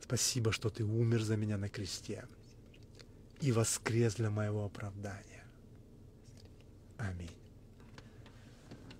Спасибо, 0.00 0.52
что 0.52 0.70
Ты 0.70 0.84
умер 0.84 1.22
за 1.22 1.36
меня 1.36 1.56
на 1.56 1.68
кресте 1.68 2.24
и 3.40 3.52
воскрес 3.52 4.14
для 4.14 4.30
моего 4.30 4.64
оправдания. 4.64 5.44
Аминь. 6.98 7.30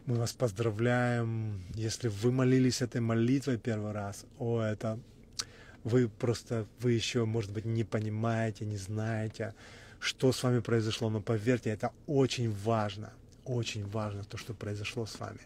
Мы 0.06 0.16
вас 0.16 0.32
поздравляем. 0.32 1.62
Если 1.74 2.08
вы 2.08 2.32
молились 2.32 2.82
этой 2.82 3.00
молитвой 3.00 3.56
первый 3.56 3.92
раз, 3.92 4.24
о, 4.38 4.60
это 4.60 4.98
вы 5.84 6.08
просто, 6.08 6.66
вы 6.80 6.92
еще, 6.92 7.24
может 7.24 7.52
быть, 7.52 7.64
не 7.64 7.84
понимаете, 7.84 8.64
не 8.64 8.76
знаете, 8.76 9.54
что 10.00 10.32
с 10.32 10.42
вами 10.42 10.60
произошло. 10.60 11.10
Но 11.10 11.20
поверьте, 11.20 11.70
это 11.70 11.92
очень 12.06 12.52
важно, 12.52 13.12
очень 13.44 13.86
важно 13.88 14.24
то, 14.24 14.36
что 14.36 14.54
произошло 14.54 15.06
с 15.06 15.18
вами. 15.20 15.40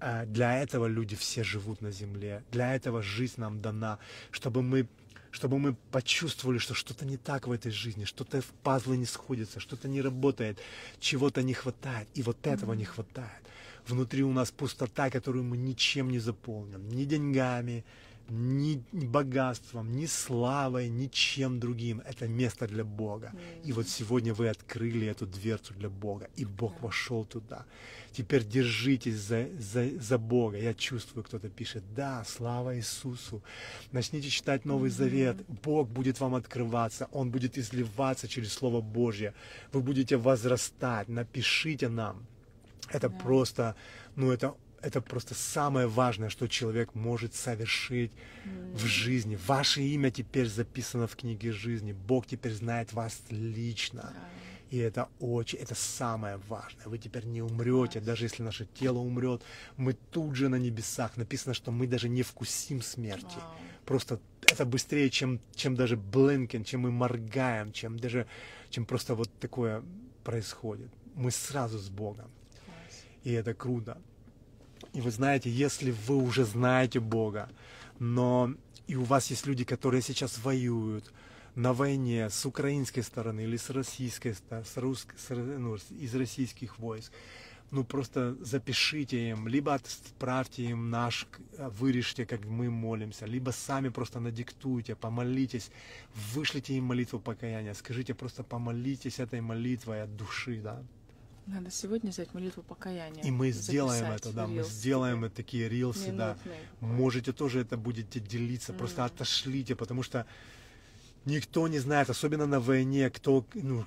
А 0.00 0.24
для 0.26 0.62
этого 0.62 0.86
люди 0.86 1.16
все 1.16 1.44
живут 1.44 1.80
на 1.80 1.90
земле. 1.90 2.42
Для 2.50 2.74
этого 2.74 3.02
жизнь 3.02 3.40
нам 3.40 3.60
дана, 3.60 3.98
чтобы 4.30 4.62
мы 4.62 4.86
чтобы 5.30 5.58
мы 5.58 5.74
почувствовали, 5.90 6.58
что 6.58 6.74
что-то 6.74 7.04
не 7.04 7.16
так 7.16 7.48
в 7.48 7.50
этой 7.50 7.72
жизни, 7.72 8.04
что-то 8.04 8.40
в 8.40 8.46
пазлы 8.62 8.96
не 8.96 9.04
сходится, 9.04 9.58
что-то 9.58 9.88
не 9.88 10.00
работает, 10.00 10.60
чего-то 11.00 11.42
не 11.42 11.54
хватает, 11.54 12.06
и 12.14 12.22
вот 12.22 12.46
этого 12.46 12.72
не 12.74 12.84
хватает. 12.84 13.42
Внутри 13.88 14.22
у 14.22 14.32
нас 14.32 14.52
пустота, 14.52 15.10
которую 15.10 15.42
мы 15.42 15.56
ничем 15.56 16.10
не 16.10 16.20
заполним, 16.20 16.88
ни 16.88 17.04
деньгами, 17.04 17.84
ни 18.28 18.82
богатством, 18.92 19.96
ни 19.96 20.06
славой, 20.06 20.88
ничем 20.88 21.60
другим. 21.60 22.00
Это 22.00 22.26
место 22.26 22.66
для 22.66 22.84
Бога. 22.84 23.32
И 23.64 23.72
вот 23.72 23.88
сегодня 23.88 24.32
вы 24.32 24.48
открыли 24.48 25.06
эту 25.06 25.26
дверцу 25.26 25.74
для 25.74 25.88
Бога, 25.88 26.28
и 26.36 26.44
Бог 26.44 26.80
вошел 26.80 27.24
туда. 27.24 27.66
Теперь 28.12 28.44
держитесь 28.44 29.16
за, 29.16 29.48
за, 29.58 29.90
за 30.00 30.18
Бога. 30.18 30.56
Я 30.56 30.72
чувствую, 30.74 31.24
кто-то 31.24 31.48
пишет, 31.48 31.82
да, 31.94 32.24
слава 32.24 32.76
Иисусу. 32.76 33.42
Начните 33.92 34.30
читать 34.30 34.64
Новый 34.64 34.90
Завет. 34.90 35.36
Бог 35.64 35.88
будет 35.88 36.20
вам 36.20 36.34
открываться, 36.34 37.08
Он 37.12 37.30
будет 37.30 37.58
изливаться 37.58 38.28
через 38.28 38.52
Слово 38.52 38.80
Божье. 38.80 39.34
Вы 39.72 39.80
будете 39.80 40.16
возрастать. 40.16 41.08
Напишите 41.08 41.88
нам. 41.88 42.24
Это 42.88 43.08
да. 43.08 43.16
просто, 43.18 43.74
ну 44.14 44.30
это 44.30 44.54
это 44.84 45.00
просто 45.00 45.34
самое 45.34 45.86
важное, 45.86 46.28
что 46.28 46.46
человек 46.46 46.94
может 46.94 47.34
совершить 47.34 48.12
mm. 48.44 48.74
в 48.74 48.84
жизни. 48.84 49.38
Ваше 49.46 49.82
имя 49.82 50.10
теперь 50.10 50.46
записано 50.46 51.06
в 51.06 51.16
книге 51.16 51.52
жизни. 51.52 51.92
Бог 51.92 52.26
теперь 52.26 52.52
знает 52.52 52.92
вас 52.92 53.22
лично. 53.30 54.00
Yeah. 54.00 54.44
И 54.70 54.78
это 54.78 55.08
очень, 55.20 55.58
это 55.58 55.74
самое 55.74 56.36
важное. 56.48 56.86
Вы 56.86 56.98
теперь 56.98 57.24
не 57.24 57.42
умрете, 57.42 57.98
yes. 57.98 58.04
даже 58.04 58.24
если 58.24 58.42
наше 58.42 58.66
тело 58.66 58.98
умрет, 58.98 59.42
мы 59.76 59.94
тут 60.10 60.36
же 60.36 60.48
на 60.48 60.56
небесах. 60.56 61.16
Написано, 61.16 61.54
что 61.54 61.72
мы 61.72 61.86
даже 61.86 62.08
не 62.08 62.22
вкусим 62.22 62.82
смерти. 62.82 63.36
Wow. 63.36 63.86
Просто 63.86 64.20
это 64.42 64.66
быстрее, 64.66 65.08
чем, 65.08 65.40
чем 65.54 65.76
даже 65.76 65.96
блинкен, 65.96 66.64
чем 66.64 66.80
мы 66.80 66.90
моргаем, 66.90 67.72
чем 67.72 67.98
даже, 67.98 68.26
чем 68.70 68.84
просто 68.84 69.14
вот 69.14 69.30
такое 69.40 69.82
происходит. 70.24 70.90
Мы 71.14 71.30
сразу 71.30 71.78
с 71.78 71.88
Богом. 71.88 72.30
Yes. 72.66 73.30
И 73.30 73.32
это 73.32 73.54
круто. 73.54 73.96
И 74.94 75.00
вы 75.00 75.10
знаете, 75.10 75.50
если 75.50 75.90
вы 76.06 76.16
уже 76.16 76.44
знаете 76.44 77.00
Бога, 77.00 77.50
но 77.98 78.54
и 78.86 78.94
у 78.96 79.02
вас 79.02 79.30
есть 79.30 79.46
люди, 79.46 79.64
которые 79.64 80.02
сейчас 80.02 80.38
воюют 80.38 81.12
на 81.56 81.72
войне 81.72 82.30
с 82.30 82.46
украинской 82.46 83.02
стороны 83.02 83.42
или 83.42 83.56
с 83.56 83.70
российской, 83.70 84.34
с 84.34 84.76
рус, 84.76 85.06
с, 85.16 85.34
ну, 85.34 85.76
из 85.90 86.14
российских 86.14 86.78
войск, 86.78 87.12
ну 87.72 87.82
просто 87.82 88.36
запишите 88.40 89.30
им, 89.30 89.48
либо 89.48 89.74
отправьте 89.74 90.64
им 90.64 90.90
наш, 90.90 91.26
вырежьте, 91.58 92.24
как 92.24 92.44
мы 92.44 92.70
молимся, 92.70 93.26
либо 93.26 93.50
сами 93.50 93.88
просто 93.88 94.20
надиктуйте, 94.20 94.94
помолитесь, 94.94 95.70
вышлите 96.34 96.74
им 96.74 96.84
молитву 96.84 97.18
покаяния, 97.18 97.74
скажите 97.74 98.14
просто 98.14 98.44
помолитесь 98.44 99.18
этой 99.18 99.40
молитвой 99.40 100.02
от 100.02 100.16
души, 100.16 100.60
да, 100.62 100.82
Надо 101.46 101.70
сегодня 101.70 102.10
взять 102.10 102.32
молитву 102.32 102.62
покаяния. 102.62 103.22
И 103.22 103.30
мы 103.30 103.50
сделаем 103.50 104.06
это, 104.06 104.32
да, 104.32 104.46
мы 104.46 104.62
сделаем 104.62 105.24
это, 105.24 105.36
такие 105.36 105.68
рилсы, 105.68 106.10
да. 106.10 106.38
Минутный. 106.44 106.96
Можете 106.96 107.32
тоже 107.32 107.60
это 107.60 107.76
будете 107.76 108.18
делиться, 108.18 108.72
просто 108.72 109.04
отошлите, 109.04 109.76
потому 109.76 110.02
что 110.02 110.26
никто 111.26 111.68
не 111.68 111.78
знает, 111.78 112.08
особенно 112.08 112.46
на 112.46 112.60
войне, 112.60 113.10
кто, 113.10 113.44
ну, 113.54 113.84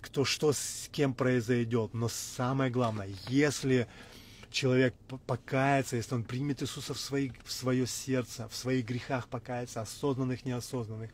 кто 0.00 0.24
что 0.24 0.52
с 0.52 0.88
кем 0.92 1.12
произойдет. 1.12 1.92
Но 1.92 2.08
самое 2.08 2.70
главное, 2.70 3.10
если 3.28 3.88
человек 4.52 4.94
покается, 5.26 5.96
если 5.96 6.14
он 6.14 6.22
примет 6.22 6.62
Иисуса 6.62 6.94
в, 6.94 7.00
свои, 7.00 7.30
в 7.44 7.50
свое 7.50 7.86
сердце, 7.86 8.48
в 8.48 8.54
своих 8.54 8.86
грехах 8.86 9.26
покается, 9.26 9.80
осознанных, 9.80 10.44
неосознанных, 10.44 11.10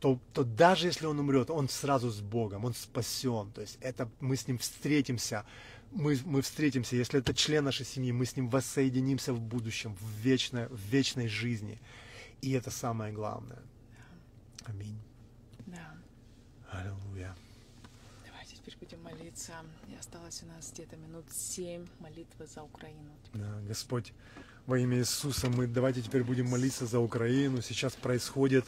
то, 0.00 0.18
то 0.32 0.44
даже 0.44 0.86
если 0.86 1.06
он 1.06 1.18
умрет, 1.18 1.50
он 1.50 1.68
сразу 1.68 2.10
с 2.10 2.20
Богом, 2.20 2.64
он 2.64 2.74
спасен. 2.74 3.52
То 3.52 3.60
есть 3.60 3.78
это 3.80 4.08
мы 4.20 4.36
с 4.36 4.48
ним 4.48 4.58
встретимся, 4.58 5.44
мы, 5.92 6.18
мы 6.24 6.40
встретимся, 6.40 6.96
если 6.96 7.20
это 7.20 7.34
член 7.34 7.64
нашей 7.64 7.84
семьи, 7.84 8.10
мы 8.12 8.24
с 8.24 8.36
ним 8.36 8.48
воссоединимся 8.48 9.32
в 9.32 9.40
будущем, 9.40 9.94
в 10.00 10.10
вечной, 10.22 10.66
в 10.68 10.80
вечной 10.90 11.28
жизни. 11.28 11.78
И 12.40 12.52
это 12.52 12.70
самое 12.70 13.12
главное. 13.12 13.62
Аминь. 14.64 14.98
Да. 15.66 15.94
Аллилуйя. 16.70 17.36
Давайте 18.26 18.56
теперь 18.56 18.76
будем 18.78 19.02
молиться. 19.02 19.52
И 19.88 19.94
осталось 19.96 20.42
у 20.42 20.46
нас 20.46 20.70
где-то 20.72 20.96
минут 20.96 21.26
семь 21.30 21.86
молитвы 21.98 22.46
за 22.46 22.62
Украину. 22.62 23.10
Да, 23.34 23.60
Господь, 23.68 24.14
во 24.66 24.78
имя 24.78 24.98
Иисуса, 24.98 25.50
мы 25.50 25.66
давайте 25.66 26.00
теперь 26.00 26.22
будем 26.22 26.48
молиться 26.48 26.86
за 26.86 27.00
Украину. 27.00 27.60
Сейчас 27.60 27.94
происходит 27.94 28.64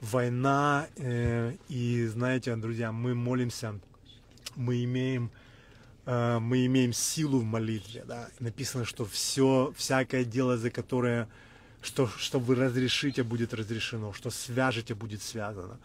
война, 0.00 0.88
э, 0.96 1.54
и 1.68 2.06
знаете, 2.06 2.54
друзья, 2.56 2.92
мы 2.92 3.14
молимся, 3.14 3.78
мы 4.56 4.84
имеем, 4.84 5.30
э, 6.06 6.38
мы 6.38 6.66
имеем 6.66 6.92
силу 6.92 7.38
в 7.38 7.44
молитве, 7.44 8.04
да. 8.06 8.28
Написано, 8.40 8.84
что 8.84 9.04
все, 9.04 9.72
всякое 9.76 10.24
дело, 10.24 10.56
за 10.56 10.70
которое, 10.70 11.28
что, 11.82 12.08
что 12.18 12.38
вы 12.38 12.54
разрешите, 12.54 13.22
будет 13.22 13.54
разрешено, 13.54 14.12
что 14.12 14.30
свяжете, 14.30 14.94
будет 14.94 15.22
связано. 15.22 15.78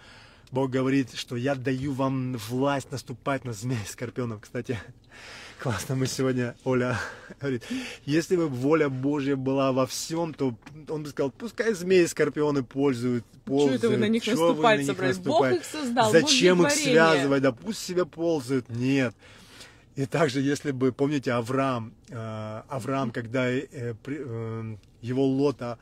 Бог 0.55 0.69
говорит, 0.69 1.13
что 1.15 1.35
я 1.35 1.53
даю 1.53 1.91
вам 1.91 2.37
власть 2.37 2.89
наступать 2.89 3.43
на 3.43 3.51
змей 3.51 3.77
скорпионов. 3.89 4.39
Кстати, 4.39 4.79
классно 5.59 5.95
мы 5.95 6.07
сегодня, 6.07 6.55
Оля 6.63 6.97
говорит, 7.41 7.65
если 8.05 8.37
бы 8.37 8.47
воля 8.47 8.87
Божья 8.87 9.35
была 9.35 9.73
во 9.73 9.85
всем, 9.85 10.33
то 10.33 10.55
он 10.87 11.03
бы 11.03 11.09
сказал, 11.09 11.31
пускай 11.31 11.73
змеи 11.73 12.05
скорпионы 12.05 12.63
пользуют, 12.63 13.25
Чего 13.33 13.57
ползают. 13.57 13.83
это 13.83 13.89
вы 13.89 13.97
на 13.97 14.07
них 14.07 14.25
вы 14.25 14.31
наступать 14.31 14.77
на 14.77 14.79
них 14.79 14.87
собрались? 14.87 15.17
Бог 15.17 15.25
наступаете? 15.27 15.59
их 15.59 15.65
создал, 15.65 16.11
Зачем 16.13 16.61
их 16.61 16.69
творение. 16.69 16.93
связывать? 16.93 17.41
Да 17.43 17.51
пусть 17.51 17.79
себе 17.79 18.05
ползают. 18.05 18.69
Нет. 18.69 19.13
И 19.97 20.05
также, 20.05 20.39
если 20.39 20.71
бы, 20.71 20.93
помните, 20.93 21.33
Авраам, 21.33 21.93
э, 22.07 22.61
Авраам, 22.69 23.11
когда 23.11 23.49
э, 23.49 23.67
э, 23.71 24.75
его 25.01 25.25
лота, 25.25 25.79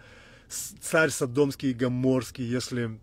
царь 0.82 1.12
Содомский 1.12 1.70
и 1.70 1.74
Гоморский, 1.76 2.44
если 2.44 2.98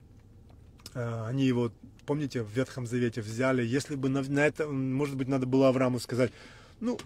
они 0.94 1.44
его, 1.44 1.70
помните, 2.06 2.42
в 2.42 2.50
Ветхом 2.50 2.86
Завете 2.86 3.20
взяли, 3.20 3.64
если 3.64 3.94
бы 3.94 4.08
на, 4.08 4.22
на 4.22 4.46
это, 4.46 4.66
может 4.66 5.16
быть, 5.16 5.28
надо 5.28 5.46
было 5.46 5.68
Аврааму 5.68 6.00
сказать, 6.00 6.32
ну, 6.80 6.98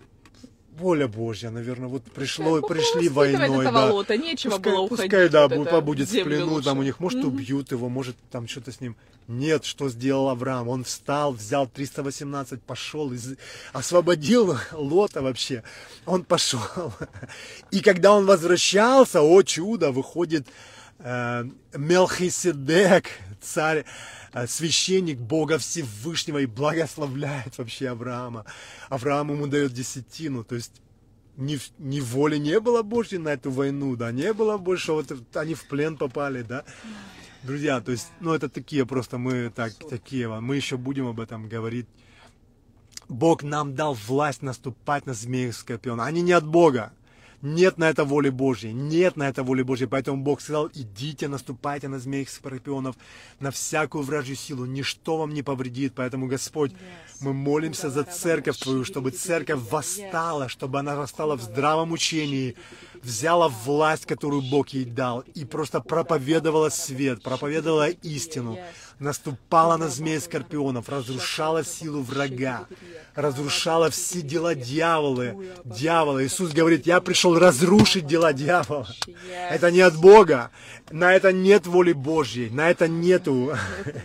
воля 0.77 1.07
Божья, 1.07 1.51
наверное, 1.51 1.89
вот 1.89 2.03
пришло, 2.05 2.61
Бог 2.61 2.69
пришли 2.69 3.09
войной, 3.09 3.65
да. 3.65 3.93
лота, 3.93 4.17
нечего 4.17 4.53
Пускай, 4.57 4.73
было 4.73 4.81
уходить. 4.83 5.05
пускай, 5.05 5.29
да, 5.29 5.49
вот 5.49 5.71
побудет 5.71 6.09
в 6.09 6.23
плену, 6.25 6.63
там 6.63 6.79
у 6.79 6.81
лучше. 6.81 6.87
них, 6.87 7.01
может, 7.01 7.21
Мгм. 7.21 7.29
убьют 7.29 7.71
его, 7.73 7.89
может, 7.89 8.17
там 8.31 8.49
что-то 8.49 8.73
с 8.73 8.81
ним. 8.81 8.97
Нет, 9.27 9.65
что 9.65 9.89
сделал 9.89 10.29
Авраам? 10.29 10.69
Он 10.69 10.85
встал, 10.85 11.33
взял 11.33 11.67
318, 11.67 12.61
пошел, 12.63 13.13
из... 13.13 13.37
освободил 13.73 14.59
Лота 14.73 15.23
вообще. 15.23 15.63
Он 16.05 16.25
пошел. 16.25 16.61
И 17.71 17.81
когда 17.81 18.13
он 18.13 18.27
возвращался, 18.27 19.23
о 19.23 19.43
чудо, 19.43 19.93
выходит 19.93 20.47
э, 20.99 21.45
Мелхиседек, 21.75 23.07
царь, 23.45 23.85
э, 24.33 24.47
священник 24.47 25.19
Бога 25.19 25.59
Всевышнего 25.59 26.39
и 26.39 26.47
благословляет 26.47 27.59
вообще 27.59 27.89
Авраама. 27.89 28.45
Авраам 28.89 29.31
ему 29.33 29.47
дает 29.47 29.73
десятину, 29.73 30.45
то 30.45 30.55
есть 30.55 30.81
ни, 31.37 31.59
ни 31.79 32.01
воли 32.01 32.37
не 32.37 32.61
было 32.61 32.83
Божьей 32.83 33.19
на 33.19 33.31
эту 33.31 33.51
войну, 33.51 33.97
да, 33.97 34.13
не 34.13 34.33
было 34.33 34.57
больше, 34.59 34.93
вот 34.93 35.13
они 35.35 35.55
в 35.55 35.65
плен 35.69 35.97
попали, 35.97 36.43
да. 36.43 36.65
Друзья, 37.43 37.81
то 37.81 37.93
есть, 37.93 38.09
ну 38.21 38.33
это 38.33 38.49
такие 38.49 38.87
просто 38.87 39.19
мы 39.19 39.51
так, 39.55 39.75
такие, 39.75 40.29
мы 40.29 40.57
еще 40.57 40.77
будем 40.77 41.07
об 41.07 41.21
этом 41.21 41.49
говорить. 41.49 41.87
Бог 43.09 43.43
нам 43.43 43.75
дал 43.75 43.95
власть 43.95 44.43
наступать 44.43 45.05
на 45.05 45.13
змеи 45.13 45.49
и 45.49 45.53
скорпиона. 45.53 46.07
Они 46.07 46.23
не 46.23 46.33
от 46.33 46.47
Бога. 46.47 46.93
Нет 47.45 47.77
на 47.77 47.91
это 47.91 48.05
воли 48.05 48.31
Божьей. 48.31 48.73
Нет 48.73 49.17
на 49.17 49.29
это 49.29 49.43
воли 49.43 49.63
Божьей. 49.63 49.87
Поэтому 49.87 50.23
Бог 50.23 50.41
сказал, 50.41 50.71
идите, 50.73 51.29
наступайте 51.29 51.89
на 51.89 51.99
змеи 51.99 52.23
и 52.23 52.27
скорпионов, 52.27 52.97
на 53.39 53.51
всякую 53.51 54.03
вражью 54.03 54.35
силу. 54.35 54.65
Ничто 54.65 55.19
вам 55.19 55.35
не 55.35 55.43
повредит. 55.43 55.93
Поэтому, 55.95 56.27
Господь, 56.27 56.73
мы 57.21 57.35
молимся 57.35 57.91
за 57.91 58.05
церковь 58.05 58.57
Твою, 58.57 58.85
чтобы 58.85 59.11
церковь 59.11 59.61
восстала, 59.71 60.49
чтобы 60.49 60.79
она 60.79 60.97
восстала 60.97 61.37
в 61.37 61.43
здравом 61.43 61.93
учении, 61.93 62.57
взяла 63.03 63.49
власть, 63.49 64.07
которую 64.07 64.41
Бог 64.41 64.71
ей 64.71 64.87
дал, 64.87 65.21
и 65.35 65.45
просто 65.45 65.81
проповедовала 65.81 66.71
свет, 66.71 67.23
проповедовала 67.23 67.91
истину, 67.91 68.59
наступала 68.99 69.77
на 69.77 69.89
змеи 69.89 70.17
и 70.17 70.21
скорпионов, 70.21 70.89
разрушала 70.89 71.65
силу 71.65 72.03
врага, 72.03 72.67
разрушала 73.15 73.91
все 73.91 74.23
дела 74.23 74.55
дьявола. 74.55 75.35
Дьявола. 75.65 76.25
Иисус 76.25 76.53
говорит, 76.53 76.87
я 76.87 77.01
пришел 77.01 77.39
разрушить 77.39 78.07
дела 78.07 78.33
дьявола. 78.33 78.87
Это 79.51 79.71
не 79.71 79.81
от 79.81 79.97
Бога. 79.97 80.51
На 80.91 81.15
это 81.15 81.33
нет 81.33 81.67
воли 81.67 81.93
Божьей. 81.93 82.51
На 82.51 82.71
это 82.71 82.89
нету. 82.89 83.57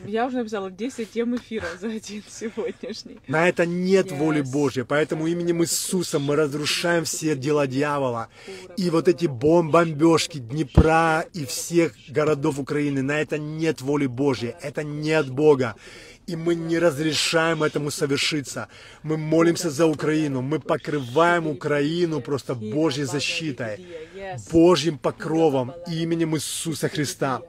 Я 0.05 0.27
уже 0.27 0.37
написала 0.37 0.71
10 0.71 1.11
тем 1.11 1.35
эфира 1.35 1.67
за 1.79 1.87
один 1.87 2.23
сегодняшний. 2.29 3.19
На 3.27 3.49
это 3.49 3.65
нет 3.65 4.11
воли 4.11 4.41
Божьей. 4.41 4.83
Поэтому 4.83 5.27
именем 5.27 5.61
Иисуса 5.63 6.19
мы 6.19 6.35
разрушаем 6.35 7.03
все 7.03 7.35
дела 7.35 7.67
дьявола. 7.67 8.29
И 8.77 8.89
вот 8.89 9.07
эти 9.07 9.25
бом- 9.25 9.71
бомбежки 9.71 10.37
Днепра 10.37 11.25
и 11.33 11.45
всех 11.45 11.93
городов 12.09 12.59
Украины, 12.59 13.01
на 13.01 13.19
это 13.21 13.37
нет 13.37 13.81
воли 13.81 14.07
Божьей. 14.07 14.55
Это 14.61 14.78
не 14.83 15.11
от 15.11 15.29
Бога. 15.29 15.75
И 16.27 16.35
мы 16.35 16.53
не 16.53 16.77
разрешаем 16.77 17.63
этому 17.63 17.89
совершиться. 17.89 18.67
Мы 19.01 19.17
молимся 19.17 19.71
за 19.71 19.87
Украину. 19.87 20.41
Мы 20.41 20.59
покрываем 20.59 21.47
Украину 21.47 22.21
просто 22.21 22.53
Божьей 22.53 23.05
защитой, 23.05 23.85
Божьим 24.51 24.99
покровом 24.99 25.73
именем 25.87 26.35
Иисуса 26.35 26.87
Христа. 26.87 27.41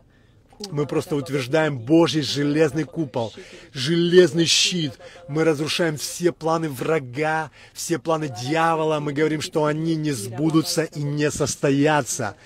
Мы 0.70 0.86
просто 0.86 1.16
утверждаем 1.16 1.78
Божий 1.78 2.22
железный 2.22 2.84
купол, 2.84 3.32
железный 3.72 4.44
щит. 4.44 4.92
Мы 5.26 5.44
разрушаем 5.44 5.96
все 5.96 6.32
планы 6.32 6.68
врага, 6.68 7.50
все 7.72 7.98
планы 7.98 8.28
дьявола. 8.28 9.00
Мы 9.00 9.14
говорим, 9.14 9.40
что 9.40 9.64
они 9.64 9.94
не 9.94 10.12
сбудутся 10.12 10.84
и 10.84 11.02
не 11.02 11.30
состоятся. 11.30 12.36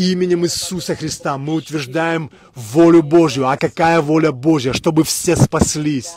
Именем 0.00 0.46
Иисуса 0.46 0.96
Христа 0.96 1.36
мы 1.36 1.52
утверждаем 1.52 2.30
волю 2.54 3.02
Божью. 3.02 3.46
А 3.46 3.58
какая 3.58 4.00
воля 4.00 4.32
Божья? 4.32 4.72
Чтобы 4.72 5.04
все 5.04 5.36
спаслись. 5.36 6.14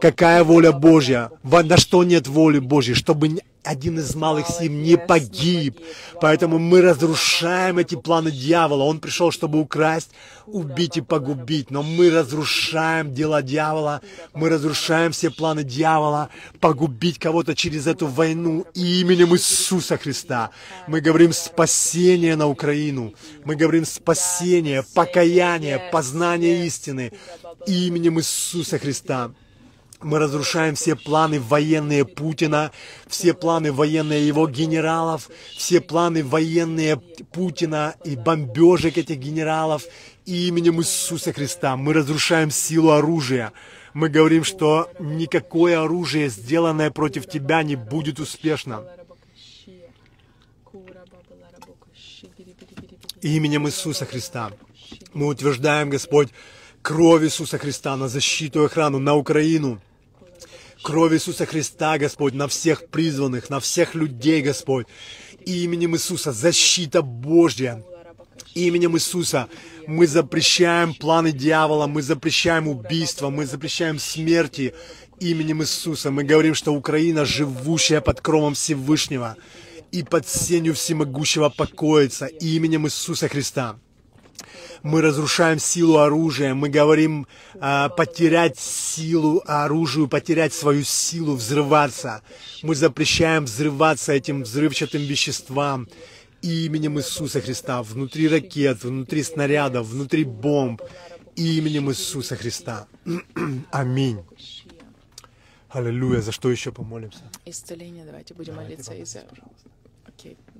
Какая 0.00 0.42
воля 0.42 0.72
Божья? 0.72 1.30
На 1.42 1.76
что 1.76 2.02
нет 2.02 2.28
воли 2.28 2.60
Божьей? 2.60 2.94
Чтобы 2.94 3.28
один 3.66 3.98
из 3.98 4.14
малых 4.14 4.46
сим 4.46 4.82
не 4.82 4.96
погиб. 4.96 5.80
Поэтому 6.20 6.58
мы 6.58 6.80
разрушаем 6.80 7.78
эти 7.78 7.96
планы 7.96 8.30
дьявола. 8.30 8.84
Он 8.84 9.00
пришел, 9.00 9.30
чтобы 9.32 9.60
украсть, 9.60 10.10
убить 10.46 10.96
и 10.96 11.00
погубить. 11.00 11.70
Но 11.70 11.82
мы 11.82 12.10
разрушаем 12.10 13.12
дела 13.12 13.42
дьявола. 13.42 14.00
Мы 14.34 14.48
разрушаем 14.48 15.12
все 15.12 15.30
планы 15.30 15.64
дьявола. 15.64 16.30
Погубить 16.60 17.18
кого-то 17.18 17.54
через 17.54 17.86
эту 17.86 18.06
войну 18.06 18.64
именем 18.74 19.34
Иисуса 19.34 19.98
Христа. 19.98 20.50
Мы 20.86 21.00
говорим 21.00 21.32
спасение 21.32 22.36
на 22.36 22.46
Украину. 22.46 23.14
Мы 23.44 23.56
говорим 23.56 23.84
спасение, 23.84 24.84
покаяние, 24.94 25.90
познание 25.90 26.66
истины 26.66 27.12
именем 27.66 28.18
Иисуса 28.20 28.78
Христа. 28.78 29.32
Мы 30.02 30.18
разрушаем 30.18 30.74
все 30.74 30.94
планы 30.94 31.40
военные 31.40 32.04
Путина, 32.04 32.70
все 33.06 33.32
планы 33.32 33.72
военные 33.72 34.26
его 34.26 34.46
генералов, 34.46 35.30
все 35.56 35.80
планы 35.80 36.22
военные 36.22 36.98
Путина 37.32 37.94
и 38.04 38.14
бомбежек 38.14 38.98
этих 38.98 39.18
генералов 39.18 39.84
именем 40.26 40.80
Иисуса 40.80 41.32
Христа. 41.32 41.76
Мы 41.76 41.94
разрушаем 41.94 42.50
силу 42.50 42.90
оружия. 42.90 43.52
Мы 43.94 44.10
говорим, 44.10 44.44
что 44.44 44.90
никакое 45.00 45.80
оружие, 45.80 46.28
сделанное 46.28 46.90
против 46.90 47.26
тебя, 47.26 47.62
не 47.62 47.76
будет 47.76 48.20
успешно. 48.20 48.84
Именем 53.22 53.66
Иисуса 53.66 54.04
Христа. 54.04 54.52
Мы 55.14 55.28
утверждаем, 55.28 55.88
Господь, 55.88 56.28
кровь 56.82 57.24
Иисуса 57.24 57.56
Христа 57.56 57.96
на 57.96 58.08
защиту 58.08 58.62
и 58.62 58.66
охрану 58.66 58.98
на 58.98 59.14
Украину. 59.14 59.80
Кровь 60.82 61.14
Иисуса 61.14 61.46
Христа, 61.46 61.98
Господь, 61.98 62.34
на 62.34 62.48
всех 62.48 62.88
призванных, 62.88 63.50
на 63.50 63.60
всех 63.60 63.94
людей, 63.94 64.42
Господь. 64.42 64.86
Именем 65.44 65.94
Иисуса 65.94 66.32
защита 66.32 67.02
Божья. 67.02 67.84
Именем 68.54 68.96
Иисуса 68.96 69.48
мы 69.86 70.06
запрещаем 70.06 70.94
планы 70.94 71.32
дьявола, 71.32 71.86
мы 71.86 72.02
запрещаем 72.02 72.68
убийства, 72.68 73.30
мы 73.30 73.46
запрещаем 73.46 73.98
смерти. 73.98 74.74
Именем 75.20 75.62
Иисуса 75.62 76.10
мы 76.10 76.24
говорим, 76.24 76.54
что 76.54 76.74
Украина, 76.74 77.24
живущая 77.24 78.00
под 78.00 78.20
кровом 78.20 78.54
Всевышнего 78.54 79.36
и 79.92 80.02
под 80.02 80.28
сенью 80.28 80.74
всемогущего 80.74 81.48
покоится 81.48 82.26
именем 82.26 82.86
Иисуса 82.86 83.28
Христа 83.28 83.78
мы 84.82 85.02
разрушаем 85.02 85.58
силу 85.58 85.98
оружия, 85.98 86.54
мы 86.54 86.68
говорим 86.68 87.26
а, 87.60 87.88
потерять 87.88 88.58
силу 88.58 89.42
оружию, 89.46 90.08
потерять 90.08 90.52
свою 90.52 90.84
силу, 90.84 91.34
взрываться. 91.34 92.22
Мы 92.62 92.74
запрещаем 92.74 93.44
взрываться 93.44 94.12
этим 94.12 94.42
взрывчатым 94.42 95.02
веществам 95.02 95.88
именем 96.42 96.98
Иисуса 96.98 97.40
Христа, 97.40 97.82
внутри 97.82 98.28
ракет, 98.28 98.84
внутри 98.84 99.22
снарядов, 99.22 99.86
внутри 99.86 100.24
бомб, 100.24 100.82
именем 101.34 101.90
Иисуса 101.90 102.36
Христа. 102.36 102.86
Аминь. 103.70 104.20
Аллилуйя. 105.68 106.20
За 106.20 106.32
что 106.32 106.50
еще 106.50 106.72
помолимся? 106.72 107.30
Исцеление. 107.44 108.04
Давайте 108.04 108.34
будем 108.34 108.54
Давайте 108.54 108.76
молиться 108.76 108.92
Окей. 108.92 109.04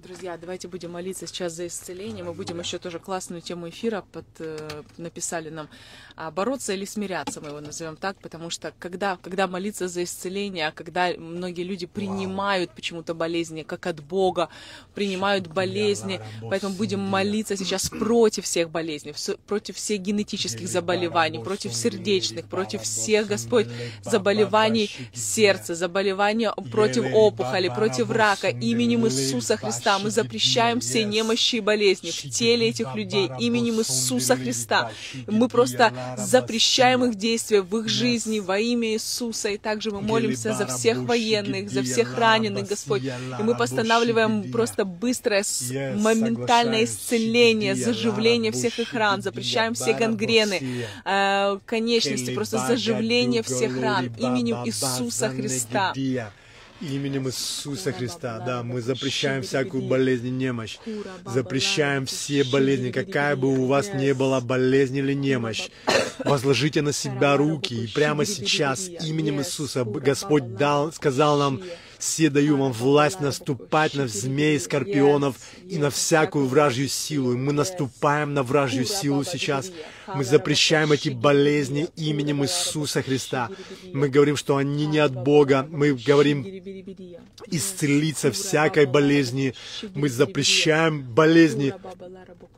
Друзья, 0.07 0.37
давайте 0.37 0.69
будем 0.69 0.93
молиться 0.93 1.27
сейчас 1.27 1.55
за 1.55 1.67
исцеление. 1.67 2.23
Мы 2.23 2.33
будем 2.33 2.61
еще 2.61 2.79
тоже 2.79 3.01
классную 3.01 3.41
тему 3.43 3.69
эфира 3.69 4.05
под, 4.13 4.25
э, 4.39 4.85
написали 4.99 5.51
нам. 5.51 5.69
А, 6.19 6.31
бороться 6.31 6.73
или 6.73 6.85
смиряться, 6.85 7.41
мы 7.41 7.49
его 7.49 7.61
назовем 7.61 7.97
так, 7.97 8.17
потому 8.21 8.51
что 8.51 8.73
когда, 8.79 9.19
когда 9.23 9.47
молиться 9.47 9.87
за 9.87 10.05
исцеление, 10.05 10.69
а 10.69 10.73
когда 10.73 11.13
многие 11.17 11.63
люди 11.63 11.87
принимают 11.87 12.71
почему-то 12.71 13.15
болезни, 13.15 13.63
как 13.63 13.87
от 13.87 14.03
Бога, 14.03 14.49
принимают 14.95 15.47
болезни, 15.47 16.21
поэтому 16.49 16.75
будем 16.75 17.01
молиться 17.01 17.57
сейчас 17.57 17.89
против 17.91 18.45
всех 18.45 18.71
болезней, 18.71 19.15
против 19.47 19.77
всех 19.77 20.01
генетических 20.01 20.69
заболеваний, 20.69 21.39
против 21.39 21.75
сердечных, 21.75 22.47
против 22.47 22.83
всех, 22.83 23.27
Господь, 23.27 23.67
заболеваний 24.03 24.91
сердца, 25.13 25.75
заболевания 25.75 26.53
против 26.73 27.05
опухоли, 27.13 27.69
против 27.69 28.11
рака, 28.11 28.49
именем 28.49 29.07
Иисуса 29.07 29.47
Иисуса 29.47 29.57
Христа. 29.57 29.99
Мы 29.99 30.11
запрещаем 30.11 30.81
все 30.81 31.05
немощи 31.05 31.57
и 31.57 31.61
болезни 31.61 32.11
в 32.11 32.31
теле 32.31 32.69
этих 32.69 32.95
людей. 32.95 33.31
именем 33.39 33.81
Иисуса 33.81 34.37
Христа. 34.37 34.91
Мы 35.27 35.49
просто 35.49 35.93
запрещаем 36.17 37.05
их 37.05 37.15
действия 37.17 37.63
в 37.63 37.77
их 37.79 37.89
жизни 37.89 38.41
во 38.41 38.59
имя 38.59 38.95
Иисуса. 38.95 39.49
И 39.51 39.59
также 39.59 39.91
мы 39.91 40.01
молимся 40.01 40.55
за 40.55 40.67
всех 40.67 40.99
военных, 40.99 41.71
за 41.71 41.83
всех 41.83 42.17
раненых, 42.19 42.69
Господь. 42.69 43.03
И 43.05 43.43
мы 43.43 43.57
постанавливаем 43.57 44.51
просто 44.51 44.85
быстрое, 44.85 45.45
моментальное 45.97 46.85
исцеление, 46.85 47.75
заживление 47.75 48.53
всех 48.53 48.79
их 48.79 48.95
ран. 48.95 49.23
Запрещаем 49.23 49.75
все 49.75 49.93
гангрены, 49.95 50.87
э, 51.05 51.59
конечности, 51.67 52.35
просто 52.35 52.59
заживление 52.59 53.43
всех 53.43 53.81
ран 53.81 54.13
именем 54.19 54.65
Иисуса 54.67 55.29
Христа. 55.29 55.93
Именем 56.81 57.29
Иисуса 57.29 57.93
Христа, 57.93 58.39
да, 58.41 58.63
мы 58.63 58.83
запрещаем 58.83 59.43
всякую 59.43 59.85
болезнь 59.85 60.27
и 60.27 60.31
немощь. 60.31 60.79
Запрещаем 61.25 62.05
все 62.07 62.45
болезни, 62.45 62.91
какая 62.91 63.35
бы 63.35 63.49
у 63.49 63.67
вас 63.67 63.93
ни 63.95 64.13
была 64.13 64.41
болезнь 64.41 64.97
или 64.97 65.15
немощь. 65.15 65.69
Возложите 66.25 66.83
на 66.83 66.93
себя 66.93 67.37
руки, 67.37 67.75
и 67.75 67.87
прямо 67.87 68.25
сейчас 68.25 68.89
именем 68.89 69.41
Иисуса 69.41 69.85
Господь 69.85 70.57
дал, 70.57 70.93
сказал 70.93 71.39
нам, 71.39 71.63
все 71.99 72.31
даю 72.31 72.57
вам 72.57 72.73
власть 72.73 73.21
наступать 73.21 73.95
на 73.95 74.09
змей, 74.09 74.59
скорпионов 74.61 75.37
и 75.69 75.79
на 75.79 75.91
всякую 75.91 76.47
вражью 76.47 76.89
силу. 76.89 77.33
И 77.33 77.37
мы 77.37 77.53
наступаем 77.53 78.35
на 78.35 78.43
вражью 78.43 78.85
силу 78.85 79.25
сейчас. 79.25 79.71
Мы 80.15 80.25
запрещаем 80.25 80.93
эти 80.93 81.09
болезни 81.09 81.89
именем 81.97 82.45
Иисуса 82.45 83.03
Христа. 83.03 83.51
Мы 83.93 84.09
говорим, 84.09 84.37
что 84.37 84.57
они 84.57 84.87
не 84.87 84.99
от 84.99 85.13
Бога. 85.13 85.67
Мы 85.71 85.95
говорим 85.95 86.45
исцелиться 87.51 88.31
всякой 88.31 88.87
болезни. 88.87 89.55
Мы 89.95 90.09
запрещаем 90.09 91.03
болезни 91.03 91.75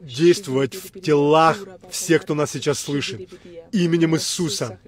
действовать 0.00 0.74
в 0.74 1.00
телах 1.00 1.58
всех, 1.90 2.22
кто 2.22 2.34
нас 2.34 2.50
сейчас 2.52 2.80
слышит. 2.80 3.28
Именем 3.72 4.16
Иисуса 4.16 4.78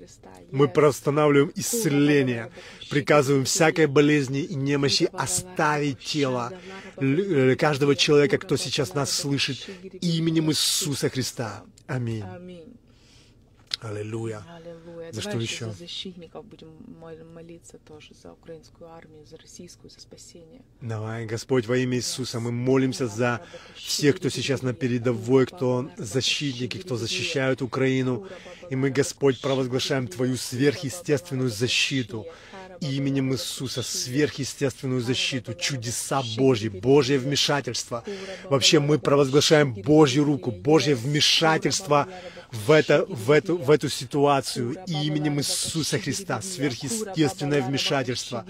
мы 0.53 0.69
простанавливаем 0.69 1.53
исцеление, 1.55 2.51
приказываем 2.91 3.45
всякой 3.45 3.87
болезни 3.87 4.41
и 4.41 4.55
немощи 4.55 5.09
оставить 5.13 6.01
тело 6.01 6.53
э, 6.97 7.57
каждого 7.57 7.95
человека, 7.97 8.39
кто 8.39 8.57
сейчас 8.57 8.95
нас 8.95 9.11
слышит, 9.13 9.69
именем 10.01 10.51
Иисуса 10.51 11.09
Христа. 11.09 11.63
Аминь. 11.87 12.25
Аллилуйя. 13.81 14.43
Аллилуйя. 14.57 15.13
За 15.13 15.23
Давай 15.23 15.33
что 15.33 15.43
еще? 15.43 15.65
За 15.67 15.73
защитников 15.73 16.45
будем 16.45 16.69
молиться 17.35 17.79
тоже, 17.79 18.09
за 18.23 18.33
украинскую 18.33 18.91
армию, 18.91 19.25
за 19.25 19.39
российскую, 19.39 19.91
за 19.91 20.01
спасение. 20.01 20.63
Давай, 20.83 21.25
Господь, 21.25 21.67
во 21.67 21.79
имя 21.79 21.97
Иисуса, 21.97 22.41
мы 22.41 22.53
молимся 22.53 23.07
за 23.07 23.41
всех, 23.75 24.17
кто 24.17 24.29
сейчас 24.29 24.61
на 24.63 24.75
передовой, 24.75 25.47
кто 25.47 25.91
защитники, 25.97 26.79
кто 26.79 26.97
защищают 26.97 27.63
Украину. 27.63 28.27
И 28.69 28.77
мы, 28.77 28.91
Господь, 28.91 29.41
провозглашаем 29.41 30.09
Твою 30.09 30.37
сверхъестественную 30.37 31.49
защиту 31.49 32.27
именем 32.81 33.33
Иисуса 33.33 33.83
сверхъестественную 33.83 35.01
защиту, 35.01 35.55
чудеса 35.55 36.23
Божьи, 36.37 36.69
Божье 36.69 37.19
вмешательство. 37.19 38.05
Вообще 38.45 38.81
мы 38.81 38.99
провозглашаем 38.99 39.75
Божью 39.75 40.25
руку, 40.25 40.51
Божье 40.51 40.95
вмешательство 40.95 42.09
в, 42.53 42.71
это, 42.71 43.05
в, 43.09 43.31
эту, 43.31 43.57
в 43.57 43.71
эту 43.71 43.89
ситуацию 43.89 44.77
именем 44.87 45.39
Иисуса 45.41 45.99
Христа, 45.99 46.41
сверхъестественное 46.43 47.63
вмешательство, 47.63 48.45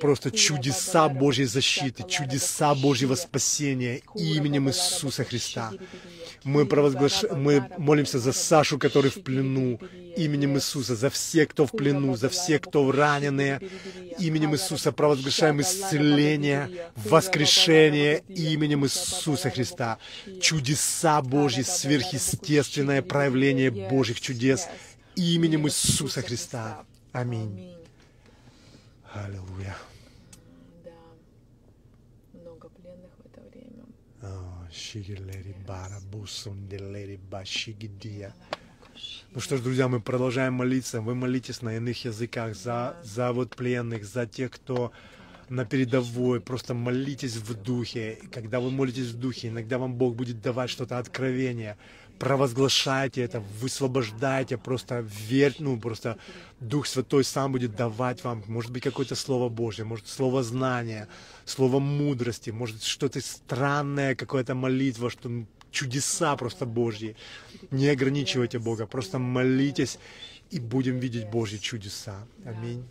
просто 0.00 0.30
чудеса 0.30 1.08
Божьей 1.08 1.46
защиты, 1.46 2.04
чудеса 2.08 2.74
Божьего 2.74 3.14
спасения 3.14 4.02
именем 4.14 4.68
Иисуса 4.68 5.24
Христа. 5.24 5.72
Мы, 6.44 6.64
провозглаш... 6.64 7.24
мы 7.32 7.68
молимся 7.76 8.18
за 8.18 8.32
Сашу, 8.32 8.78
который 8.78 9.10
в 9.10 9.22
плену, 9.22 9.80
именем 10.16 10.56
Иисуса, 10.56 10.94
за 10.94 11.10
всех, 11.10 11.48
кто 11.48 11.66
в 11.66 11.72
плену, 11.72 12.14
за 12.16 12.28
всех, 12.28 12.62
кто 12.62 12.90
раненые. 12.90 13.60
Именем 14.18 14.54
Иисуса 14.54 14.92
провозглашаем 14.92 15.60
исцеление, 15.60 16.70
воскрешение 16.94 18.22
именем 18.28 18.84
Иисуса 18.84 19.50
Христа. 19.50 19.98
Чудеса 20.40 21.20
Божьи, 21.20 21.62
сверхъестественное 21.62 23.02
проявление 23.02 23.25
Божьих 23.88 24.20
чудес 24.20 24.68
именем 25.14 25.66
Иисуса 25.66 26.22
Христа. 26.22 26.84
Аминь. 27.12 27.74
Аллилуйя. 29.12 29.76
Ну 39.32 39.40
что 39.40 39.56
ж, 39.56 39.60
друзья, 39.60 39.88
мы 39.88 40.00
продолжаем 40.00 40.54
молиться. 40.54 41.00
Вы 41.00 41.14
молитесь 41.14 41.62
на 41.62 41.76
иных 41.76 42.04
языках 42.04 42.56
за, 42.56 42.96
за 43.02 43.32
вот 43.32 43.54
пленных, 43.54 44.04
за 44.04 44.26
тех, 44.26 44.50
кто 44.50 44.92
на 45.48 45.64
передовой, 45.64 46.40
просто 46.40 46.74
молитесь 46.74 47.36
в 47.36 47.54
духе. 47.54 48.18
Когда 48.32 48.60
вы 48.60 48.70
молитесь 48.70 49.08
в 49.08 49.18
духе, 49.18 49.48
иногда 49.48 49.78
вам 49.78 49.94
Бог 49.94 50.16
будет 50.16 50.40
давать 50.40 50.70
что-то 50.70 50.98
откровение. 50.98 51.76
Провозглашайте 52.18 53.22
это, 53.22 53.42
высвобождайте, 53.60 54.56
просто 54.56 55.04
верьте, 55.28 55.62
ну, 55.62 55.78
просто 55.78 56.16
Дух 56.60 56.86
Святой 56.86 57.24
сам 57.24 57.52
будет 57.52 57.76
давать 57.76 58.24
вам, 58.24 58.42
может 58.46 58.70
быть, 58.72 58.82
какое-то 58.82 59.14
Слово 59.14 59.50
Божье, 59.50 59.84
может, 59.84 60.08
Слово 60.08 60.42
знания, 60.42 61.08
Слово 61.44 61.78
мудрости, 61.78 62.50
может, 62.50 62.82
что-то 62.82 63.20
странное, 63.20 64.14
какая-то 64.14 64.54
молитва, 64.54 65.10
что 65.10 65.30
чудеса 65.70 66.36
просто 66.36 66.64
Божьи. 66.64 67.16
Не 67.70 67.88
ограничивайте 67.88 68.58
Бога, 68.58 68.86
просто 68.86 69.18
молитесь, 69.18 69.98
и 70.50 70.60
будем 70.60 70.98
видеть 70.98 71.28
Божьи 71.28 71.58
чудеса. 71.58 72.26
Аминь. 72.44 72.84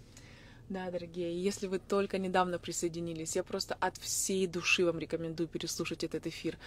Да, 0.67 0.89
дорогие, 0.89 1.43
если 1.43 1.67
вы 1.67 1.77
только 1.77 2.17
недавно 2.17 2.57
присоединились, 2.57 3.35
я 3.35 3.43
просто 3.43 3.77
от 3.79 3.97
всей 3.97 4.47
души 4.47 4.83
вам 4.83 4.97
рекомендую 4.97 5.47
переслушать 5.47 6.03
этот 6.03 6.25
эфир. 6.25 6.57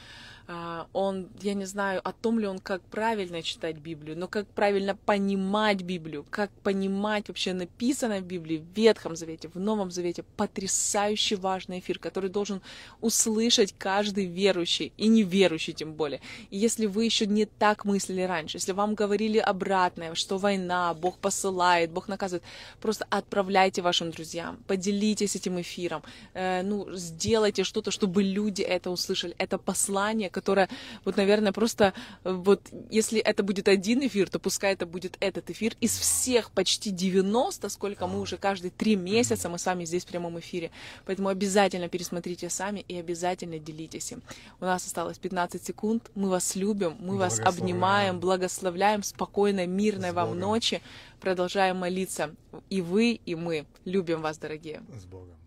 А, 0.47 0.87
он, 0.93 1.29
я 1.43 1.55
не 1.55 1.65
знаю, 1.65 2.01
о 2.05 2.13
том 2.13 2.39
ли 2.39 2.47
он, 2.47 2.61
как 2.61 2.81
правильно 2.83 3.43
читать 3.43 3.79
Библию, 3.79 4.17
но 4.17 4.29
как 4.29 4.47
правильно 4.47 4.95
понимать 4.95 5.83
Библию, 5.83 6.25
как 6.31 6.53
понимать 6.63 7.27
вообще 7.27 7.53
написанное 7.53 8.21
в 8.21 8.25
Библии, 8.25 8.59
в 8.59 8.77
Ветхом 8.77 9.17
Завете, 9.17 9.49
в 9.49 9.59
Новом 9.59 9.91
Завете. 9.91 10.23
Потрясающий 10.37 11.35
важный 11.35 11.81
эфир, 11.81 11.99
который 11.99 12.31
должен 12.31 12.63
услышать 13.01 13.75
каждый 13.77 14.27
верующий 14.27 14.93
и 14.97 15.09
неверующий 15.09 15.73
тем 15.73 15.95
более. 15.95 16.21
И 16.51 16.57
если 16.57 16.87
вы 16.87 17.05
еще 17.05 17.27
не 17.27 17.47
так 17.47 17.85
мыслили 17.85 18.23
раньше, 18.23 18.59
если 18.59 18.71
вам 18.71 18.95
говорили 18.95 19.39
обратное, 19.39 20.15
что 20.15 20.39
война, 20.39 20.95
Бог 20.95 21.19
посылает, 21.19 21.91
Бог 21.91 22.07
наказывает, 22.07 22.45
просто 22.81 23.05
отправляйте 23.11 23.83
вашим 23.89 24.11
друзьям, 24.11 24.57
поделитесь 24.67 25.37
этим 25.37 25.61
эфиром, 25.61 26.03
э, 26.35 26.63
ну, 26.63 26.87
сделайте 26.97 27.65
что-то, 27.65 27.91
чтобы 27.91 28.23
люди 28.23 28.63
это 28.63 28.91
услышали. 28.91 29.35
Это 29.39 29.59
послание, 29.59 30.29
которое, 30.29 30.69
вот, 31.05 31.17
наверное, 31.17 31.53
просто, 31.53 31.93
э, 32.25 32.33
вот, 32.33 32.61
если 32.91 33.21
это 33.21 33.43
будет 33.43 33.69
один 33.69 34.01
эфир, 34.07 34.29
то 34.29 34.39
пускай 34.39 34.75
это 34.75 34.87
будет 34.87 35.17
этот 35.21 35.51
эфир. 35.51 35.73
Из 35.81 35.99
всех 35.99 36.51
почти 36.51 36.91
90, 36.91 37.69
сколько 37.71 38.07
мы 38.07 38.21
уже 38.21 38.37
каждые 38.37 38.71
три 38.71 38.97
месяца, 38.97 39.49
мы 39.49 39.59
с 39.59 39.67
вами 39.67 39.87
здесь 39.87 40.05
в 40.05 40.09
прямом 40.09 40.39
эфире. 40.39 40.71
Поэтому 41.07 41.29
обязательно 41.29 41.89
пересмотрите 41.89 42.51
сами 42.51 42.85
и 42.89 43.01
обязательно 43.01 43.59
делитесь 43.59 44.13
им. 44.13 44.23
У 44.61 44.65
нас 44.65 44.87
осталось 44.87 45.19
15 45.19 45.65
секунд. 45.65 46.11
Мы 46.15 46.29
вас 46.29 46.57
любим, 46.57 46.97
мы 47.01 47.17
вас 47.17 47.41
обнимаем, 47.41 48.21
благословляем. 48.21 49.03
Спокойной, 49.03 49.67
мирной 49.67 50.13
вам 50.13 50.39
ночи. 50.39 50.83
Продолжаем 51.21 51.79
молиться. 51.79 52.35
И 52.71 52.81
вы, 52.81 53.13
и 53.13 53.35
мы. 53.35 53.67
Любим 53.85 54.23
вас, 54.23 54.39
дорогие. 54.39 54.83
С 54.95 55.05
Богом. 55.05 55.38